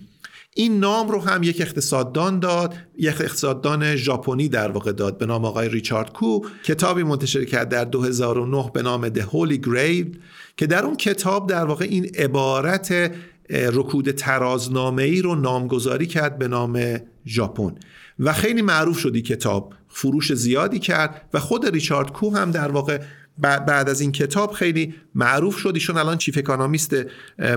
این 0.57 0.81
نام 0.81 1.09
رو 1.09 1.21
هم 1.21 1.43
یک 1.43 1.61
اقتصاددان 1.61 2.39
داد 2.39 2.75
یک 2.99 3.21
اقتصاددان 3.21 3.97
ژاپنی 3.97 4.49
در 4.49 4.71
واقع 4.71 4.93
داد 4.93 5.19
به 5.19 5.27
نام 5.27 5.45
آقای 5.45 5.69
ریچارد 5.69 6.13
کو 6.13 6.41
کتابی 6.65 7.03
منتشر 7.03 7.45
کرد 7.45 7.69
در 7.69 7.85
2009 7.85 8.71
به 8.75 8.83
نام 8.83 9.09
The 9.09 9.23
Holy 9.23 9.67
Grave 9.67 10.17
که 10.57 10.67
در 10.67 10.85
اون 10.85 10.97
کتاب 10.97 11.49
در 11.49 11.65
واقع 11.65 11.85
این 11.85 12.11
عبارت 12.19 13.13
رکود 13.51 14.11
ترازنامه 14.11 15.03
ای 15.03 15.23
رو 15.23 15.35
نامگذاری 15.35 16.07
کرد 16.07 16.39
به 16.39 16.49
نام 16.49 17.01
ژاپن. 17.27 17.75
و 18.19 18.33
خیلی 18.33 18.63
معروف 18.63 18.99
شد 18.99 19.13
این 19.13 19.23
کتاب. 19.23 19.75
فروش 19.95 20.33
زیادی 20.33 20.79
کرد 20.79 21.29
و 21.35 21.39
خود 21.39 21.67
ریچارد 21.67 22.13
کو 22.13 22.37
هم 22.37 22.51
در 22.51 22.71
واقع 22.71 23.01
بعد 23.39 23.89
از 23.89 24.01
این 24.01 24.13
کتاب 24.13 24.53
خیلی 24.53 24.95
معروف 25.15 25.59
شد. 25.59 25.71
ایشون 25.75 25.97
الان 25.97 26.19
chief 26.19 26.39
economist 26.39 26.97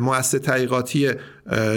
مؤسسه 0.01 0.39
تحقیقاتی 0.39 1.11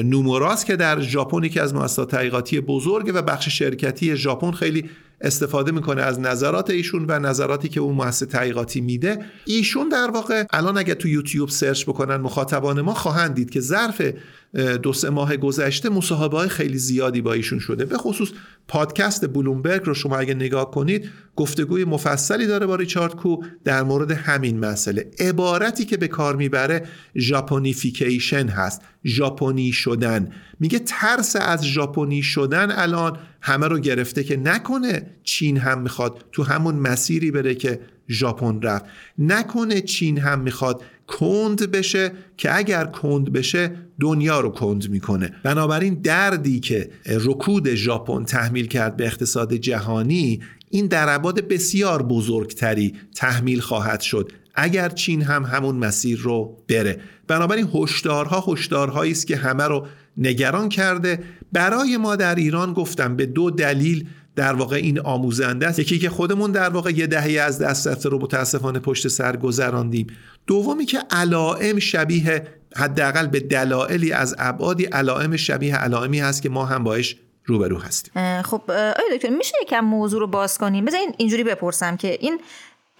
نوموراست 0.05 0.65
که 0.65 0.77
در 0.77 1.01
ژاپن 1.01 1.49
که 1.49 1.63
از 1.63 1.75
مؤسسات 1.75 2.11
تحقیقاتی 2.11 2.61
بزرگه 2.61 3.13
و 3.13 3.23
بخش 3.23 3.49
شرکتی 3.49 4.17
ژاپن 4.17 4.51
خیلی 4.51 4.91
استفاده 5.21 5.73
می‌کنه 5.73 6.03
از 6.03 6.21
نظرات 6.21 6.71
ایشون 6.71 7.05
و 7.09 7.19
نظراتی 7.19 7.69
که 7.69 7.81
اون 7.81 7.95
مؤسسه 7.95 8.27
تحقیقاتی 8.27 8.81
میده. 8.81 9.25
ایشون 9.45 9.89
در 9.89 10.11
واقع 10.11 10.45
الان 10.51 10.79
اگر 10.79 10.95
تو 10.95 11.09
یوتیوب 11.09 11.49
سرچ 11.49 11.85
بکنن 11.85 12.17
مخاطبان 12.17 12.81
ما 12.81 12.95
خواهند 12.95 13.35
دید 13.35 13.51
که 13.51 13.61
ظرف 13.61 14.03
دو 14.55 14.93
سه 14.93 15.11
ماه 15.11 15.37
گذشته 15.37 15.89
مصاحبه 15.89 16.37
های 16.37 16.49
خیلی 16.49 16.79
زیادی 16.79 17.21
با 17.21 17.33
ایشون 17.33 17.59
شده. 17.59 17.85
به 17.85 17.99
خصوص 17.99 18.29
پادکست 18.69 19.33
بلومبرگ 19.33 19.83
رو 19.85 19.95
شما 19.95 20.17
اگه 20.17 20.35
نگاه 20.35 20.71
کنید 20.71 21.11
گفتگوی 21.37 21.85
مفصلی 21.85 22.47
داره 22.47 22.67
با 22.67 22.77
ریچارد 22.77 23.17
کو 23.17 23.37
در 23.65 23.83
مورد 23.83 24.11
همین 24.11 24.59
مسئله. 24.59 25.11
عبارتی 25.19 25.85
که 25.85 25.97
به 25.97 26.09
کار 26.09 26.37
می‌بره 26.37 26.87
Japanification 27.17 28.49
هست 28.49 28.81
ژاپنی 29.07 29.73
شدن. 29.73 30.33
میگه 30.61 30.79
ترس 30.79 31.37
از 31.41 31.67
ژاپنی 31.67 32.23
شدن 32.23 32.71
الان 32.71 33.19
همه 33.41 33.69
رو 33.69 33.79
گرفته 33.79 34.25
که 34.25 34.37
نکنه 34.37 35.07
چین 35.23 35.57
هم 35.57 35.83
می‌خواد 35.83 36.25
تو 36.33 36.43
همون 36.43 36.75
مسیری 36.75 37.31
بره 37.31 37.55
که 37.55 37.81
ژاپن 38.11 38.63
رفت. 38.63 38.85
نکنه 39.19 39.81
چین 39.81 40.19
هم 40.19 40.41
می‌خواد 40.41 40.83
کند 41.07 41.71
بشه 41.71 42.13
که 42.37 42.57
اگر 42.57 42.85
کند 42.85 43.33
بشه 43.33 43.71
دنیا 44.01 44.41
رو 44.41 44.51
کند 44.51 44.91
می‌کنه. 44.91 45.33
بنابراین 45.43 45.95
دردی 45.95 46.61
که 46.61 46.91
رکود 47.07 47.75
ژاپن 47.75 48.25
تحمیل 48.25 48.67
کرد 48.67 48.97
به 48.97 49.07
اقتصاد 49.07 49.55
جهانی 49.55 50.41
این 50.71 50.87
در 50.87 51.19
بسیار 51.19 52.03
بزرگتری 52.03 52.95
تحمیل 53.15 53.61
خواهد 53.61 54.01
شد. 54.01 54.33
اگر 54.55 54.89
چین 54.89 55.23
هم 55.23 55.45
همون 55.45 55.77
مسیر 55.77 56.19
رو 56.19 56.57
بره. 56.69 57.01
بنابراین 57.27 57.69
هشدارها 57.75 58.45
هشدارهایی 58.49 59.13
است 59.13 59.27
که 59.27 59.37
همه 59.37 59.65
رو 59.65 59.87
نگران 60.17 60.69
کرده. 60.69 61.19
برای 61.53 61.97
ما 61.97 62.17
در 62.17 62.35
ایران 62.35 62.73
گفتم 62.73 63.17
به 63.17 63.27
دو 63.27 63.51
دلیل 63.51 64.09
در 64.37 64.53
واقع 64.53 64.77
این 64.77 65.01
آموزنده 65.01 65.67
است. 65.67 65.79
یکی 65.79 65.99
که 65.99 66.11
خودمون 66.11 66.53
در 66.53 66.69
واقع 66.69 66.91
یه 66.91 67.07
دهه 67.07 67.41
از 67.41 67.59
دست 67.59 67.87
رفته 67.87 68.09
رو 68.09 68.19
متاسفانه 68.19 68.79
پشت 68.79 69.09
سر 69.09 69.37
گذراندیم. 69.37 70.07
دومی 70.47 70.87
که 70.87 70.99
علائم 71.11 71.79
شبیه 71.79 72.47
حداقل 72.77 73.27
به 73.27 73.41
دلایلی 73.41 74.13
از 74.13 74.35
ابعادی 74.39 74.85
علائم 74.85 75.37
شبیه 75.37 75.77
علائمی 75.77 76.21
هست 76.21 76.43
که 76.43 76.49
ما 76.49 76.65
هم 76.65 76.85
باش 76.85 77.17
روبرو 77.45 77.79
هستیم. 77.79 78.43
خب 78.43 78.63
آیا 78.71 79.17
دکتر 79.17 79.29
میشه 79.29 79.55
یکم 79.63 79.81
موضوع 79.81 80.21
رو 80.21 80.27
باز 80.27 80.59
کنیم؟ 80.59 80.85
بذارین 80.85 81.15
اینجوری 81.19 81.45
بپرسم 81.45 81.97
که 81.97 82.19
این 82.21 82.41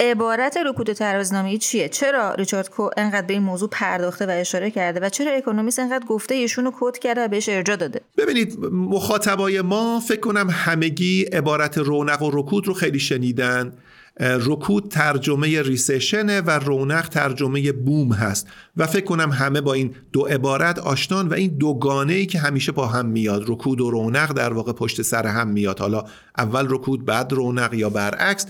عبارت 0.01 0.57
رکود 0.57 0.93
ترازنامه‌ای 0.93 1.59
چیه؟ 1.59 1.89
چرا 1.89 2.35
ریچارد 2.35 2.71
کو 2.71 2.89
انقدر 2.97 3.27
به 3.27 3.33
این 3.33 3.43
موضوع 3.43 3.69
پرداخته 3.73 4.27
و 4.27 4.31
اشاره 4.31 4.71
کرده 4.71 5.01
و 5.01 5.09
چرا 5.09 5.33
اکونومیست 5.33 5.79
انقدر 5.79 6.07
گفته 6.07 6.35
ایشون 6.35 6.65
رو 6.65 6.73
کد 6.81 6.99
کرده 6.99 7.25
و 7.25 7.29
بهش 7.29 7.49
ارجا 7.49 7.77
داده؟ 7.77 8.01
ببینید 8.17 8.59
مخاطبای 8.73 9.61
ما 9.61 10.01
فکر 10.01 10.21
کنم 10.21 10.49
همگی 10.51 11.23
عبارت 11.23 11.79
رونق 11.79 12.23
و 12.23 12.31
رکود 12.33 12.69
رو 12.69 12.75
خیلی 12.75 12.99
شنیدن. 12.99 13.73
رکود 14.21 14.89
ترجمه 14.89 15.63
ریسشنه 15.63 16.41
و 16.41 16.51
رونق 16.51 17.09
ترجمه 17.09 17.73
بوم 17.73 18.13
هست 18.13 18.49
و 18.77 18.87
فکر 18.87 19.05
کنم 19.05 19.31
همه 19.31 19.61
با 19.61 19.73
این 19.73 19.95
دو 20.13 20.23
عبارت 20.23 20.79
آشنان 20.79 21.29
و 21.29 21.35
این 21.35 21.57
دوگانه 21.59 22.13
ای 22.13 22.27
که 22.27 22.39
همیشه 22.39 22.73
با 22.73 22.87
هم 22.87 23.07
میاد 23.07 23.45
رکود 23.47 23.81
و 23.81 23.91
رونق 23.91 24.33
در 24.33 24.53
واقع 24.53 24.73
پشت 24.73 25.03
سر 25.03 25.27
هم 25.27 25.49
میاد. 25.49 25.79
حالا 25.81 26.05
اول 26.39 26.67
رکود 26.71 27.05
بعد 27.05 27.33
رونق 27.33 27.75
یا 27.75 27.91
برعکس. 27.91 28.47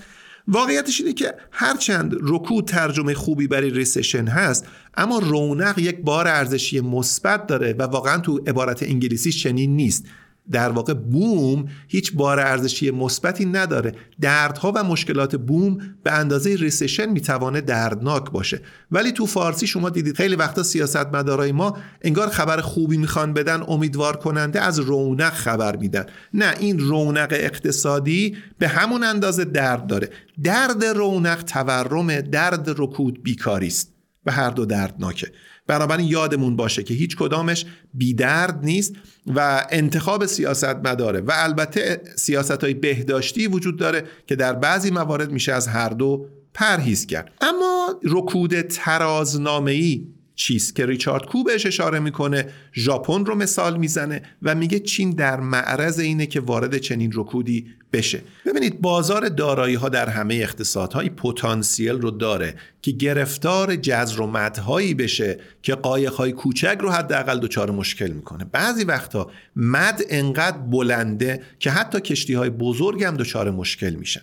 واقعیتش 0.47 1.01
اینه 1.01 1.13
که 1.13 1.33
هرچند 1.51 2.15
رکود 2.21 2.67
ترجمه 2.67 3.13
خوبی 3.13 3.47
برای 3.47 3.69
ریسشن 3.69 4.27
هست 4.27 4.67
اما 4.97 5.19
رونق 5.19 5.79
یک 5.79 6.01
بار 6.01 6.27
ارزشی 6.27 6.79
مثبت 6.79 7.47
داره 7.47 7.73
و 7.73 7.83
واقعا 7.83 8.17
تو 8.17 8.37
عبارت 8.47 8.83
انگلیسی 8.83 9.31
چنین 9.31 9.75
نیست. 9.75 10.05
در 10.51 10.69
واقع 10.69 10.93
بوم 10.93 11.65
هیچ 11.87 12.13
بار 12.13 12.39
ارزشی 12.39 12.91
مثبتی 12.91 13.45
نداره. 13.45 13.95
دردها 14.21 14.71
و 14.75 14.83
مشکلات 14.83 15.35
بوم 15.35 15.77
به 16.03 16.11
اندازه 16.11 16.55
ریسشن 16.55 17.05
می‌توانه 17.05 17.61
دردناک 17.61 18.31
باشه. 18.31 18.61
ولی 18.91 19.11
تو 19.11 19.25
فارسی 19.25 19.67
شما 19.67 19.89
دیدید 19.89 20.15
خیلی 20.15 20.35
وقتا 20.35 20.63
سیاستمدارای 20.63 21.51
ما 21.51 21.77
انگار 22.01 22.29
خبر 22.29 22.61
خوبی 22.61 22.97
می‌خوان 22.97 23.33
بدن 23.33 23.63
امیدوار 23.67 24.15
کننده 24.15 24.61
از 24.61 24.79
رونق 24.79 25.33
خبر 25.33 25.75
میدن. 25.75 26.05
نه 26.33 26.53
این 26.59 26.79
رونق 26.79 27.29
اقتصادی 27.31 28.37
به 28.57 28.67
همون 28.67 29.03
اندازه 29.03 29.45
درد 29.45 29.87
داره. 29.87 30.09
درد 30.43 30.85
رونق 30.85 31.43
تورم 31.43 32.21
درد 32.21 32.69
رکود 32.77 33.23
بیکاری 33.23 33.67
است 33.67 33.93
و 34.25 34.31
هر 34.31 34.49
دو 34.49 34.65
دردناکه. 34.65 35.31
بنابراین 35.71 36.07
یادمون 36.07 36.55
باشه 36.55 36.83
که 36.83 36.93
هیچ 36.93 37.15
کدامش 37.17 37.65
بیدرد 37.93 38.59
نیست 38.63 38.95
و 39.27 39.65
انتخاب 39.69 40.25
سیاست 40.25 40.75
مداره 40.75 41.21
و 41.21 41.31
البته 41.35 42.01
سیاست 42.15 42.63
های 42.63 42.73
بهداشتی 42.73 43.47
وجود 43.47 43.77
داره 43.77 44.03
که 44.27 44.35
در 44.35 44.53
بعضی 44.53 44.91
موارد 44.91 45.31
میشه 45.31 45.53
از 45.53 45.67
هر 45.67 45.89
دو 45.89 46.25
پرهیز 46.53 47.05
کرد. 47.05 47.31
اما 47.41 47.99
رکود 48.03 48.61
ترازنامه 48.61 49.71
ای 49.71 50.07
چیست 50.35 50.75
که 50.75 50.85
ریچارد 50.85 51.25
کو 51.25 51.43
بهش 51.43 51.65
اشاره 51.65 51.99
می‌کنه؟ 51.99 52.47
ژاپن 52.73 53.25
رو 53.25 53.35
مثال 53.35 53.77
می‌زنه 53.77 54.21
و 54.41 54.55
میگه 54.55 54.79
چین 54.79 55.09
در 55.09 55.39
معرض 55.39 55.99
اینه 55.99 56.25
که 56.25 56.39
وارد 56.39 56.77
چنین 56.77 57.11
رکودی 57.15 57.67
بشه. 57.93 58.21
ببینید 58.45 58.81
بازار 58.81 59.29
دارایی 59.29 59.75
ها 59.75 59.89
در 59.89 60.09
همه 60.09 60.35
اقتصادهای 60.35 61.09
پتانسیل 61.09 61.91
رو 61.91 62.11
داره 62.11 62.55
که 62.81 62.91
گرفتار 62.91 63.75
جزر 63.75 64.21
و 64.21 64.27
مدهایی 64.27 64.93
بشه 64.93 65.39
که 65.61 65.75
قایق 65.75 66.13
های 66.13 66.31
کوچک 66.31 66.77
رو 66.81 66.91
حداقل 66.91 67.39
دچار 67.39 67.71
مشکل 67.71 68.11
می‌کنه. 68.11 68.45
بعضی 68.51 68.83
وقتا 68.83 69.31
مد 69.55 70.01
انقدر 70.09 70.57
بلنده 70.57 71.41
که 71.59 71.71
حتی 71.71 71.99
کشتی 72.01 72.33
های 72.33 72.49
بزرگ 72.49 73.03
هم 73.03 73.17
دچار 73.17 73.51
مشکل 73.51 73.89
میشن. 73.89 74.21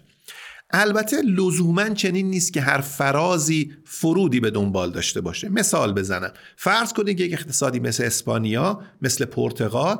البته 0.70 1.22
لزوما 1.22 1.88
چنین 1.88 2.30
نیست 2.30 2.52
که 2.52 2.60
هر 2.60 2.80
فرازی 2.80 3.72
فرودی 3.84 4.40
به 4.40 4.50
دنبال 4.50 4.90
داشته 4.90 5.20
باشه. 5.20 5.48
مثال 5.48 5.92
بزنم. 5.92 6.30
فرض 6.56 6.92
کنید 6.92 7.20
یک 7.20 7.32
اقتصادی 7.32 7.80
مثل 7.80 8.04
اسپانیا 8.04 8.80
مثل 9.02 9.24
پرتغال 9.24 9.98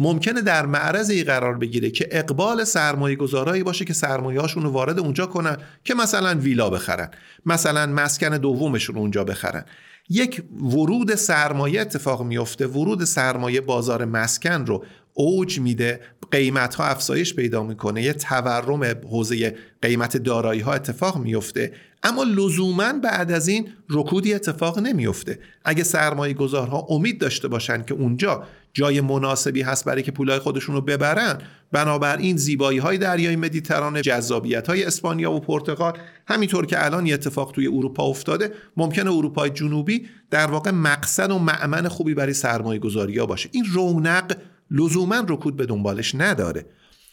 ممکنه 0.00 0.42
در 0.42 0.66
معرض 0.66 1.10
ای 1.10 1.24
قرار 1.24 1.58
بگیره 1.58 1.90
که 1.90 2.08
اقبال 2.10 2.64
سرمایه 2.64 3.16
گذارایی 3.16 3.62
باشه 3.62 3.84
که 3.84 3.92
سرمایه 3.92 4.40
رو 4.54 4.70
وارد 4.70 4.98
اونجا 4.98 5.26
کنن 5.26 5.56
که 5.84 5.94
مثلا 5.94 6.38
ویلا 6.38 6.70
بخرن. 6.70 7.10
مثلا 7.46 7.86
مسکن 7.86 8.36
دومشون 8.36 8.96
اونجا 8.96 9.24
بخرن. 9.24 9.64
یک 10.08 10.42
ورود 10.62 11.14
سرمایه 11.14 11.80
اتفاق 11.80 12.22
میفته 12.22 12.66
ورود 12.66 13.04
سرمایه 13.04 13.60
بازار 13.60 14.04
مسکن 14.04 14.66
رو 14.66 14.84
اوج 15.14 15.60
میده. 15.60 16.00
قیمت 16.30 16.74
ها 16.74 16.84
افزایش 16.84 17.34
پیدا 17.34 17.62
می‌کنه. 17.62 18.02
یه 18.02 18.12
تورم 18.12 18.84
حوزه 18.84 19.56
قیمت 19.82 20.16
دارایی 20.16 20.60
ها 20.60 20.72
اتفاق 20.72 21.18
میفته 21.18 21.72
اما 22.02 22.22
لزوما 22.22 22.92
بعد 22.92 23.32
از 23.32 23.48
این 23.48 23.68
رکودی 23.88 24.34
اتفاق 24.34 24.78
نمیفته 24.78 25.38
اگه 25.64 25.84
سرمایه 25.84 26.34
گذارها 26.34 26.86
امید 26.90 27.20
داشته 27.20 27.48
باشن 27.48 27.82
که 27.82 27.94
اونجا 27.94 28.46
جای 28.72 29.00
مناسبی 29.00 29.62
هست 29.62 29.84
برای 29.84 30.02
که 30.02 30.12
پولای 30.12 30.38
خودشون 30.38 30.74
رو 30.74 30.80
ببرن. 30.80 31.38
بنابراین 31.72 32.36
زیبایی 32.36 32.78
های 32.78 32.98
دریای 32.98 33.36
مدیترانه 33.36 34.02
جذابیت 34.02 34.66
های 34.66 34.84
اسپانیا 34.84 35.32
و 35.32 35.40
پرتغال 35.40 35.98
همینطور 36.28 36.66
که 36.66 36.84
الان 36.84 37.06
یه 37.06 37.14
اتفاق 37.14 37.52
توی 37.52 37.66
اروپا 37.66 38.04
افتاده 38.04 38.52
ممکنه 38.76 39.12
اروپای 39.12 39.50
جنوبی 39.50 40.06
در 40.30 40.46
واقع 40.46 40.70
مقصد 40.70 41.30
و 41.30 41.38
معمن 41.38 41.88
خوبی 41.88 42.14
برای 42.14 42.32
سرمایه 42.32 42.80
گذاری 42.80 43.18
ها 43.18 43.26
باشه. 43.26 43.48
این 43.52 43.64
رونق 43.72 44.36
لزوما 44.70 45.24
رکود 45.28 45.56
به 45.56 45.66
دنبالش 45.66 46.14
نداره. 46.14 46.66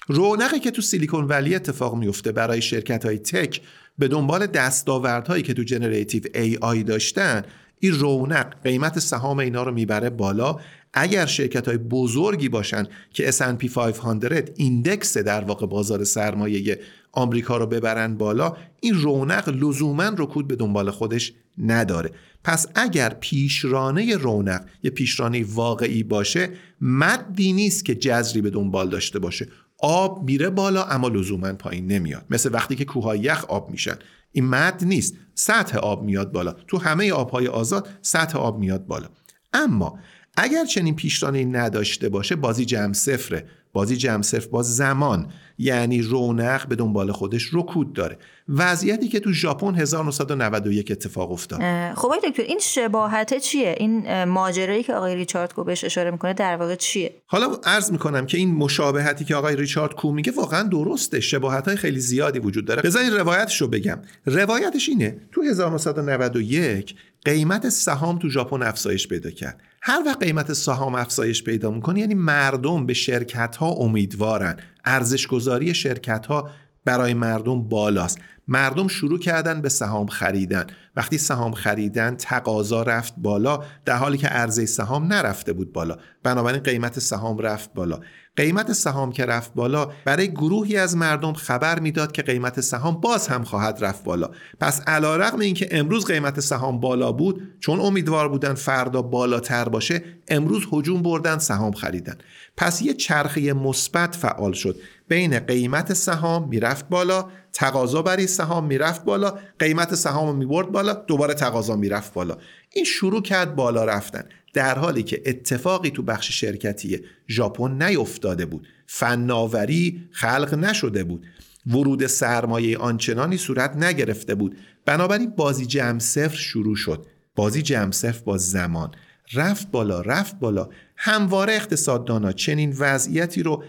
رونقی 0.07 0.59
که 0.59 0.71
تو 0.71 0.81
سیلیکون 0.81 1.25
ولی 1.25 1.55
اتفاق 1.55 1.95
میفته 1.95 2.31
برای 2.31 2.61
شرکت 2.61 3.05
های 3.05 3.17
tech 3.17 3.61
به 3.97 4.07
دنبال 4.07 4.47
دستاوردهایی 4.47 5.43
که 5.43 5.53
تو 5.53 5.63
generative 5.63 6.23
AI 6.35 6.83
داشتن 6.83 7.43
این 7.79 7.93
رونق 7.93 8.61
قیمت 8.63 8.99
سهام 8.99 9.39
اینا 9.39 9.63
رو 9.63 9.71
می‌بره 9.71 10.09
بالا. 10.09 10.55
اگر 10.93 11.25
شرکت 11.25 11.67
های 11.67 11.77
بزرگی 11.77 12.49
باشن 12.49 12.87
که 13.13 13.31
S&P 13.31 13.69
500 13.69 14.51
index 14.55 15.17
در 15.17 15.43
واقع 15.43 15.65
بازار 15.65 16.03
سرمایه 16.03 16.79
آمریکا 17.11 17.57
رو 17.57 17.65
ببرن 17.67 18.17
بالا 18.17 18.53
این 18.81 18.93
رونق 18.93 19.49
لزوما 19.49 20.11
رکود 20.17 20.47
به 20.47 20.55
دنبال 20.55 20.91
خودش 20.91 21.33
نداره. 21.57 22.11
پس 22.43 22.67
اگر 22.75 23.09
پیشرانه 23.09 24.15
رونق 24.15 24.65
یه 24.83 24.91
پیشرانه 24.91 25.45
واقعی 25.47 26.03
باشه 26.03 26.49
مدی 26.81 27.53
نیست 27.53 27.85
که 27.85 27.95
جذری 27.95 28.41
به 28.41 28.49
دنبال 28.49 28.89
داشته 28.89 29.19
باشه. 29.19 29.47
آب 29.79 30.23
میره 30.23 30.49
بالا 30.49 30.83
اما 30.83 31.07
لزوما 31.07 31.53
پایین 31.53 31.87
نمیاد. 31.87 32.25
مثل 32.29 32.53
وقتی 32.53 32.75
که 32.75 32.85
کوههای 32.85 33.19
یخ 33.19 33.45
آب 33.45 33.71
میشن. 33.71 33.95
این 34.37 34.45
مد 34.45 34.83
نیست. 34.83 35.15
سطح 35.35 35.77
آب 35.77 36.03
میاد 36.03 36.31
بالا. 36.31 36.51
تو 36.51 36.77
همه 36.77 37.11
آبهای 37.11 37.47
آزاد 37.47 37.87
سطح 38.01 38.37
آب 38.37 38.59
میاد 38.59 38.85
بالا. 38.85 39.07
اما 39.53 39.99
اگر 40.37 40.65
چنین 40.65 40.95
پیشرانه 40.95 41.45
نداشته 41.45 42.09
باشه 42.09 42.35
بازی 42.35 42.65
جمع 42.65 42.93
صفره. 42.93 43.49
بازی 43.77 43.97
جمع 43.97 44.21
صفر 44.21 44.47
با 44.47 44.63
زمان. 44.63 45.27
یعنی 45.57 46.01
رونق 46.01 46.67
به 46.67 46.75
دنبال 46.75 47.11
خودش 47.11 47.49
رکود 47.53 47.93
داره. 47.93 48.17
وضعیتی 48.49 49.07
که 49.07 49.19
تو 49.19 49.33
ژاپن 49.33 49.75
1991 49.75 50.91
اتفاق 50.91 51.31
افتاد. 51.31 51.59
خب 51.95 52.05
آقای 52.05 52.19
دکتر 52.29 52.43
این 52.43 52.59
شباهت 52.59 53.37
چیه؟ 53.37 53.75
این 53.79 54.23
ماجرایی 54.23 54.83
که 54.83 54.93
آقای 54.93 55.15
ریچارد 55.15 55.53
کو 55.53 55.63
بهش 55.63 55.83
اشاره 55.83 56.11
می‌کنه 56.11 56.33
در 56.33 56.57
واقع 56.57 56.75
چیه؟ 56.75 57.15
حالا 57.25 57.57
عرض 57.63 57.91
می‌کنم 57.91 58.25
که 58.25 58.37
این 58.37 58.55
مشابهتی 58.55 59.25
که 59.25 59.35
آقای 59.35 59.55
ریچارد 59.55 59.93
کو 59.93 60.11
میگه 60.11 60.31
واقعا 60.31 60.63
درسته. 60.63 61.19
شباهت 61.19 61.67
های 61.67 61.77
خیلی 61.77 61.99
زیادی 61.99 62.39
وجود 62.39 62.65
داره. 62.65 62.81
بذارین 62.81 63.13
روایتش 63.13 63.61
رو 63.61 63.67
بگم. 63.67 63.99
روایتش 64.25 64.89
اینه 64.89 65.17
تو 65.31 65.41
1991 65.41 66.95
قیمت 67.25 67.69
سهام 67.69 68.19
تو 68.19 68.29
ژاپن 68.29 68.63
افزایش 68.63 69.07
پیدا 69.07 69.31
کرد. 69.31 69.61
هر 69.81 70.03
وقت 70.05 70.23
قیمت 70.23 70.53
سهام 70.53 70.95
افزایش 70.95 71.43
پیدا 71.43 71.71
می‌کنه 71.71 71.99
یعنی 71.99 72.13
مردم 72.13 72.85
به 72.85 72.93
شرکت 72.93 73.55
ها 73.55 73.67
امیدوارن. 73.67 74.57
ارزش 74.85 75.27
گذاری 75.27 75.73
شرکت 75.73 76.25
ها 76.25 76.49
برای 76.85 77.13
مردم 77.13 77.63
بالاست. 77.63 78.19
مردم 78.47 78.87
شروع 78.87 79.19
کردن 79.19 79.61
به 79.61 79.69
سهام 79.69 80.07
خریدن. 80.07 80.67
وقتی 80.95 81.17
سهام 81.17 81.51
خریدن 81.51 82.15
تقاضا 82.15 82.83
رفت 82.83 83.13
بالا 83.17 83.63
در 83.85 83.95
حالی 83.95 84.17
که 84.17 84.27
عرضه 84.27 84.65
سهام 84.65 85.13
نرفته 85.13 85.53
بود 85.53 85.73
بالا. 85.73 85.97
بنابراین 86.23 86.63
قیمت 86.63 86.99
سهام 86.99 87.37
رفت 87.37 87.73
بالا. 87.73 87.99
قیمت 88.37 88.73
سهام 88.73 89.11
که 89.11 89.25
رفت 89.25 89.53
بالا 89.53 89.91
برای 90.05 90.31
گروهی 90.31 90.77
از 90.77 90.97
مردم 90.97 91.33
خبر 91.33 91.79
می‌داد 91.79 92.11
که 92.11 92.21
قیمت 92.21 92.61
سهام 92.61 93.01
باز 93.01 93.27
هم 93.27 93.43
خواهد 93.43 93.77
رفت 93.81 94.03
بالا. 94.03 94.29
پس 94.59 94.81
علیرغم 94.87 95.39
اینکه 95.39 95.67
امروز 95.71 96.05
قیمت 96.05 96.39
سهام 96.39 96.79
بالا 96.79 97.11
بود 97.11 97.41
چون 97.59 97.79
امیدوار 97.79 98.29
بودن 98.29 98.53
فردا 98.53 99.01
بالاتر 99.01 99.69
باشه 99.69 100.03
امروز 100.27 100.67
هجوم 100.73 101.01
بردن 101.01 101.37
سهام 101.37 101.71
خریدن. 101.71 102.17
پس 102.57 102.81
یه 102.81 102.93
چرخه 102.93 103.53
مثبت 103.53 104.15
فعال 104.15 104.53
شد. 104.53 104.75
بین 105.07 105.39
قیمت 105.39 105.93
سهام 105.93 106.49
می‌رفت 106.49 106.89
بالا 106.89 107.25
تقاضا 107.53 108.01
برای 108.01 108.27
سهام 108.27 108.65
می‌رفت 108.65 109.03
بالا 109.03 109.33
قیمت 109.59 109.95
سهام 109.95 110.35
می‌برد 110.35 110.71
بالا 110.71 110.93
دوباره 110.93 111.33
تقاضا 111.33 111.75
می‌رفت 111.75 112.13
بالا. 112.13 112.37
این 112.73 112.85
شروع 112.85 113.21
کرد 113.21 113.55
بالا 113.55 113.85
رفتن. 113.85 114.23
در 114.57 114.79
حالی 114.79 115.03
که 115.03 115.21
اتفاقی 115.25 115.89
تو 115.89 116.03
بخش 116.03 116.39
شرکتی 116.39 116.99
ژاپن 117.29 117.83
نیفتاده 117.83 118.45
بود 118.45 118.67
فناوری 118.87 120.09
خلق 120.11 120.53
نشده 120.53 121.03
بود 121.03 121.25
ورود 121.67 122.07
سرمایه 122.07 122.77
آنچنانی 122.77 123.37
صورت 123.37 123.75
نگرفته 123.75 124.35
بود. 124.35 124.57
بنابراین 124.85 125.29
بازی 125.29 125.65
جمع 125.65 125.99
صفر 125.99 126.35
شروع 126.35 126.75
شد. 126.75 127.05
بازی 127.35 127.61
جمع 127.61 127.91
صفر 127.91 128.23
با 128.23 128.37
زمان. 128.37 128.91
رفت 129.33 129.71
بالا 129.71 130.01
رفت 130.01 130.39
بالا. 130.39 130.69
همواره 130.95 131.53
اقتصاددانا 131.53 132.31
چنین 132.31 132.75
وضعیتی 132.79 133.43
رو 133.43 133.63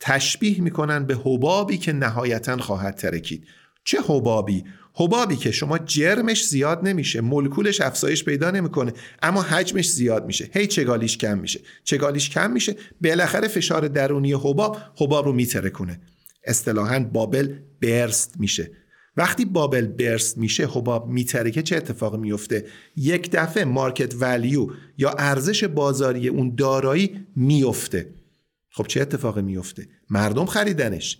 تشبیه 0.00 0.60
می‌کنن 0.60 1.06
به 1.06 1.14
حبابی 1.24 1.78
که 1.78 1.92
نهایتا 1.92 2.56
خواهد 2.56 2.94
ترکید. 2.94 3.44
چه 3.84 3.98
حبابی؟ 4.06 4.64
حبابی 4.98 5.36
که 5.36 5.50
شما 5.50 5.78
جرمش 5.78 6.46
زیاد 6.46 6.88
نمیشه 6.88 7.20
مولکولش 7.20 7.80
افزایش 7.80 8.24
پیدا 8.24 8.50
نمی‌کنه 8.50 8.92
اما 9.22 9.42
حجمش 9.42 9.90
زیاد 9.90 10.26
میشه. 10.26 10.50
هی 10.52 10.66
چگالیش 10.66 11.18
کم 11.18 11.38
میشه. 11.38 11.60
چگالیش 11.84 12.30
کم 12.30 12.50
میشه 12.50 12.76
بالاخره 13.02 13.48
فشار 13.48 13.88
درونی 13.88 14.32
حباب 14.32 14.76
حباب 14.96 15.26
رو 15.26 15.32
میتره 15.32 15.70
کنه 15.70 16.00
اصطلاحا 16.44 16.98
بابل 17.12 17.54
برست 17.82 18.34
میشه. 18.38 18.70
وقتی 19.16 19.44
بابل 19.44 19.86
برست 19.86 20.38
میشه 20.38 20.66
حباب 20.66 21.08
میترکه 21.08 21.62
چه 21.62 21.76
اتفاقی 21.76 22.18
میفته 22.18 22.66
یک 22.96 23.30
دفعه 23.30 23.64
مارکت 23.64 24.14
ولیو 24.20 24.66
یا 24.98 25.10
ارزش 25.10 25.64
بازاری 25.64 26.28
اون 26.28 26.54
دارایی 26.54 27.26
میفته 27.36 28.14
خب 28.70 28.86
چه 28.86 29.00
اتفاقی 29.00 29.42
میفته 29.42 29.88
مردم 30.10 30.46
خریدنش. 30.46 31.18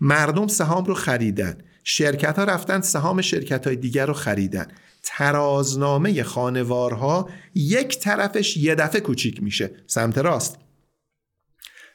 مردم 0.00 0.46
سهام 0.46 0.84
رو 0.84 0.94
خریدن. 0.94 1.58
شرکت 1.84 2.38
ها 2.38 2.44
رفتن 2.44 2.80
سهام 2.80 3.20
شرکت 3.20 3.66
های 3.66 3.76
دیگر 3.76 4.06
رو 4.06 4.14
خریدن. 4.14 4.66
ترازنامه 5.02 6.22
خانوارها 6.22 7.30
یک 7.54 7.98
طرفش 7.98 8.56
یه 8.56 8.74
دفعه 8.74 9.00
کوچیک 9.00 9.42
میشه. 9.42 9.70
سمت 9.86 10.18
راست. 10.18 10.58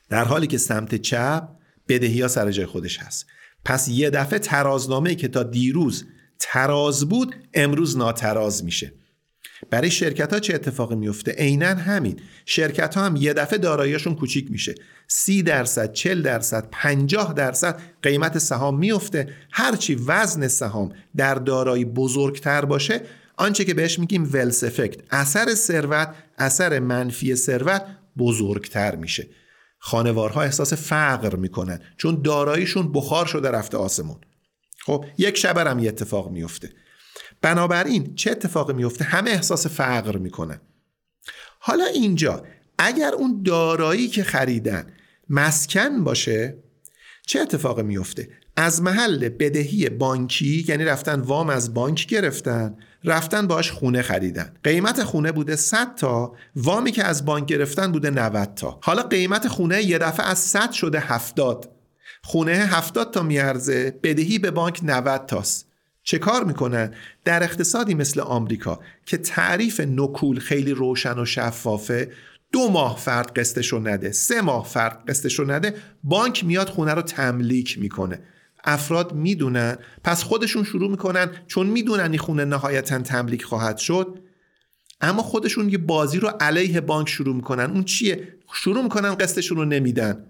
در 0.10 0.24
حالی 0.26 0.48
که 0.48 0.58
سمت 0.58 0.96
چپ 0.96 1.48
بدهی 1.88 2.22
ها 2.22 2.28
سر 2.28 2.52
جای 2.52 2.66
خودش 2.66 3.00
هست. 3.00 3.26
پس 3.66 3.88
یه 3.88 4.10
دفعه 4.10 4.40
ترازنامه 4.40 5.16
که 5.16 5.28
تا 5.28 5.44
دیروز 5.44 6.06
تراز 6.40 7.10
بود 7.10 7.36
امروز 7.54 7.98
ناتراز 7.98 8.64
میشه. 8.64 8.94
برای 9.70 9.91
شرکت 9.91 10.34
ها 10.34 10.39
چه 10.39 10.56
اتفاقی 10.56 10.95
میفته 10.95 11.32
عینا 11.32 11.68
همین. 11.68 12.20
شرکت 12.45 12.95
ها 12.95 13.06
هم 13.06 13.16
یه 13.16 13.34
دفعه 13.34 13.58
داراییشون 13.58 14.16
کوچیک 14.16 14.51
میشه. 14.51 14.76
سی 15.08 15.43
درصد 15.43 15.93
چل 15.93 16.22
درصد 16.22 16.68
پنجاه 16.72 17.34
درصد 17.34 17.82
قیمت 18.01 18.38
سهام 18.38 18.80
میفته 18.80 19.30
هرچی 19.51 19.95
وزن 19.95 20.47
سهام 20.47 20.91
در 21.18 21.36
دارایی 21.36 21.86
بزرگتر 21.86 22.66
باشه 22.66 23.01
آنچه 23.38 23.66
که 23.66 23.74
بهش 23.74 23.99
میگیم 23.99 24.30
ولس 24.34 24.64
افکت. 24.64 25.01
اثر 25.12 25.53
ثروت 25.53 26.16
اثر 26.38 26.80
منفی 26.80 27.36
ثروت 27.36 27.86
بزرگتر 28.18 28.95
میشه. 28.95 29.28
خانوارها 29.80 30.41
احساس 30.41 30.74
فقر 30.74 31.36
می‌کنن 31.36 31.80
چون 31.97 32.22
داراییشون 32.22 32.91
بخار 32.91 33.26
شده 33.26 33.51
رفته 33.51 33.78
آسمون. 33.78 34.18
خب 34.86 35.06
یک 35.18 35.38
شب 35.38 35.58
هم 35.58 35.80
یه 35.80 35.89
اتفاق 35.89 36.32
میفته 36.32 36.70
بنابراین 37.42 38.16
چه 38.16 38.32
اتفاقی 38.32 38.74
میفته؟ 38.74 39.06
همه 39.06 39.32
احساس 39.32 39.68
فقر 39.68 40.18
می‌کنن 40.18 40.62
حالا 41.60 41.86
اینجا 41.86 42.44
اگر 42.78 43.12
اون 43.14 43.42
دارایی 43.46 44.08
که 44.08 44.24
خریدن 44.24 44.88
مسکن 45.30 46.04
باشه 46.04 46.58
چه 47.28 47.40
اتفاقی 47.40 47.84
میفته؟ 47.84 48.30
از 48.58 48.82
محل 48.82 49.30
بدهی 49.30 49.90
بانکی 49.90 50.66
یعنی 50.68 50.86
رفتن 50.86 51.20
وام 51.20 51.50
از 51.50 51.74
بانک 51.74 52.08
گرفتن 52.08 52.78
رفتن 53.04 53.48
باش 53.48 53.72
خونه 53.72 54.02
خریدن. 54.02 54.54
قیمت 54.64 55.04
خونه 55.04 55.32
بوده 55.32 55.56
100 55.56 55.96
تا 55.96 56.34
وامی 56.56 56.92
که 56.92 57.04
از 57.04 57.26
بانک 57.26 57.46
گرفتن 57.46 57.92
بوده 57.92 58.10
90 58.10 58.54
تا. 58.56 58.80
حالا 58.84 59.04
قیمت 59.04 59.48
خونه 59.48 59.84
یه 59.84 59.98
دفعه 59.98 60.26
از 60.26 60.40
100 60.40 60.72
شده 60.72 61.00
70 61.00 61.72
خونه 62.24 62.54
70 62.54 63.14
تا 63.14 63.24
میارزه 63.24 64.00
بدهی 64.04 64.40
به 64.40 64.52
بانک 64.52 64.80
90 64.84 65.26
تاست. 65.26 65.68
چه 66.06 66.18
کار 66.18 66.43
می‌کنن؟ 66.43 66.93
در 67.24 67.43
اقتصادی 67.43 67.93
مثل 67.93 68.20
آمریکا 68.20 68.80
که 69.06 69.18
تعریف 69.18 69.80
نکول 69.80 70.39
خیلی 70.39 70.72
روشن 70.72 71.20
و 71.20 71.26
شفافه 71.26 72.12
دو 72.51 72.70
ماه 72.70 72.97
فرد 72.97 73.39
قسطش 73.39 73.68
رو 73.68 73.80
نده 73.80 74.12
سه 74.12 74.41
ماه 74.41 74.66
فرد 74.66 75.03
قسطش 75.08 75.39
رو 75.39 75.51
نده 75.51 75.76
بانک 76.03 76.45
میاد 76.45 76.70
خونه 76.70 76.93
رو 76.93 77.01
تملیک 77.01 77.80
می‌کنه. 77.80 78.20
افراد 78.64 79.14
می‌دونن 79.14 79.78
پس 80.03 80.24
خودشون 80.24 80.64
شروع 80.64 80.91
می‌کنن 80.91 81.32
چون 81.47 81.68
می‌دونن 81.68 82.12
این 82.12 82.20
خونه 82.20 82.45
نهایتا 82.45 82.99
تملیک 82.99 83.43
خواهد 83.43 83.78
شد 83.78 84.20
اما 85.01 85.22
خودشون 85.22 85.70
یه 85.70 85.78
بازی 85.78 86.20
رو 86.20 86.28
علیه 86.28 86.82
بانک 86.82 87.10
شروع 87.10 87.36
می‌کنن. 87.36 87.72
اون 87.72 87.84
چیه؟ 87.84 88.28
شروع 88.53 88.84
می‌کنن 88.84 89.16
قسطشون 89.16 89.58
رو 89.58 89.66
نمیدن. 89.66 90.26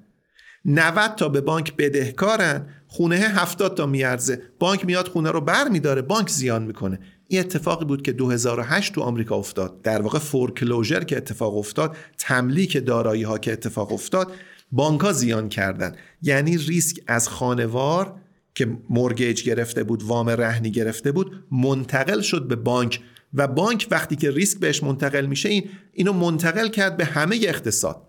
90 0.65 1.15
تا 1.15 1.29
به 1.29 1.41
بانک 1.41 1.75
بدهکارن 1.75 2.69
خونه 2.95 3.15
70 3.15 3.77
تا 3.77 3.85
میارزه. 3.85 4.41
بانک 4.59 4.85
میاد 4.85 5.07
خونه 5.07 5.31
رو 5.31 5.41
بر 5.41 5.67
میداره 5.67 6.01
بانک 6.01 6.29
زیان 6.29 6.63
می‌کنه. 6.63 6.99
این 7.27 7.39
اتفاقی 7.39 7.85
بود 7.85 8.01
که 8.01 8.11
2008 8.11 8.93
تو 8.93 9.01
آمریکا 9.01 9.35
افتاد. 9.35 9.81
در 9.81 10.01
واقع 10.01 10.19
فورکلوژر 10.19 11.03
که 11.03 11.17
اتفاق 11.17 11.57
افتاد 11.57 11.97
تملیک 12.17 12.85
دارایی 12.85 13.23
ها 13.23 13.37
که 13.37 13.53
اتفاق 13.53 13.91
افتاد 13.91 14.31
بانک 14.71 15.01
ها 15.01 15.11
زیان 15.11 15.49
کردن. 15.49 15.95
یعنی 16.21 16.57
ریسک 16.57 16.97
از 17.07 17.29
خانوار 17.29 18.15
که 18.55 18.77
مورگیج 18.89 19.43
گرفته 19.43 19.83
بود 19.83 20.03
وام 20.03 20.29
رهنی 20.29 20.71
گرفته 20.71 21.11
بود 21.11 21.43
منتقل 21.51 22.21
شد 22.21 22.47
به 22.47 22.55
بانک. 22.55 23.01
و 23.33 23.47
بانک 23.47 23.87
وقتی 23.91 24.15
که 24.15 24.31
ریسک 24.31 24.59
بهش 24.59 24.83
منتقل 24.83 25.25
میشه 25.25 25.49
این 25.49 25.69
اینو 25.93 26.13
منتقل 26.13 26.67
کرد 26.67 26.97
به 26.97 27.05
همه 27.05 27.39
اقتصاد. 27.43 28.01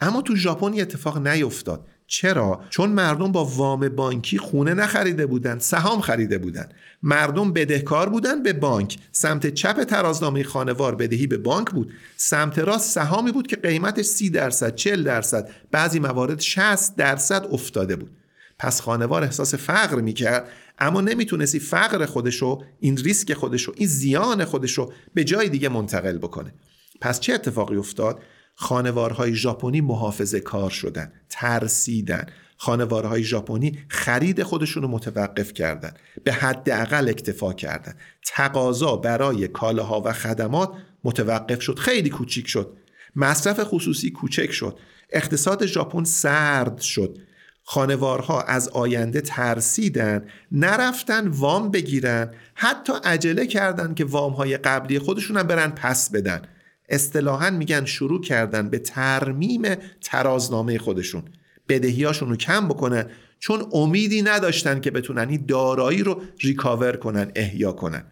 اما 0.00 0.22
تو 0.22 0.36
ژاپن 0.36 0.80
اتفاق 0.80 1.26
نیفتاد. 1.26 1.86
چرا؟ 2.10 2.60
چون 2.70 2.90
مردم 2.90 3.32
با 3.32 3.44
وام 3.44 3.88
بانکی 3.88 4.38
خونه 4.38 4.74
نخریده 4.74 5.26
بودن 5.26 5.58
سهام 5.58 6.00
خریده 6.00 6.38
بودن. 6.38 6.68
مردم 7.02 7.52
بدهکار 7.52 8.08
بودن 8.08 8.42
به 8.42 8.52
بانک. 8.52 8.98
سمت 9.12 9.54
چپ 9.54 9.84
ترازنامه 9.84 10.42
خانوار 10.42 10.94
بدهی 10.94 11.26
به 11.26 11.38
بانک 11.38 11.70
بود. 11.70 11.92
سمت 12.16 12.58
راست 12.58 12.90
سهامی 12.90 13.32
بود 13.32 13.46
که 13.46 13.56
قیمتش 13.56 14.04
30 14.04 14.30
درصد 14.30 14.74
40 14.74 15.04
درصد. 15.04 15.50
بعضی 15.70 15.98
موارد 15.98 16.40
60 16.40 16.96
درصد 16.96 17.46
افتاده 17.52 17.96
بود. 17.96 18.10
پس 18.58 18.80
خانوار 18.80 19.24
احساس 19.24 19.54
فقر 19.54 20.00
می‌کرد 20.00 20.48
اما 20.78 21.00
نمی‌تونستی 21.00 21.58
فقر 21.60 22.06
خودشو 22.06 22.62
این 22.80 22.96
ریسک 22.96 23.34
خودشو 23.34 23.72
این 23.76 23.88
زیان 23.88 24.44
خودشو 24.44 24.92
به 25.14 25.24
جای 25.24 25.48
دیگه 25.48 25.68
منتقل 25.68 26.18
بکنه. 26.18 26.54
پس 27.00 27.20
چه 27.20 27.34
اتفاقی 27.34 27.76
افتاد؟ 27.76 28.18
خانوارهای 28.60 29.34
ژاپنی 29.34 29.80
محافظه 29.80 30.40
کار 30.40 30.70
شدن 30.70 31.12
ترسیدن. 31.28 32.26
خانوارهای 32.56 33.22
ژاپنی 33.22 33.78
خرید 33.88 34.42
خودشون 34.42 34.82
رو 34.82 34.88
متوقف 34.88 35.52
کردن 35.52 35.94
به 36.24 36.32
حداقل 36.32 37.08
اکتفا 37.08 37.52
کردن. 37.52 37.94
تقاضا 38.26 38.96
برای 38.96 39.48
کالاها 39.48 40.02
و 40.04 40.12
خدمات 40.12 40.72
متوقف 41.04 41.60
شد 41.60 41.78
خیلی 41.78 42.10
کوچیک 42.10 42.48
شد. 42.48 42.76
مصرف 43.16 43.60
خصوصی 43.60 44.10
کوچک 44.10 44.52
شد. 44.52 44.78
اقتصاد 45.10 45.66
ژاپن 45.66 46.04
سرد 46.04 46.78
شد. 46.78 47.18
خانوارها 47.62 48.42
از 48.42 48.68
آینده 48.68 49.20
ترسیدن 49.20 50.26
نرفتن 50.52 51.28
وام 51.28 51.70
بگیرن 51.70 52.34
حتی 52.54 52.92
عجله 53.04 53.46
کردن 53.46 53.94
که 53.94 54.04
وام 54.04 54.32
های 54.32 54.56
قبلی 54.56 54.98
خودشون 54.98 55.36
هم 55.36 55.46
برن 55.46 55.70
پس 55.70 56.10
بدن. 56.10 56.42
اصطلاحا 56.90 57.50
میگن 57.50 57.84
شروع 57.84 58.20
کردن 58.20 58.68
به 58.70 58.78
ترمیم 58.78 59.62
ترازنامه 60.00 60.78
خودشون. 60.78 61.22
بدهیاشون 61.68 62.28
رو 62.28 62.36
کم 62.36 62.68
بکنن 62.68 63.06
چون 63.38 63.66
امیدی 63.72 64.22
نداشتن 64.22 64.80
که 64.80 64.90
بتونن 64.90 65.28
این 65.28 65.44
دارایی 65.48 66.02
رو 66.02 66.22
ریکاور 66.40 66.96
کنن 66.96 67.32
احیا 67.34 67.72
کنن. 67.72 68.04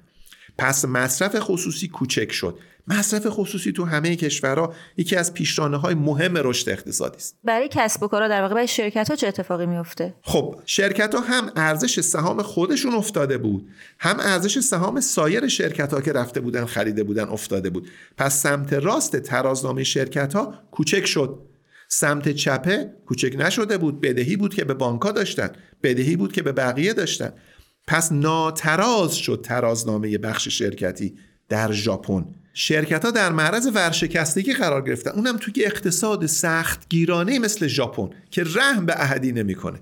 پس 0.59 0.85
مصرف 0.85 1.37
خصوصی 1.39 1.89
کوچک 1.89 2.33
شد. 2.33 2.59
مصرف 2.89 3.27
خصوصی 3.27 3.73
تو 3.73 3.85
همه 3.85 4.17
کشورها 4.17 4.75
یکی 4.97 5.17
از 5.17 5.35
پیشرانه 5.35 5.77
های 5.77 5.95
مهم 5.95 6.37
رشد 6.37 6.69
اقتصادی 6.69 7.17
است. 7.17 7.37
برای 7.45 7.69
کسب 7.73 8.03
و 8.03 8.09
کارها 8.09 8.29
در 8.29 8.43
واقع 8.43 8.55
برای 8.55 8.69
شرکت 8.69 9.11
ها 9.11 9.17
چه 9.17 9.29
اتفاقی 9.29 9.67
میفته 9.67 10.15
خب 10.23 10.55
شرکت 10.67 11.15
ها 11.15 11.21
هم 11.21 11.51
ارزش 11.57 12.01
سهام 12.01 12.43
خودشون 12.43 12.95
افتاده 12.95 13.39
بود. 13.39 13.69
هم 13.99 14.17
ارزش 14.21 14.59
سهام 14.59 15.01
سایر 15.01 15.49
شرکت 15.49 15.93
ها 15.93 16.01
که 16.01 16.13
رفته 16.13 16.41
بودن 16.41 16.65
خریده 16.65 17.05
بودن 17.05 17.29
افتاده 17.29 17.71
بود. 17.71 17.89
پس 18.17 18.43
سمت 18.43 18.73
راست 18.73 19.17
ترازنامه 19.17 19.85
شرکت 19.85 20.33
ها 20.33 20.55
کوچک 20.71 21.07
شد. 21.07 21.39
سمت 21.89 22.29
چپه 22.29 22.95
کوچک 23.07 23.35
نشده 23.39 23.79
بود. 23.79 24.01
بدهی 24.01 24.37
بود 24.37 24.55
که 24.55 24.65
به 24.65 24.75
بانکا 24.75 25.13
داشتن. 25.13 25.51
بدهی 25.83 26.17
بود 26.17 26.33
که 26.33 26.43
به 26.43 26.53
بقیه 26.53 26.93
داشتن. 26.93 27.33
پس 27.87 28.13
ناتراز 28.13 29.15
شد 29.15 29.41
ترازنامه 29.45 30.19
بخش 30.19 30.49
شرکتی 30.49 31.15
در 31.49 31.73
ژاپن. 31.73 32.25
شرکت 32.61 33.05
ها 33.05 33.11
در 33.11 33.33
معرض 33.33 33.71
ورشکستگی 33.75 34.53
قرار 34.53 34.83
گرفتن. 34.83 35.11
اونم 35.11 35.37
توی 35.37 35.65
اقتصاد 35.65 36.27
سخت 36.27 36.89
گیرانه 36.89 37.39
مثل 37.39 37.67
ژاپن 37.67 38.11
که 38.31 38.45
رحم 38.55 38.87
به 38.87 39.03
احدی 39.03 39.33
نمی‌کنه. 39.33 39.81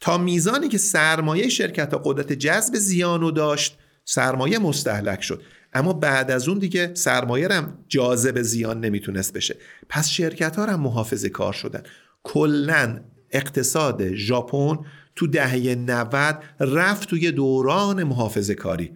تا 0.00 0.18
میزانی 0.18 0.68
که 0.68 0.78
سرمایه 0.78 1.48
شرکت 1.48 1.92
ها 1.92 2.00
قدرت 2.04 2.32
جذب 2.32 2.74
زیانو 2.74 3.30
داشت 3.30 3.78
سرمایه 4.04 4.58
مستحلک 4.58 5.22
شد. 5.22 5.42
اما 5.72 5.92
بعد 5.92 6.30
از 6.30 6.48
اون 6.48 6.58
دیگه 6.58 6.90
سرمایه 6.94 7.48
هم 7.48 7.78
جاذب 7.88 8.42
زیان 8.42 8.80
نمی‌تونست 8.80 9.32
بشه. 9.32 9.56
پس 9.88 10.08
شرکت 10.08 10.56
ها 10.56 10.66
هم 10.66 10.80
محافظه 10.80 11.28
کار 11.28 11.52
شدن. 11.52 11.82
کلا 12.22 13.00
اقتصاد 13.30 14.14
ژاپن 14.14 14.78
تو 15.16 15.26
دهه 15.26 15.74
90 15.74 16.42
رفت 16.60 17.08
توی 17.08 17.32
دوران 17.32 18.04
محافظه 18.04 18.54
کاری 18.54 18.92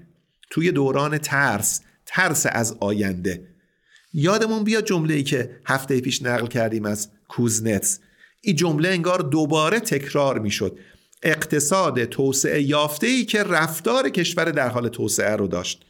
توی 0.50 0.72
دوران 0.72 1.18
ترس. 1.18 1.80
ترس 2.08 2.46
از 2.52 2.76
آینده. 2.80 3.48
یادمون 4.12 4.64
بیا 4.64 4.80
جمله 4.80 5.14
ای 5.14 5.22
که 5.22 5.60
هفته 5.66 6.00
پیش 6.00 6.22
نقل 6.22 6.46
کردیم 6.46 6.86
از 6.86 7.08
کوزنتس. 7.28 8.00
این 8.40 8.56
جمله 8.56 8.88
انگار 8.88 9.18
دوباره 9.18 9.80
تکرار 9.80 10.38
می‌شد. 10.38 10.78
اقتصاد 11.22 12.04
توسعه 12.04 12.62
یافته 12.62 13.06
ای 13.06 13.24
که 13.24 13.42
رفتار 13.42 14.08
کشور 14.08 14.44
در 14.44 14.68
حال 14.68 14.88
توسعه 14.88 15.36
رو 15.36 15.48
داشت. 15.48 15.84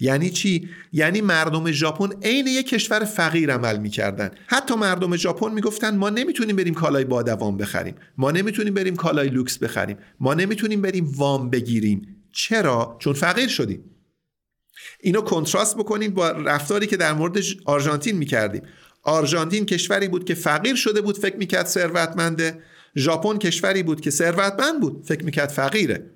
یعنی 0.00 0.30
چی؟ 0.30 0.68
یعنی 0.92 1.20
مردم 1.20 1.70
ژاپن 1.70 2.08
عین 2.22 2.46
یک 2.46 2.68
کشور 2.68 3.04
فقیر 3.04 3.52
عمل 3.52 3.78
می‌کردن. 3.78 4.30
حتی 4.46 4.74
مردم 4.74 5.16
ژاپن 5.16 5.52
می‌گفتن 5.52 5.96
ما 5.96 6.10
نمی‌تونیم 6.10 6.56
بریم 6.56 6.74
کالای 6.74 7.04
با 7.04 7.22
دوام 7.22 7.56
بخریم. 7.56 7.94
ما 8.18 8.30
نمی‌تونیم 8.30 8.74
بریم 8.74 8.96
کالای 8.96 9.28
لوکس 9.28 9.58
بخریم. 9.58 9.96
ما 10.20 10.34
نمی‌تونیم 10.34 10.82
بریم 10.82 11.12
وام 11.16 11.50
بگیریم. 11.50 12.24
چرا؟ 12.32 12.96
چون 13.00 13.12
فقیر 13.12 13.48
شدیم. 13.48 13.84
اینو 15.00 15.20
کنتراست 15.20 15.76
بکنیم 15.76 16.10
با 16.10 16.30
رفتاری 16.30 16.86
که 16.86 16.96
در 16.96 17.12
مورد 17.12 17.38
آرژانتین 17.64 18.16
می‌کردیم. 18.16 18.62
آرژانتین 19.02 19.66
کشوری 19.66 20.08
بود 20.08 20.24
که 20.24 20.34
فقیر 20.34 20.74
شده 20.74 21.00
بود 21.00 21.18
فکر 21.18 21.36
می‌کرد 21.36 21.66
ثروتمنده. 21.66 22.58
ژاپن 22.96 23.38
کشوری 23.38 23.82
بود 23.82 24.00
که 24.00 24.10
ثروتمند 24.10 24.80
بود 24.80 25.04
فکر 25.04 25.24
می‌کرد 25.24 25.48
فقیره. 25.48 26.10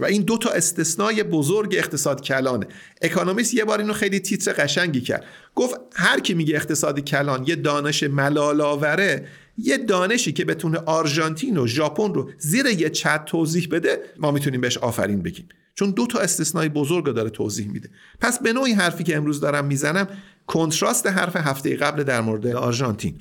و 0.00 0.04
این 0.04 0.22
دو 0.22 0.38
تا 0.38 0.50
استثنای 0.50 1.22
بزرگ 1.22 1.74
اقتصاد 1.78 2.20
کلانه. 2.20 2.66
اکانومیست 3.02 3.54
یه 3.54 3.64
بار 3.64 3.78
اینو 3.78 3.92
خیلی 3.92 4.20
تیتر 4.20 4.52
قشنگی 4.52 5.00
کرد. 5.00 5.24
گفت 5.54 5.74
هر 5.94 6.20
کی 6.20 6.34
میگه 6.34 6.56
اقتصاد 6.56 7.00
کلان 7.00 7.44
یه 7.46 7.56
دانش 7.56 8.02
ملالاوره 8.02 9.28
یه 9.58 9.78
دانشی 9.78 10.32
که 10.32 10.44
بتونه 10.44 10.78
آرژانتین 10.78 11.56
و 11.58 11.66
ژاپن 11.66 12.14
رو 12.14 12.30
زیر 12.38 12.66
یه 12.66 12.90
چت 12.90 13.24
توضیح 13.24 13.68
بده 13.70 13.98
ما 14.18 14.30
می‌تونیم 14.30 14.60
بهش 14.60 14.78
آفرین 14.78 15.22
بگیم. 15.22 15.48
چون 15.78 15.90
دو 15.90 16.06
تا 16.06 16.18
استثنای 16.18 16.68
بزرگ 16.68 17.14
داره 17.14 17.30
توضیح 17.30 17.68
میده. 17.68 17.90
پس 18.20 18.38
به 18.38 18.52
نوعی 18.52 18.72
حرفی 18.72 19.04
که 19.04 19.16
امروز 19.16 19.40
دارم 19.40 19.64
می‌زنم 19.64 20.08
کنتراست 20.46 21.06
حرف 21.06 21.36
هفته 21.36 21.76
قبل 21.76 22.02
در 22.02 22.20
مورد 22.20 22.46
آرژانتین. 22.46 23.18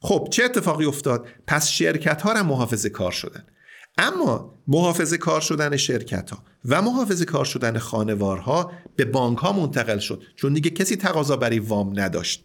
خب 0.00 0.28
چه 0.30 0.44
اتفاقی 0.44 0.84
افتاد؟ 0.84 1.26
پس 1.46 1.68
شرکت 1.68 2.22
ها 2.22 2.32
را 2.32 2.42
محافظه 2.42 2.88
کار 2.88 3.12
شدن. 3.12 3.44
اما 3.98 4.58
محافظه 4.68 5.18
کار 5.18 5.40
شدن 5.40 5.76
شرکت 5.76 6.30
ها 6.30 6.44
و 6.64 6.82
محافظه 6.82 7.24
کار 7.24 7.44
شدن 7.44 7.78
خانوارها 7.78 8.72
به 8.96 9.04
بانک 9.04 9.38
ها 9.38 9.52
منتقل 9.52 9.98
شد 9.98 10.22
چون 10.36 10.52
دیگه 10.52 10.70
کسی 10.70 10.96
تقاضا 10.96 11.36
برای 11.36 11.58
وام 11.58 12.00
نداشت. 12.00 12.44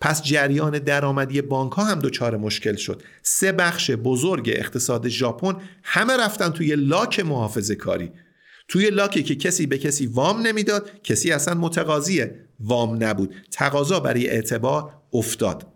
پس 0.00 0.22
جریان 0.22 0.78
درآمدی 0.78 1.42
بانک 1.42 1.72
ها 1.72 1.84
هم 1.84 1.98
دچار 1.98 2.36
مشکل 2.36 2.76
شد. 2.76 3.02
سه 3.22 3.52
بخش 3.52 3.90
بزرگ 3.90 4.50
اقتصاد 4.52 5.08
ژاپن 5.08 5.56
همه 5.82 6.16
رفتن 6.16 6.50
توی 6.50 6.76
لاک 6.76 7.20
محافظه 7.20 7.74
کاری 7.74 8.12
توی 8.72 8.90
لاکی 8.90 9.22
که 9.22 9.34
کسی 9.34 9.66
به 9.66 9.78
کسی 9.78 10.06
وام 10.06 10.46
نمی‌داد 10.46 10.90
کسی 11.04 11.32
اصلا 11.32 11.54
متقاضی 11.54 12.24
وام 12.60 13.04
نبود. 13.04 13.34
تقاضا 13.50 14.00
برای 14.00 14.28
اعتبار 14.30 14.92
افتاد. 15.12 15.66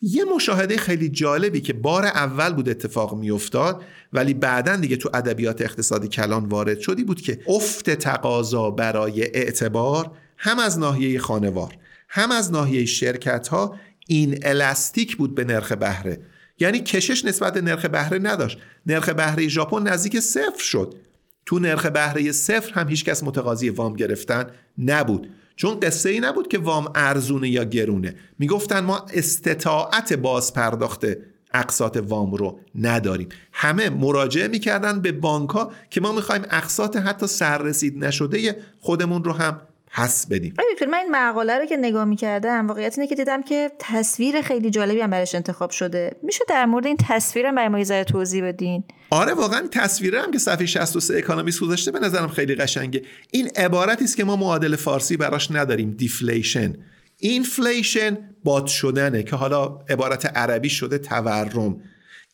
یه 0.00 0.24
مشاهده 0.24 0.76
خیلی 0.76 1.08
جالبی 1.08 1.60
که 1.60 1.72
بار 1.72 2.04
اول 2.04 2.52
بود 2.52 2.68
اتفاق 2.68 3.14
میافتاد 3.14 3.82
ولی 4.12 4.34
بعدا 4.34 4.76
دیگه 4.76 4.96
تو 4.96 5.10
ادبیات 5.14 5.62
اقتصادی 5.62 6.08
کلان 6.08 6.44
وارد 6.44 6.80
شدی 6.80 7.04
بود 7.04 7.20
که 7.20 7.40
افت 7.48 7.90
تقاضا 7.90 8.70
برای 8.70 9.22
اعتبار 9.22 10.10
هم 10.36 10.58
از 10.58 10.78
ناحیه 10.78 11.18
خانوار 11.18 11.76
هم 12.08 12.30
از 12.30 12.52
ناحیه 12.52 12.84
شرکت 12.84 13.48
ها 13.48 13.76
این 14.06 14.38
الاستیک 14.42 15.16
بود 15.16 15.34
به 15.34 15.44
نرخ 15.44 15.72
بهره. 15.72 16.20
یعنی 16.58 16.80
کشش 16.80 17.24
نسبت 17.24 17.56
نرخ 17.56 17.84
بهره 17.84 18.18
نداشت. 18.18 18.58
نرخ 18.86 19.08
بهره 19.08 19.48
ژاپن 19.48 19.88
نزدیک 19.88 20.20
صفر 20.20 20.58
شد. 20.58 20.94
تو 21.46 21.58
نرخ 21.58 21.86
بهره 21.86 22.32
صفر 22.32 22.72
هم 22.72 22.88
هیچکس 22.88 23.22
متقاضی 23.22 23.68
وام 23.68 23.96
گرفتن 23.96 24.46
نبود. 24.78 25.28
چون 25.56 25.80
قصه 25.80 26.08
ای 26.08 26.20
نبود 26.20 26.48
که 26.48 26.58
وام 26.58 26.92
ارزونه 26.94 27.48
یا 27.48 27.64
گرونه. 27.64 28.14
می‌گفتن 28.38 28.80
ما 28.80 29.06
استطاعت 29.14 30.12
باز 30.12 30.54
پرداخت 30.54 31.06
اقساط 31.54 31.96
وام 32.08 32.34
رو 32.34 32.60
نداریم. 32.74 33.28
همه 33.52 33.90
مراجعه 33.90 34.48
می‌کردن 34.48 35.00
به 35.00 35.12
بانک 35.12 35.50
ها 35.50 35.72
که 35.90 36.00
ما 36.00 36.12
می‌خوایم 36.12 36.42
اقساط 36.50 36.96
حتی 36.96 37.26
سررسید 37.26 38.04
نشده 38.04 38.56
خودمون 38.80 39.24
رو 39.24 39.32
هم 39.32 39.60
پس 39.96 40.26
بدیم. 40.26 40.54
دکتر 40.72 40.86
من 40.86 40.98
این 40.98 41.10
مقاله 41.10 41.58
رو 41.58 41.66
که 41.66 41.76
نگاه 41.76 42.04
می‌کردم 42.04 42.66
واقعیت 42.66 42.98
اینه 42.98 43.08
که 43.08 43.14
دیدم 43.14 43.42
که 43.42 43.70
تصویر 43.78 44.42
خیلی 44.42 44.70
جالبی 44.70 45.00
هم 45.00 45.10
برش 45.10 45.34
انتخاب 45.34 45.70
شده. 45.70 46.16
میشه 46.22 46.44
در 46.48 46.66
مورد 46.66 46.86
این 46.86 46.96
تصویر 47.08 47.52
برای 47.52 47.68
ما 47.68 47.78
یه 47.78 48.04
توضیح 48.04 48.44
بدین؟ 48.44 48.84
آره 49.10 49.34
واقعا 49.34 49.68
تصویری 49.70 50.22
هم 50.22 50.30
که 50.30 50.38
صفحه 50.38 50.66
63 50.66 51.18
اکونومیست 51.18 51.60
گذاشته 51.60 51.90
به 51.90 51.98
نظرم 51.98 52.28
خیلی 52.28 52.54
قشنگه. 52.54 53.02
این 53.30 53.48
عبارتی 53.56 54.04
است 54.04 54.16
که 54.16 54.24
ما 54.24 54.36
معادل 54.36 54.76
فارسی 54.76 55.16
براش 55.16 55.50
نداریم 55.50 55.90
deflation 55.90 56.74
inflation 57.18 58.18
باد 58.44 58.66
شدنه 58.66 59.22
که 59.22 59.36
حالا 59.36 59.78
عبارت 59.88 60.26
عربی 60.36 60.70
شده 60.70 60.98
تورم. 60.98 61.80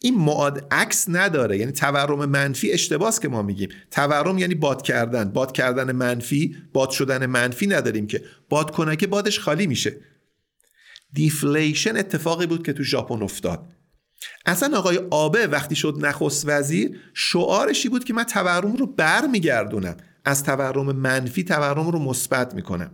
این 0.02 0.18
معادل 0.18 0.66
عکس 0.70 1.04
نداره. 1.08 1.58
یعنی 1.58 1.72
تورم 1.72 2.24
منفی 2.24 2.72
اشتباهه 2.72 3.20
که 3.20 3.28
ما 3.28 3.42
میگیم. 3.42 3.68
تورم 3.90 4.38
یعنی 4.38 4.54
باد 4.54 4.82
کردن. 4.82 5.30
باد 5.30 5.52
کردن 5.52 5.92
منفی 5.92 6.56
باد 6.72 6.90
شدن 6.90 7.26
منفی 7.26 7.66
نداریم 7.66 8.06
که. 8.06 8.22
باد 8.48 8.70
کنه 8.70 8.96
که 8.96 9.06
بادش 9.06 9.40
خالی 9.40 9.66
میشه. 9.66 9.96
deflation 11.12 11.96
اتفاقی 11.96 12.46
بود 12.46 12.66
که 12.66 12.72
تو 12.72 12.82
ژاپن 12.82 13.22
افتاد. 13.22 13.66
اصلا 14.46 14.78
آقای 14.78 15.00
آبه 15.10 15.46
وقتی 15.46 15.74
شد 15.74 15.96
نخست 16.00 16.48
وزیر 16.48 17.00
شعارشی 17.14 17.88
بود 17.88 18.04
که 18.04 18.14
من 18.14 18.24
تورم 18.24 18.76
رو 18.76 18.86
بر 18.86 19.26
میگردونم 19.26 19.96
از 20.24 20.42
تورم 20.44 20.96
منفی 20.96 21.44
تورم 21.44 21.90
رو 21.90 21.98
مثبت 21.98 22.54
می‌کنم. 22.54 22.90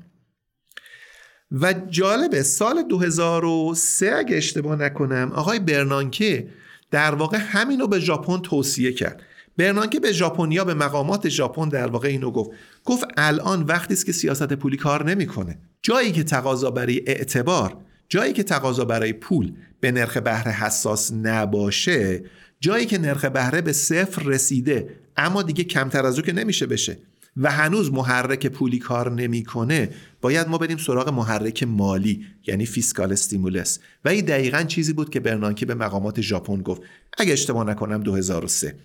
و 1.51 1.73
جالبه 1.73 2.43
سال 2.43 2.83
2003 2.83 4.15
اگه 4.15 4.37
اشتباه 4.37 4.77
نکنم 4.77 5.33
آقای 5.35 5.59
برنانکه 5.59 6.49
در 6.91 7.15
واقع 7.15 7.39
همین 7.39 7.81
رو 7.81 7.89
به 7.89 8.01
ژاپن 8.01 8.39
توصیه 8.39 8.93
کرد. 8.93 9.23
برنانکه 9.57 10.01
به 10.01 10.13
ژاپنیا 10.13 10.65
به 10.65 10.75
مقامات 10.75 11.29
ژاپن 11.29 11.69
در 11.69 11.87
واقع 11.87 12.09
اینو 12.09 12.31
گفت 12.31 12.51
گفت 12.85 13.05
الان 13.17 13.63
وقتی 13.63 13.97
که 13.97 14.13
سیاست 14.13 14.53
پولی 14.53 14.77
کار 14.77 15.05
نمی‌کنه. 15.05 15.59
جایی 15.83 16.13
که 16.13 16.23
تقاضا 16.25 16.71
برای 16.71 17.03
اعتبار 17.07 17.77
جایی 18.09 18.33
که 18.33 18.43
تقاضا 18.43 18.85
برای 18.85 19.13
پول 19.13 19.53
به 19.81 19.93
نرخ 19.93 20.17
بهره 20.17 20.53
حساس 20.53 21.13
نباشه 21.13 22.25
جایی 22.61 22.87
که 22.87 22.99
نرخ 22.99 23.25
بهره 23.25 23.61
به 23.61 23.73
صفر 23.73 24.23
رسیده 24.23 24.89
اما 25.17 25.43
دیگه 25.43 25.65
کمتر 25.65 26.07
از 26.07 26.17
اون 26.19 26.25
که 26.25 26.33
نمیشه 26.33 26.67
بشه. 26.67 26.99
و 27.37 27.51
هنوز 27.51 27.93
محرک 27.93 28.47
پولی 28.47 28.79
کار 28.79 29.13
نمی‌کنه 29.13 29.91
باید 30.27 30.49
ما 30.49 30.59
بریم 30.59 30.77
سراغ 30.77 31.09
محرک 31.09 31.63
مالی 31.63 32.27
یعنی 32.47 32.67
fiscal 32.67 33.13
stimulus. 33.13 33.79
و 34.05 34.09
این 34.09 34.25
دقیقا 34.25 34.63
چیزی 34.63 34.93
بود 34.93 35.11
که 35.11 35.21
برنانکی 35.21 35.67
به 35.67 35.75
مقامات 35.75 36.21
ژاپن 36.21 36.63
گفت. 36.63 36.83
اگه 37.19 37.33
اشتباه 37.33 37.67
نکنم 37.67 38.03
2003 38.03 38.77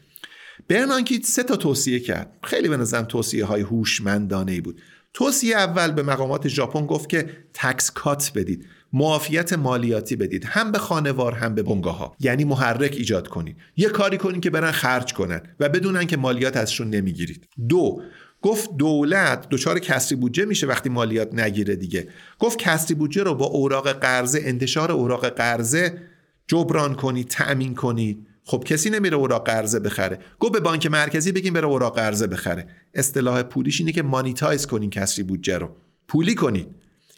برنانکی 0.67 1.21
سه 1.23 1.43
تا 1.43 1.55
توصیه 1.55 1.99
کرد. 1.99 2.37
خیلی 2.43 2.69
به 2.69 2.77
نظرم 2.77 3.05
توصیه 3.05 3.45
های 3.45 3.61
هوشمندانه 3.61 4.61
بود. 4.61 4.81
توصیه 5.13 5.55
اول 5.55 5.91
به 5.91 6.03
مقامات 6.03 6.47
ژاپن 6.47 6.85
گفت 6.85 7.09
که 7.09 7.29
تکس 7.53 7.91
کات 7.91 8.31
بدید 8.35 8.65
معافیت 8.93 9.53
مالیاتی 9.53 10.15
بدید. 10.15 10.45
هم 10.45 10.71
به 10.71 10.77
خانوار 10.77 11.33
هم 11.33 11.55
به 11.55 11.63
بنگاه 11.63 11.97
ها 11.97 12.15
یعنی 12.19 12.43
محرک 12.43 12.93
ایجاد 12.97 13.27
کنید. 13.27 13.57
یه 13.77 13.89
کاری 13.89 14.17
کنید 14.17 14.41
که 14.41 14.49
برن 14.49 14.71
خرج 14.71 15.13
کنن 15.13 15.41
و 15.59 15.69
بدونن 15.69 16.07
که 16.07 16.17
مالیات 16.17 16.57
ازشون 16.57 16.89
نمی‌گیرید. 16.89 17.47
دو 17.69 18.01
گفت 18.41 18.77
دولت 18.77 19.49
دچار 19.49 19.79
کسری 19.79 20.15
بودجه 20.15 20.45
میشه 20.45 20.67
وقتی 20.67 20.89
مالیات 20.89 21.33
نگیره 21.33 21.75
دیگه. 21.75 22.07
گفت 22.39 22.57
کسری 22.57 22.95
بودجه 22.95 23.23
رو 23.23 23.35
با 23.35 23.45
اوراق 23.45 23.91
قرضه 23.91 24.41
انتشار 24.43 24.91
اوراق 24.91 25.29
قرضه 25.29 26.01
جبران 26.47 26.95
کنید 26.95 27.27
تأمین 27.27 27.75
کنید. 27.75 28.27
خب 28.43 28.63
کسی 28.63 28.89
نمیره 28.89 29.17
اوراق 29.17 29.45
قرضه 29.45 29.79
بخره. 29.79 30.19
گفت 30.39 30.53
به 30.53 30.59
بانک 30.59 30.85
مرکزی 30.85 31.31
بگیم 31.31 31.53
بره 31.53 31.65
اوراق 31.67 31.95
قرضه 31.95 32.27
بخره. 32.27 32.67
اصطلاح 32.93 33.43
پولیش 33.43 33.79
اینه 33.79 33.91
که 33.91 34.03
مانیتایز 34.03 34.67
کنین 34.67 34.89
کسری 34.89 35.23
بودجه 35.23 35.57
رو. 35.57 35.69
پولی 36.07 36.35
کنید 36.35 36.67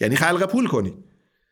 یعنی 0.02 0.16
خلق 0.16 0.52
پول 0.52 0.68
کنید 0.68 0.94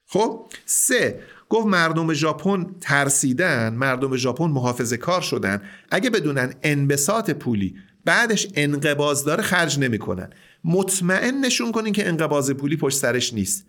خب؟ 0.07 0.45
سه 0.65 1.19
گفت 1.49 1.67
مردم 1.67 2.13
ژاپن 2.13 2.75
ترسیدن 2.81 3.73
مردم 3.73 4.15
ژاپن 4.15 4.45
محافظه 4.45 4.97
کار 4.97 5.21
شدن. 5.21 5.61
اگه 5.91 6.09
بدونن 6.09 6.53
انبساط 6.63 7.31
پولی 7.31 7.75
بعدش 8.05 8.47
انقباز 8.55 9.23
داره 9.23 9.43
خرج 9.43 9.79
نمی‌کنن. 9.79 10.29
مطمئن 10.63 11.41
نشون 11.45 11.71
کنین 11.71 11.93
که 11.93 12.07
انقباز 12.07 12.51
پولی 12.51 12.77
پشت 12.77 12.97
سرش 12.97 13.33
نیست. 13.33 13.65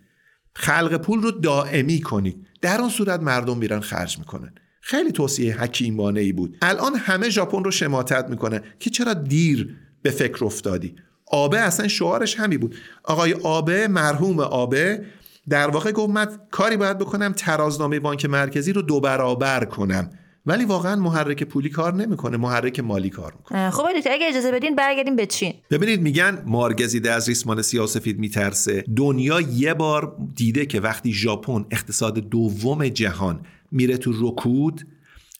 خلق 0.55 0.97
پول 0.97 1.21
رو 1.21 1.31
دائمی 1.31 2.01
کنید. 2.01 2.47
در 2.61 2.79
اون 2.79 2.89
صورت 2.89 3.19
مردم 3.19 3.57
میرن 3.57 3.79
خرج 3.79 4.19
می‌کنن. 4.19 4.53
خیلی 4.81 5.11
توصیه 5.11 5.61
حکیمانه 5.61 6.19
ای 6.19 6.33
بود. 6.33 6.57
الان 6.61 6.95
همه 6.95 7.29
ژاپن 7.29 7.63
رو 7.63 7.71
شماتت 7.71 8.29
می‌کنن 8.29 8.61
که 8.79 8.89
چرا 8.89 9.13
دیر 9.13 9.75
به 10.01 10.11
فکر 10.11 10.45
افتادی؟ 10.45 10.95
آبه 11.27 11.59
اصلا 11.59 11.87
شعارش 11.87 12.39
همی 12.39 12.57
بود. 12.57 12.75
آقای 13.03 13.33
آبه 13.33 13.87
مرحوم 13.87 14.39
آبه 14.39 15.05
در 15.49 15.67
واقع 15.67 15.91
گفت 15.91 16.13
من 16.13 16.27
کاری 16.51 16.77
باید 16.77 16.97
بکنم 16.97 17.33
ترازنامه 17.33 17.99
بانک 17.99 18.25
مرکزی 18.25 18.73
رو 18.73 18.81
دو 18.81 18.99
برابر 18.99 19.65
کنم. 19.65 20.09
ولی 20.45 20.65
واقعا 20.65 20.95
محرک 20.95 21.43
پولی 21.43 21.69
کار 21.69 21.93
نمی‌کنه 21.93 22.37
محرک 22.37 22.79
مالی 22.79 23.09
کار 23.09 23.33
می‌کنه. 23.37 23.69
خب 23.69 23.83
اگه 23.85 24.27
اجازه 24.29 24.51
بدین 24.51 24.75
برگردیم 24.75 25.15
به 25.15 25.25
چین 25.25 25.53
ببینید 25.71 26.01
میگن 26.01 26.43
مارگزیده 26.45 27.11
از 27.11 27.29
ریسمان 27.29 27.61
سیاسفید 27.61 28.19
میترسه. 28.19 28.83
دنیا 28.95 29.41
یه 29.41 29.73
بار 29.73 30.17
دیده 30.35 30.65
که 30.65 30.79
وقتی 30.79 31.13
ژاپن 31.13 31.65
اقتصاد 31.71 32.17
دوم 32.17 32.87
جهان 32.87 33.45
میره 33.71 33.97
تو 33.97 34.13
رکود 34.29 34.87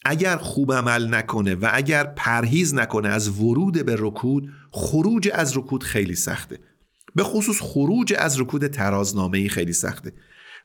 اگر 0.06 0.38
خوب 0.38 0.74
عمل 0.74 1.14
نکنه 1.14 1.56
و 1.56 1.70
اگر 1.74 2.04
پرهیز 2.04 2.74
نکنه 2.74 3.10
از 3.10 3.39
ورود 3.39 3.86
به 3.86 3.95
رکود 3.99 4.49
خروج 4.72 5.30
از 5.34 5.58
رکود 5.58 5.84
خیلی 5.84 6.16
سخته. 6.16 6.60
به 7.16 7.24
خصوص 7.24 7.62
خروج 7.62 8.14
از 8.18 8.41
رکود 8.41 8.68
ترازنامه 8.68 9.38
ای 9.38 9.49
خیلی 9.49 9.74
سخته. 9.74 10.14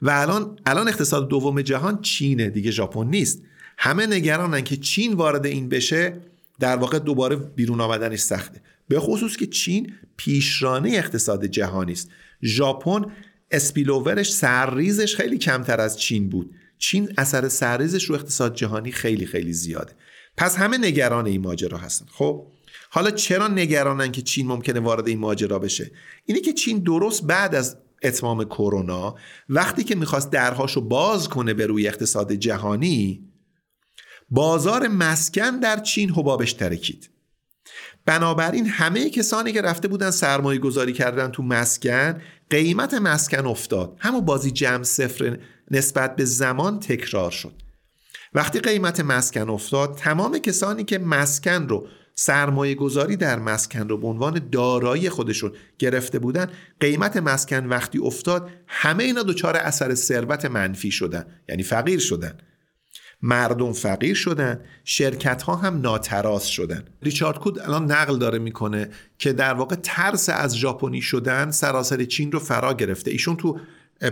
و 0.02 0.10
الان 0.10 0.58
الان 0.66 0.88
اقتصاد 0.88 1.28
دوم 1.28 1.62
جهان 1.62 2.00
چینه 2.00 2.50
دیگه 2.50 2.70
ژاپن 2.70 3.06
نیست. 3.06 3.42
همه 3.78 4.06
نگرانن 4.06 4.64
که 4.64 4.76
چین 4.76 5.12
وارد 5.12 5.46
این 5.46 5.68
بشه 5.68 6.16
در 6.60 6.76
واقع 6.76 6.98
دوباره 6.98 7.36
بیرون 7.36 7.80
آمدنش 7.80 8.20
سخته. 8.20 8.60
به 8.88 9.00
خصوص 9.00 9.36
که 9.36 9.46
چین 9.46 9.92
پیشرانه 10.16 10.90
اقتصاد 10.90 11.44
جهانی 11.44 11.92
است. 11.92 12.10
ژاپن 12.42 13.04
اسپیلوورش 13.50 14.32
سرریزش 14.32 15.16
خیلی 15.16 15.38
کمتر 15.38 15.80
از 15.80 16.00
چین 16.00 16.28
بود. 16.28 16.50
چین 16.78 17.12
اثر 17.18 17.48
سرریزش 17.48 18.04
رو 18.04 18.14
اقتصاد 18.14 18.54
جهانی 18.54 18.92
خیلی 18.92 19.26
خیلی 19.26 19.52
زیاده. 19.52 19.92
پس 20.36 20.56
همه 20.56 20.78
نگران 20.78 21.26
این 21.26 21.40
ماجرا 21.40 21.78
هستن. 21.78 22.06
خب 22.10 22.46
حالا 22.90 23.10
چرا 23.10 23.48
نگرانن 23.48 24.12
که 24.12 24.22
چین 24.22 24.46
ممکنه 24.46 24.80
وارد 24.80 25.08
این 25.08 25.18
ماجرا 25.18 25.58
بشه؟ 25.58 25.90
اینه 26.24 26.40
که 26.40 26.52
چین 26.52 26.78
درست 26.78 27.26
بعد 27.26 27.54
از 27.54 27.76
اتمام 28.02 28.44
کرونا 28.44 29.14
وقتی 29.48 29.84
که 29.84 29.94
می‌خواست 29.94 30.30
درهاشو 30.30 30.80
باز 30.80 31.28
کنه 31.28 31.54
به 31.54 31.66
روی 31.66 31.88
اقتصاد 31.88 32.32
جهانی 32.32 33.27
بازار 34.30 34.88
مسکن 34.88 35.60
در 35.60 35.80
چین 35.80 36.10
حبابش 36.10 36.52
ترکید. 36.52 37.10
بنابراین 38.06 38.66
همه 38.66 39.10
کسانی 39.10 39.52
که 39.52 39.62
رفته 39.62 39.88
بودن 39.88 40.10
سرمایه 40.10 40.58
گذاری 40.58 40.92
کردن 40.92 41.28
تو 41.28 41.42
مسکن 41.42 42.20
قیمت 42.50 42.94
مسکن 42.94 43.46
افتاد. 43.46 43.96
همون 43.98 44.20
بازی 44.20 44.50
جمع 44.50 44.82
صفر 44.82 45.38
نسبت 45.70 46.16
به 46.16 46.24
زمان 46.24 46.80
تکرار 46.80 47.30
شد. 47.30 47.52
وقتی 48.34 48.60
قیمت 48.60 49.00
مسکن 49.00 49.48
افتاد 49.48 49.96
تمام 49.96 50.38
کسانی 50.38 50.84
که 50.84 50.98
مسکن 50.98 51.68
رو 51.68 51.88
سرمایه 52.14 52.74
گذاری 52.74 53.16
در 53.16 53.38
مسکن 53.38 53.88
رو 53.88 53.98
به 53.98 54.06
عنوان 54.06 54.48
دارایی 54.52 55.10
خودشون 55.10 55.52
گرفته 55.78 56.18
بودن 56.18 56.50
قیمت 56.80 57.16
مسکن 57.16 57.66
وقتی 57.66 57.98
افتاد 57.98 58.50
همه 58.66 59.04
اینا 59.04 59.22
دچار 59.22 59.56
اثر 59.56 59.94
ثروت 59.94 60.44
منفی 60.44 60.90
شدن 60.90 61.26
یعنی 61.48 61.62
فقیر 61.62 61.98
شدن. 61.98 62.38
مردم 63.22 63.72
فقیر 63.72 64.14
شدن 64.14 64.60
شرکت 64.84 65.42
ها 65.42 65.56
هم 65.56 65.80
ناتراز 65.80 66.48
شدن. 66.48 66.84
ریچارد 67.02 67.38
کود 67.38 67.58
الان 67.58 67.92
نقل 67.92 68.18
داره 68.18 68.38
می‌کنه 68.38 68.88
که 69.18 69.32
در 69.32 69.54
واقع 69.54 69.76
ترس 69.82 70.28
از 70.28 70.56
ژاپنی 70.56 71.02
شدن 71.02 71.50
سراسر 71.50 72.04
چین 72.04 72.32
رو 72.32 72.38
فرا 72.38 72.74
گرفته. 72.74 73.10
ایشون 73.10 73.36
تو 73.36 73.60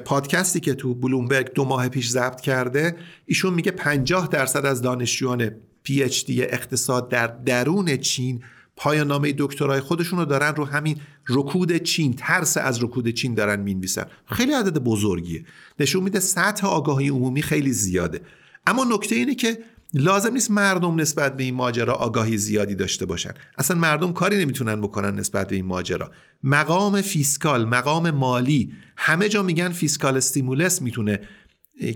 پادکستی 0.05 0.61
که 0.61 0.75
تو 0.75 0.95
بلومبرگ 0.95 1.53
دو 1.53 1.65
ماه 1.65 1.89
پیش 1.89 2.09
ضبط 2.09 2.41
کرده 2.41 2.97
ایشون 3.27 3.55
میگه 3.55 3.71
50 3.71 4.29
درصد 4.29 4.67
از 4.67 4.83
دانشجویان 4.83 5.51
پی 5.83 6.03
اچ 6.03 6.25
دی 6.25 6.43
اقتصاد 6.43 7.09
در 7.09 7.27
درون 7.27 7.97
چین 7.97 8.43
پایان 8.77 9.07
نامه 9.07 9.35
دکترای 9.39 9.81
خودشون 9.81 10.19
رو 10.19 10.25
دارن 10.25 10.55
رو 10.55 10.65
همین 10.65 11.01
رکود 11.29 11.77
چین 11.77 12.13
ترس 12.13 12.57
از 12.57 12.83
رکود 12.83 13.09
چین 13.09 13.35
دارن 13.35 13.61
می‌نویسن. 13.61 14.05
خیلی 14.27 14.53
عدد 14.53 14.79
بزرگیه. 14.79 15.45
نشون 15.81 16.03
میده 16.03 16.21
سطح 16.21 16.67
آگاهی 16.67 17.09
عمومی 17.09 17.43
خیلی 17.43 17.73
زیاده. 17.73 18.21
اما 18.67 18.85
نکته 18.85 19.15
اینه 19.15 19.35
که 19.35 19.59
لازم 19.95 20.33
نیست 20.33 20.51
مردم 20.51 21.01
نسبت 21.01 21.37
به 21.37 21.45
این 21.45 21.55
ماجرا 21.55 21.95
آگاهی 21.95 22.39
زیادی 22.39 22.75
داشته 22.75 23.07
باشن. 23.07 23.31
اصلا 23.59 23.77
مردم 23.79 24.13
کاری 24.13 24.39
نمی‌تونن 24.39 24.81
بکنن 24.81 25.15
نسبت 25.15 25.49
به 25.49 25.57
این 25.57 25.67
ماجرا. 25.67 26.11
مقام 26.43 27.01
fiscal 27.01 27.65
مقام 27.65 28.11
مالی 28.11 28.73
همه 28.97 29.29
جا 29.29 29.43
میگن 29.43 29.69
fiscal 29.69 30.17
stimulus 30.17 30.83
می‌تونه 30.83 31.21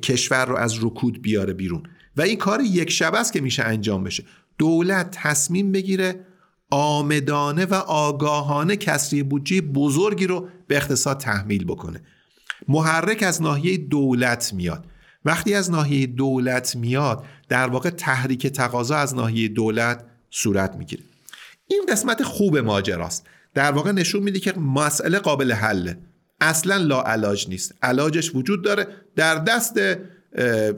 کشور 0.03 0.45
رو 0.45 0.57
از 0.57 0.85
رکود 0.85 1.23
بیاره 1.23 1.53
بیرون. 1.53 1.83
و 2.17 2.23
این 2.23 2.37
کار 2.37 2.61
یک 2.61 2.91
شبه 2.91 3.15
است 3.15 3.33
که 3.33 3.41
میشه 3.41 3.63
انجام 3.63 4.05
بشه. 4.05 4.25
دولت 4.59 5.11
تصمیم 5.11 5.73
بگیره 5.73 6.27
عامدانه 6.71 7.65
و 7.65 7.75
آگاهانه 7.75 8.77
کسری 8.77 9.23
بودجه 9.23 9.61
بزرگی 9.61 10.27
رو 10.27 10.49
به 10.67 10.77
اقتصاد 10.77 11.19
تحمیل 11.19 11.65
بکنه. 11.65 12.03
محرک 12.69 13.23
از 13.23 13.43
ناحیه 13.43 13.77
دولت 13.77 14.55
میاد. 14.55 14.85
وقتی 15.25 15.55
از 15.55 15.71
ناحیه 15.71 16.07
دولت 16.07 16.77
میاد 16.77 17.25
در 17.49 17.69
واقع 17.69 17.91
تحریک 17.91 18.47
تقاضا 18.47 18.97
از 18.97 19.15
ناحیه 19.15 19.49
دولت 19.49 20.05
صورت 20.31 20.77
می‌گیره. 20.77 21.03
این 21.67 21.87
قسمت 21.89 22.23
خوب 22.23 22.59
ماجراست. 22.59 23.27
در 23.55 23.73
واقع 23.73 23.93
نشون 23.93 24.23
میده 24.23 24.41
که 24.41 24.53
مسئله 24.53 25.19
قابل 25.19 25.53
حله 25.53 25.99
اصلا 26.41 26.77
لا 26.77 27.03
علاج 27.03 27.49
نیست. 27.49 27.75
علاجش 27.83 28.35
وجود 28.35 28.65
داره 28.65 28.87
در 29.17 29.35
دست 29.35 29.81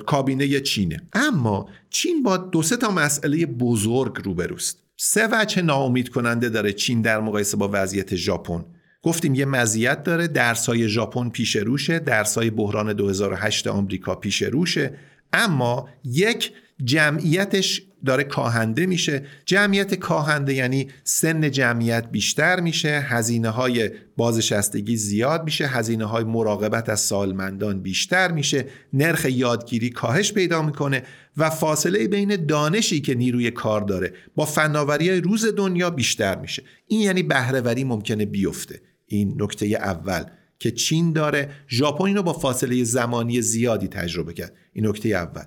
کابینه 0.07 0.61
چینه. 0.61 1.01
اما 1.13 1.69
چین 1.91 2.23
با 2.23 2.37
دو 2.37 2.63
سه 2.63 2.77
تا 2.77 2.91
مسئله 2.91 3.47
بزرگ 3.47 4.21
روبروست. 4.25 4.79
سه 4.97 5.29
وجه 5.33 5.63
ناامید 5.63 6.09
کننده 6.09 6.49
داره 6.49 6.73
چین 6.73 7.03
در 7.03 7.21
مقایسه 7.21 7.57
با 7.57 7.71
وضعیت 7.73 8.15
ژاپن. 8.15 8.65
گفتیم 9.03 9.35
یه 9.35 9.45
مزیت 9.45 10.03
داره 10.03 10.29
درسای 10.29 10.89
ژاپن 10.89 11.29
پیش 11.29 11.57
روشه 11.57 11.99
درسای 11.99 12.51
بحران 12.51 12.93
2008 12.93 13.67
آمریکا 13.67 14.15
پیش 14.15 14.43
روشه 14.43 14.99
اما 15.33 15.89
یک 16.05 16.53
جمعیتش 16.85 17.83
داره 18.05 18.25
کاهنده 18.25 18.87
میشه. 18.87 19.23
جمعیت 19.47 19.95
کاهنده 19.95 20.55
یعنی 20.55 20.89
سن 21.05 21.51
جمعیت 21.51 22.11
بیشتر 22.11 22.61
میشه 22.61 22.89
هزینه 22.89 23.49
های 23.49 23.91
بازنشستگی 24.17 24.97
زیاد 24.97 25.45
میشه 25.45 25.67
هزینه 25.67 26.05
های 26.05 26.25
مراقبت 26.25 26.89
از 26.89 27.01
سالمندان 27.01 27.81
بیشتر 27.81 28.33
میشه 28.33 28.67
نرخ 28.93 29.25
یادگیری 29.25 29.91
کاهش 29.91 30.33
پیدا 30.33 30.63
می‌کنه 30.63 31.03
و 31.37 31.51
فاصله 31.51 32.09
بین 32.09 32.47
دانشی 32.47 33.01
که 33.01 33.15
نیروی 33.15 33.51
کار 33.51 33.81
داره 33.81 34.13
با 34.35 34.45
فناوری 34.45 35.21
روز 35.21 35.55
دنیا 35.57 35.91
بیشتر 35.91 36.39
میشه. 36.39 36.63
این 36.87 37.01
یعنی 37.01 37.23
بهرهوری 37.23 37.85
ممکنه 37.85 38.27
بیفته. 38.27 38.81
این 39.17 39.43
نکته 39.43 39.67
اول 39.67 40.25
که 40.59 40.71
چین 40.71 41.13
داره 41.13 41.51
ژاپن 41.69 42.05
اینو 42.05 42.23
با 42.23 42.33
فاصله 42.33 42.85
زمانی 42.85 43.43
زیادی 43.43 43.89
تجربه 43.89 44.33
کرد. 44.33 44.53
این 44.73 44.87
نکته 44.87 45.09
اول. 45.09 45.45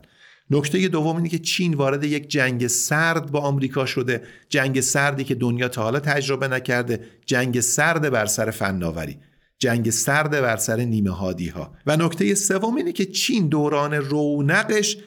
نکته 0.50 0.88
دوم 0.88 1.16
اینه 1.16 1.30
که 1.30 1.40
چین 1.40 1.74
وارد 1.74 2.04
یک 2.04 2.28
جنگ 2.28 2.68
سرد 2.68 3.32
با 3.32 3.40
آمریکا 3.40 3.86
شده. 3.86 4.22
جنگ 4.50 4.82
سردی 4.82 5.24
که 5.24 5.36
دنیا 5.36 5.68
تا 5.68 5.84
حالا 5.84 6.00
تجربه 6.00 6.48
نکرده. 6.48 7.00
جنگ 7.26 7.60
سرد 7.60 8.10
بر 8.10 8.26
سر 8.26 8.52
فناوری. 8.52 9.18
جنگ 9.60 9.90
سرد 9.90 10.32
بر 10.32 10.58
سر 10.58 10.80
نیمه 10.80 11.12
هادی 11.12 11.48
ها 11.48 11.74
و 11.86 11.98
نکته 11.98 12.36
سوم 12.36 12.76
اینه 12.76 12.92
که 12.92 13.06
چین 13.06 13.48
دوران 13.48 13.94
رونقش 13.94 14.98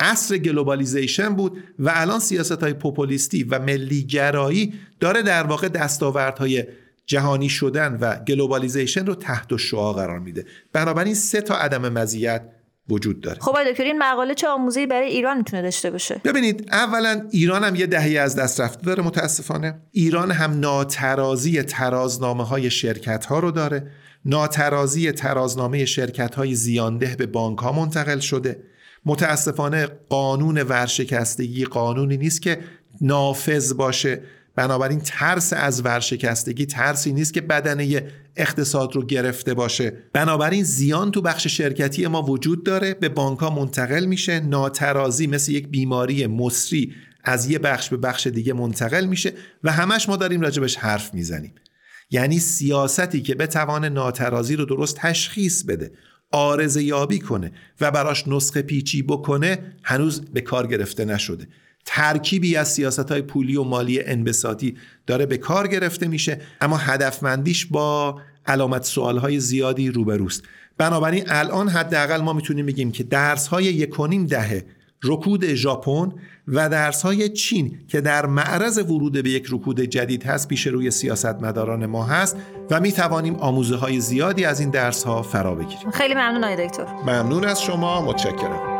عصر 0.00 0.38
globalization 0.38 1.28
بود 1.34 1.58
و 1.78 1.92
الان 1.94 2.20
سیاست 2.20 2.62
های 2.62 2.72
پوپولیستی 2.72 3.44
و 3.44 3.58
ملیگرایی 3.58 4.74
داره 5.00 5.22
در 5.22 5.46
واقع 5.46 5.68
دستاوردهای 5.68 6.64
جهانی 7.08 7.48
شدن 7.48 7.98
و 8.00 8.16
globalization 8.16 9.06
رو 9.06 9.14
تحت 9.14 9.56
شعاع 9.56 9.92
قرار 9.92 10.18
میده. 10.18 10.44
بنابراین 10.72 11.14
سه 11.14 11.40
تا 11.40 11.54
عدم 11.54 11.88
مزیت 11.88 12.42
وجود 12.88 13.20
داره. 13.20 13.38
خب 13.40 13.56
دکتر 13.70 13.84
این 13.84 13.98
مقاله 13.98 14.34
چه 14.34 14.48
آموزه‌ای 14.48 14.86
برای 14.86 15.08
ایران 15.08 15.36
می‌تونه 15.36 15.62
داشته 15.62 15.90
باشه؟ 15.90 16.20
ببینید 16.24 16.68
اولا 16.72 17.28
ایران 17.30 17.64
هم 17.64 17.74
یه 17.74 17.86
دهه 17.86 18.18
از 18.18 18.36
دست 18.36 18.60
رفته 18.60 18.82
داره 18.82 19.02
متاسفانه. 19.02 19.80
ایران 19.92 20.30
هم 20.30 20.60
ناترازی 20.60 21.62
ترازنامه 21.62 22.44
های 22.44 22.70
شرکت 22.70 23.26
ها 23.26 23.38
رو 23.38 23.50
داره. 23.50 23.90
ناترازی 24.24 25.12
ترازنامه 25.12 25.84
شرکت 25.84 26.34
های 26.34 26.54
زیانده 26.54 27.14
به 27.18 27.26
بانک 27.26 27.58
ها 27.58 27.72
منتقل 27.72 28.18
شده. 28.18 28.62
متاسفانه 29.04 29.86
قانون 30.08 30.62
ورشکستگی 30.62 31.64
قانونی 31.64 32.16
نیست 32.16 32.42
که 32.42 32.58
نافذ 33.00 33.74
باشه. 33.74 34.20
بنابراین 34.58 35.00
ترس 35.00 35.52
از 35.52 35.84
ورشکستگی 35.84 36.66
ترسی 36.66 37.12
نیست 37.12 37.34
که 37.34 37.40
بدنه 37.40 38.06
اقتصاد 38.36 38.96
رو 38.96 39.06
گرفته 39.06 39.54
باشه. 39.54 39.92
بنابراین 40.12 40.64
زیان 40.64 41.10
تو 41.10 41.22
بخش 41.22 41.46
شرکتی 41.46 42.06
ما 42.06 42.22
وجود 42.22 42.64
داره 42.64 42.94
به 42.94 43.08
بانک 43.08 43.38
ها 43.38 43.50
منتقل 43.50 44.04
میشه 44.04 44.40
ناترازی 44.40 45.26
مثل 45.26 45.52
یک 45.52 45.68
بیماری 45.68 46.26
مصری 46.26 46.94
از 47.24 47.50
یه 47.50 47.58
بخش 47.58 47.88
به 47.88 47.96
بخش 47.96 48.26
دیگه 48.26 48.52
منتقل 48.52 49.06
میشه 49.06 49.32
و 49.64 49.72
همش 49.72 50.08
ما 50.08 50.16
داریم 50.16 50.40
راجبش 50.40 50.76
حرف 50.76 51.14
می‌زنیم. 51.14 51.54
یعنی 52.10 52.38
سیاستی 52.38 53.22
که 53.22 53.34
بتوان 53.34 53.84
ناترازی 53.84 54.56
رو 54.56 54.64
درست 54.64 54.96
تشخیص 54.96 55.62
بده 55.64 55.92
آرزه 56.32 56.82
یابی 56.82 57.18
کنه 57.18 57.52
و 57.80 57.90
براش 57.90 58.28
نسخه 58.28 58.62
پیچی 58.62 59.02
بکنه 59.02 59.76
هنوز 59.82 60.20
به 60.20 60.40
کار 60.40 60.66
گرفته 60.66 61.04
نشده. 61.04 61.48
ترکیبی 61.84 62.56
از 62.56 62.72
سیاست 62.72 63.12
های 63.12 63.22
پولی 63.22 63.56
و 63.56 63.62
مالی 63.62 64.00
انبساطی 64.02 64.76
داره 65.06 65.26
به 65.26 65.36
کار 65.36 65.66
گرفته 65.66 66.08
میشه 66.08 66.40
اما 66.60 66.76
هدفمندیش 66.76 67.66
با 67.66 68.20
علامت 68.46 68.84
سوال 68.84 69.18
های 69.18 69.40
زیادی 69.40 69.88
روبروست. 69.90 70.42
بنابراین 70.78 71.24
الان 71.26 71.68
حداقل 71.68 72.20
ما 72.20 72.32
می‌تونیم 72.32 72.66
بگیم 72.66 72.92
که 72.92 73.04
درس 73.04 73.46
های 73.46 73.64
یکونیم 73.64 74.26
دهه 74.26 74.64
رکود 75.04 75.54
ژاپن 75.54 76.12
و 76.48 76.68
درس 76.68 77.02
های 77.02 77.28
چین 77.28 77.78
که 77.88 78.00
در 78.00 78.26
معرض 78.26 78.78
ورود 78.78 79.12
به 79.22 79.30
یک 79.30 79.46
رکود 79.50 79.80
جدید 79.80 80.22
هست 80.22 80.48
پیش 80.48 80.66
روی 80.66 80.90
سیاستمداران 80.90 81.86
ما 81.86 82.04
هست 82.04 82.36
و 82.70 82.80
می 82.80 82.92
توانیم 82.92 83.36
آموزه 83.36 83.76
های 83.76 84.00
زیادی 84.00 84.44
از 84.44 84.60
این 84.60 84.70
درس 84.70 85.04
ها 85.04 85.22
فرا 85.22 85.54
بگیریم. 85.54 85.90
خیلی 85.90 86.14
ممنون 86.14 86.66
دکتر. 86.66 86.84
ممنون 87.06 87.44
از 87.44 87.62
شما. 87.62 88.02
متشکرم. 88.02 88.77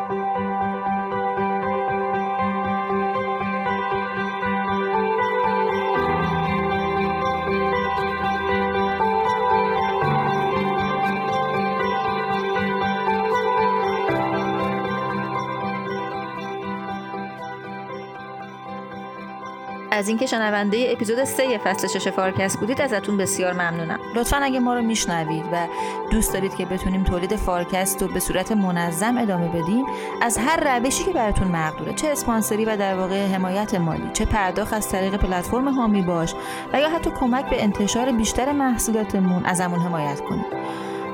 از 19.99 20.09
اینکه 20.09 20.27
شنونده 20.27 20.89
اپیزود 20.93 21.25
3 21.25 21.59
فصل 21.59 21.87
شش 21.87 22.09
فارکست 22.09 22.61
بودید 22.61 22.81
ازتون 22.81 23.17
بسیار 23.17 23.53
ممنونم. 23.53 23.99
لطفا 24.15 24.37
اگه 24.37 24.61
ما 24.61 24.75
رو 24.75 24.83
میشنوید 24.83 25.45
و 25.53 25.67
دوست 26.11 26.33
دارید 26.33 26.55
که 26.55 26.65
بتونیم 26.65 27.05
تولید 27.05 27.37
فارکست 27.37 28.03
رو 28.03 28.09
به 28.09 28.21
صورت 28.21 28.53
منظم 28.53 29.19
ادامه 29.19 29.49
بدیم 29.49 29.85
از 30.23 30.39
هر 30.39 30.79
روشی 30.79 31.05
که 31.05 31.11
براتون 31.13 31.49
مقدوره 31.49 31.95
چه 31.95 32.09
اسپانسری 32.09 32.65
و 32.65 32.77
در 32.77 32.95
واقع 32.95 33.27
حمایت 33.27 33.75
مالی 33.75 34.11
چه 34.13 34.25
پرداخت 34.25 34.73
از 34.73 34.89
طریق 34.89 35.17
پلتفرم 35.17 35.69
حامی 35.69 36.03
باش 36.03 36.35
و 36.73 36.81
یا 36.81 36.89
حتی 36.89 37.11
کمک 37.11 37.51
به 37.51 37.63
انتشار 37.63 38.13
بیشتر 38.13 38.53
محصولاتمون 38.53 39.45
ازمون 39.45 39.81
حمایت 39.81 40.21
کنید. 40.21 40.47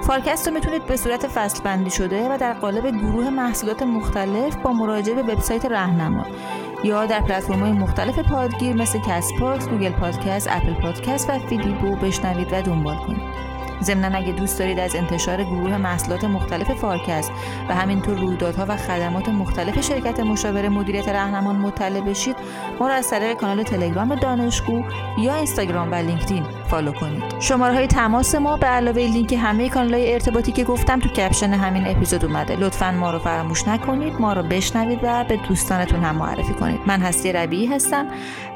فارکست 0.02 0.48
رو 0.48 0.54
می‌تونید 0.54 0.86
به 0.86 0.96
صورت 0.96 1.26
فصل 1.26 1.62
بندی 1.62 1.90
شده 1.90 2.28
و 2.34 2.38
در 2.38 2.52
قالب 2.52 2.90
گروه 2.90 3.30
محصولات 3.30 3.82
مختلف 3.82 4.56
با 4.56 4.72
مراجعه 4.72 5.22
به 5.22 5.32
وبسایت 5.32 5.64
رهنمان. 5.64 6.26
یا 6.84 7.06
در 7.06 7.20
پلتفرم‌های 7.20 7.72
مختلف 7.72 8.18
پادگیر 8.18 8.76
مثل 8.76 8.98
Castbox، 8.98 9.68
Google 9.68 9.92
Podcast، 9.92 10.48
Apple 10.50 10.74
Podcast 10.74 11.30
و 11.30 11.38
فیدیبو 11.38 11.96
بشنوید 11.96 12.48
و 12.52 12.62
دنبال 12.62 12.96
کنید. 12.96 13.53
ضمنا 13.82 14.18
اگه 14.18 14.32
دوست 14.32 14.58
دارید 14.58 14.78
از 14.78 14.96
انتشار 14.96 15.44
گروه 15.44 15.76
محصولات 15.76 16.24
مختلف 16.24 16.70
فارکست 16.70 17.32
و 17.68 17.74
همینطور 17.74 18.18
رویدادها 18.18 18.66
و 18.68 18.76
خدمات 18.76 19.28
مختلف 19.28 19.80
شرکت 19.80 20.20
مشاور 20.20 20.68
مدیریت 20.68 21.08
رهنمان 21.08 21.56
مطلع 21.56 22.00
بشید 22.00 22.36
ما 22.80 22.88
را 22.88 22.94
از 22.94 23.10
طریق 23.10 23.36
کانال 23.36 23.62
تلگرام 23.62 24.14
دانشگو 24.14 24.82
یا 25.18 25.34
اینستاگرام 25.34 25.92
و 25.92 25.94
لینکدین 25.94 26.44
follow 26.66 26.92
کنید. 26.92 27.22
شماره 27.40 27.74
های 27.74 27.86
تماس 27.86 28.34
ما 28.34 28.56
به 28.56 28.66
علاوه 28.66 29.02
لینک 29.02 29.32
همه 29.32 29.68
کانال 29.68 29.94
های 29.94 30.12
ارتباطی 30.12 30.52
که 30.52 30.64
گفتم 30.64 31.00
تو 31.00 31.08
caption 31.08 31.50
همین 31.50 31.86
اپیزود 31.86 32.24
اومده. 32.24 32.56
لطفا 32.56 32.90
ما 32.90 33.10
رو 33.10 33.18
فراموش 33.18 33.68
نکنید 33.68 34.20
ما 34.20 34.32
رو 34.32 34.42
بشنوید 34.42 34.98
و 35.02 35.24
به 35.24 35.36
دوستانتون 35.48 36.04
هم 36.04 36.16
معرفی 36.16 36.54
کنید. 36.54 36.80
من 36.86 37.00
هستی 37.00 37.32
ربیعی 37.32 37.66
هستم 37.66 38.06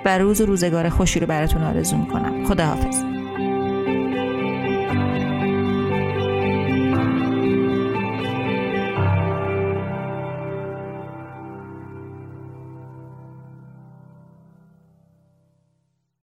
و 0.04 0.18
روز 0.18 0.40
و 0.40 0.46
روزگار 0.46 0.88
خوشی 0.88 1.20
رو 1.20 1.26
براتون 1.26 1.62
آرزو 1.62 1.96
می‌کنم. 1.96 2.46
خداحافظ. 2.46 3.17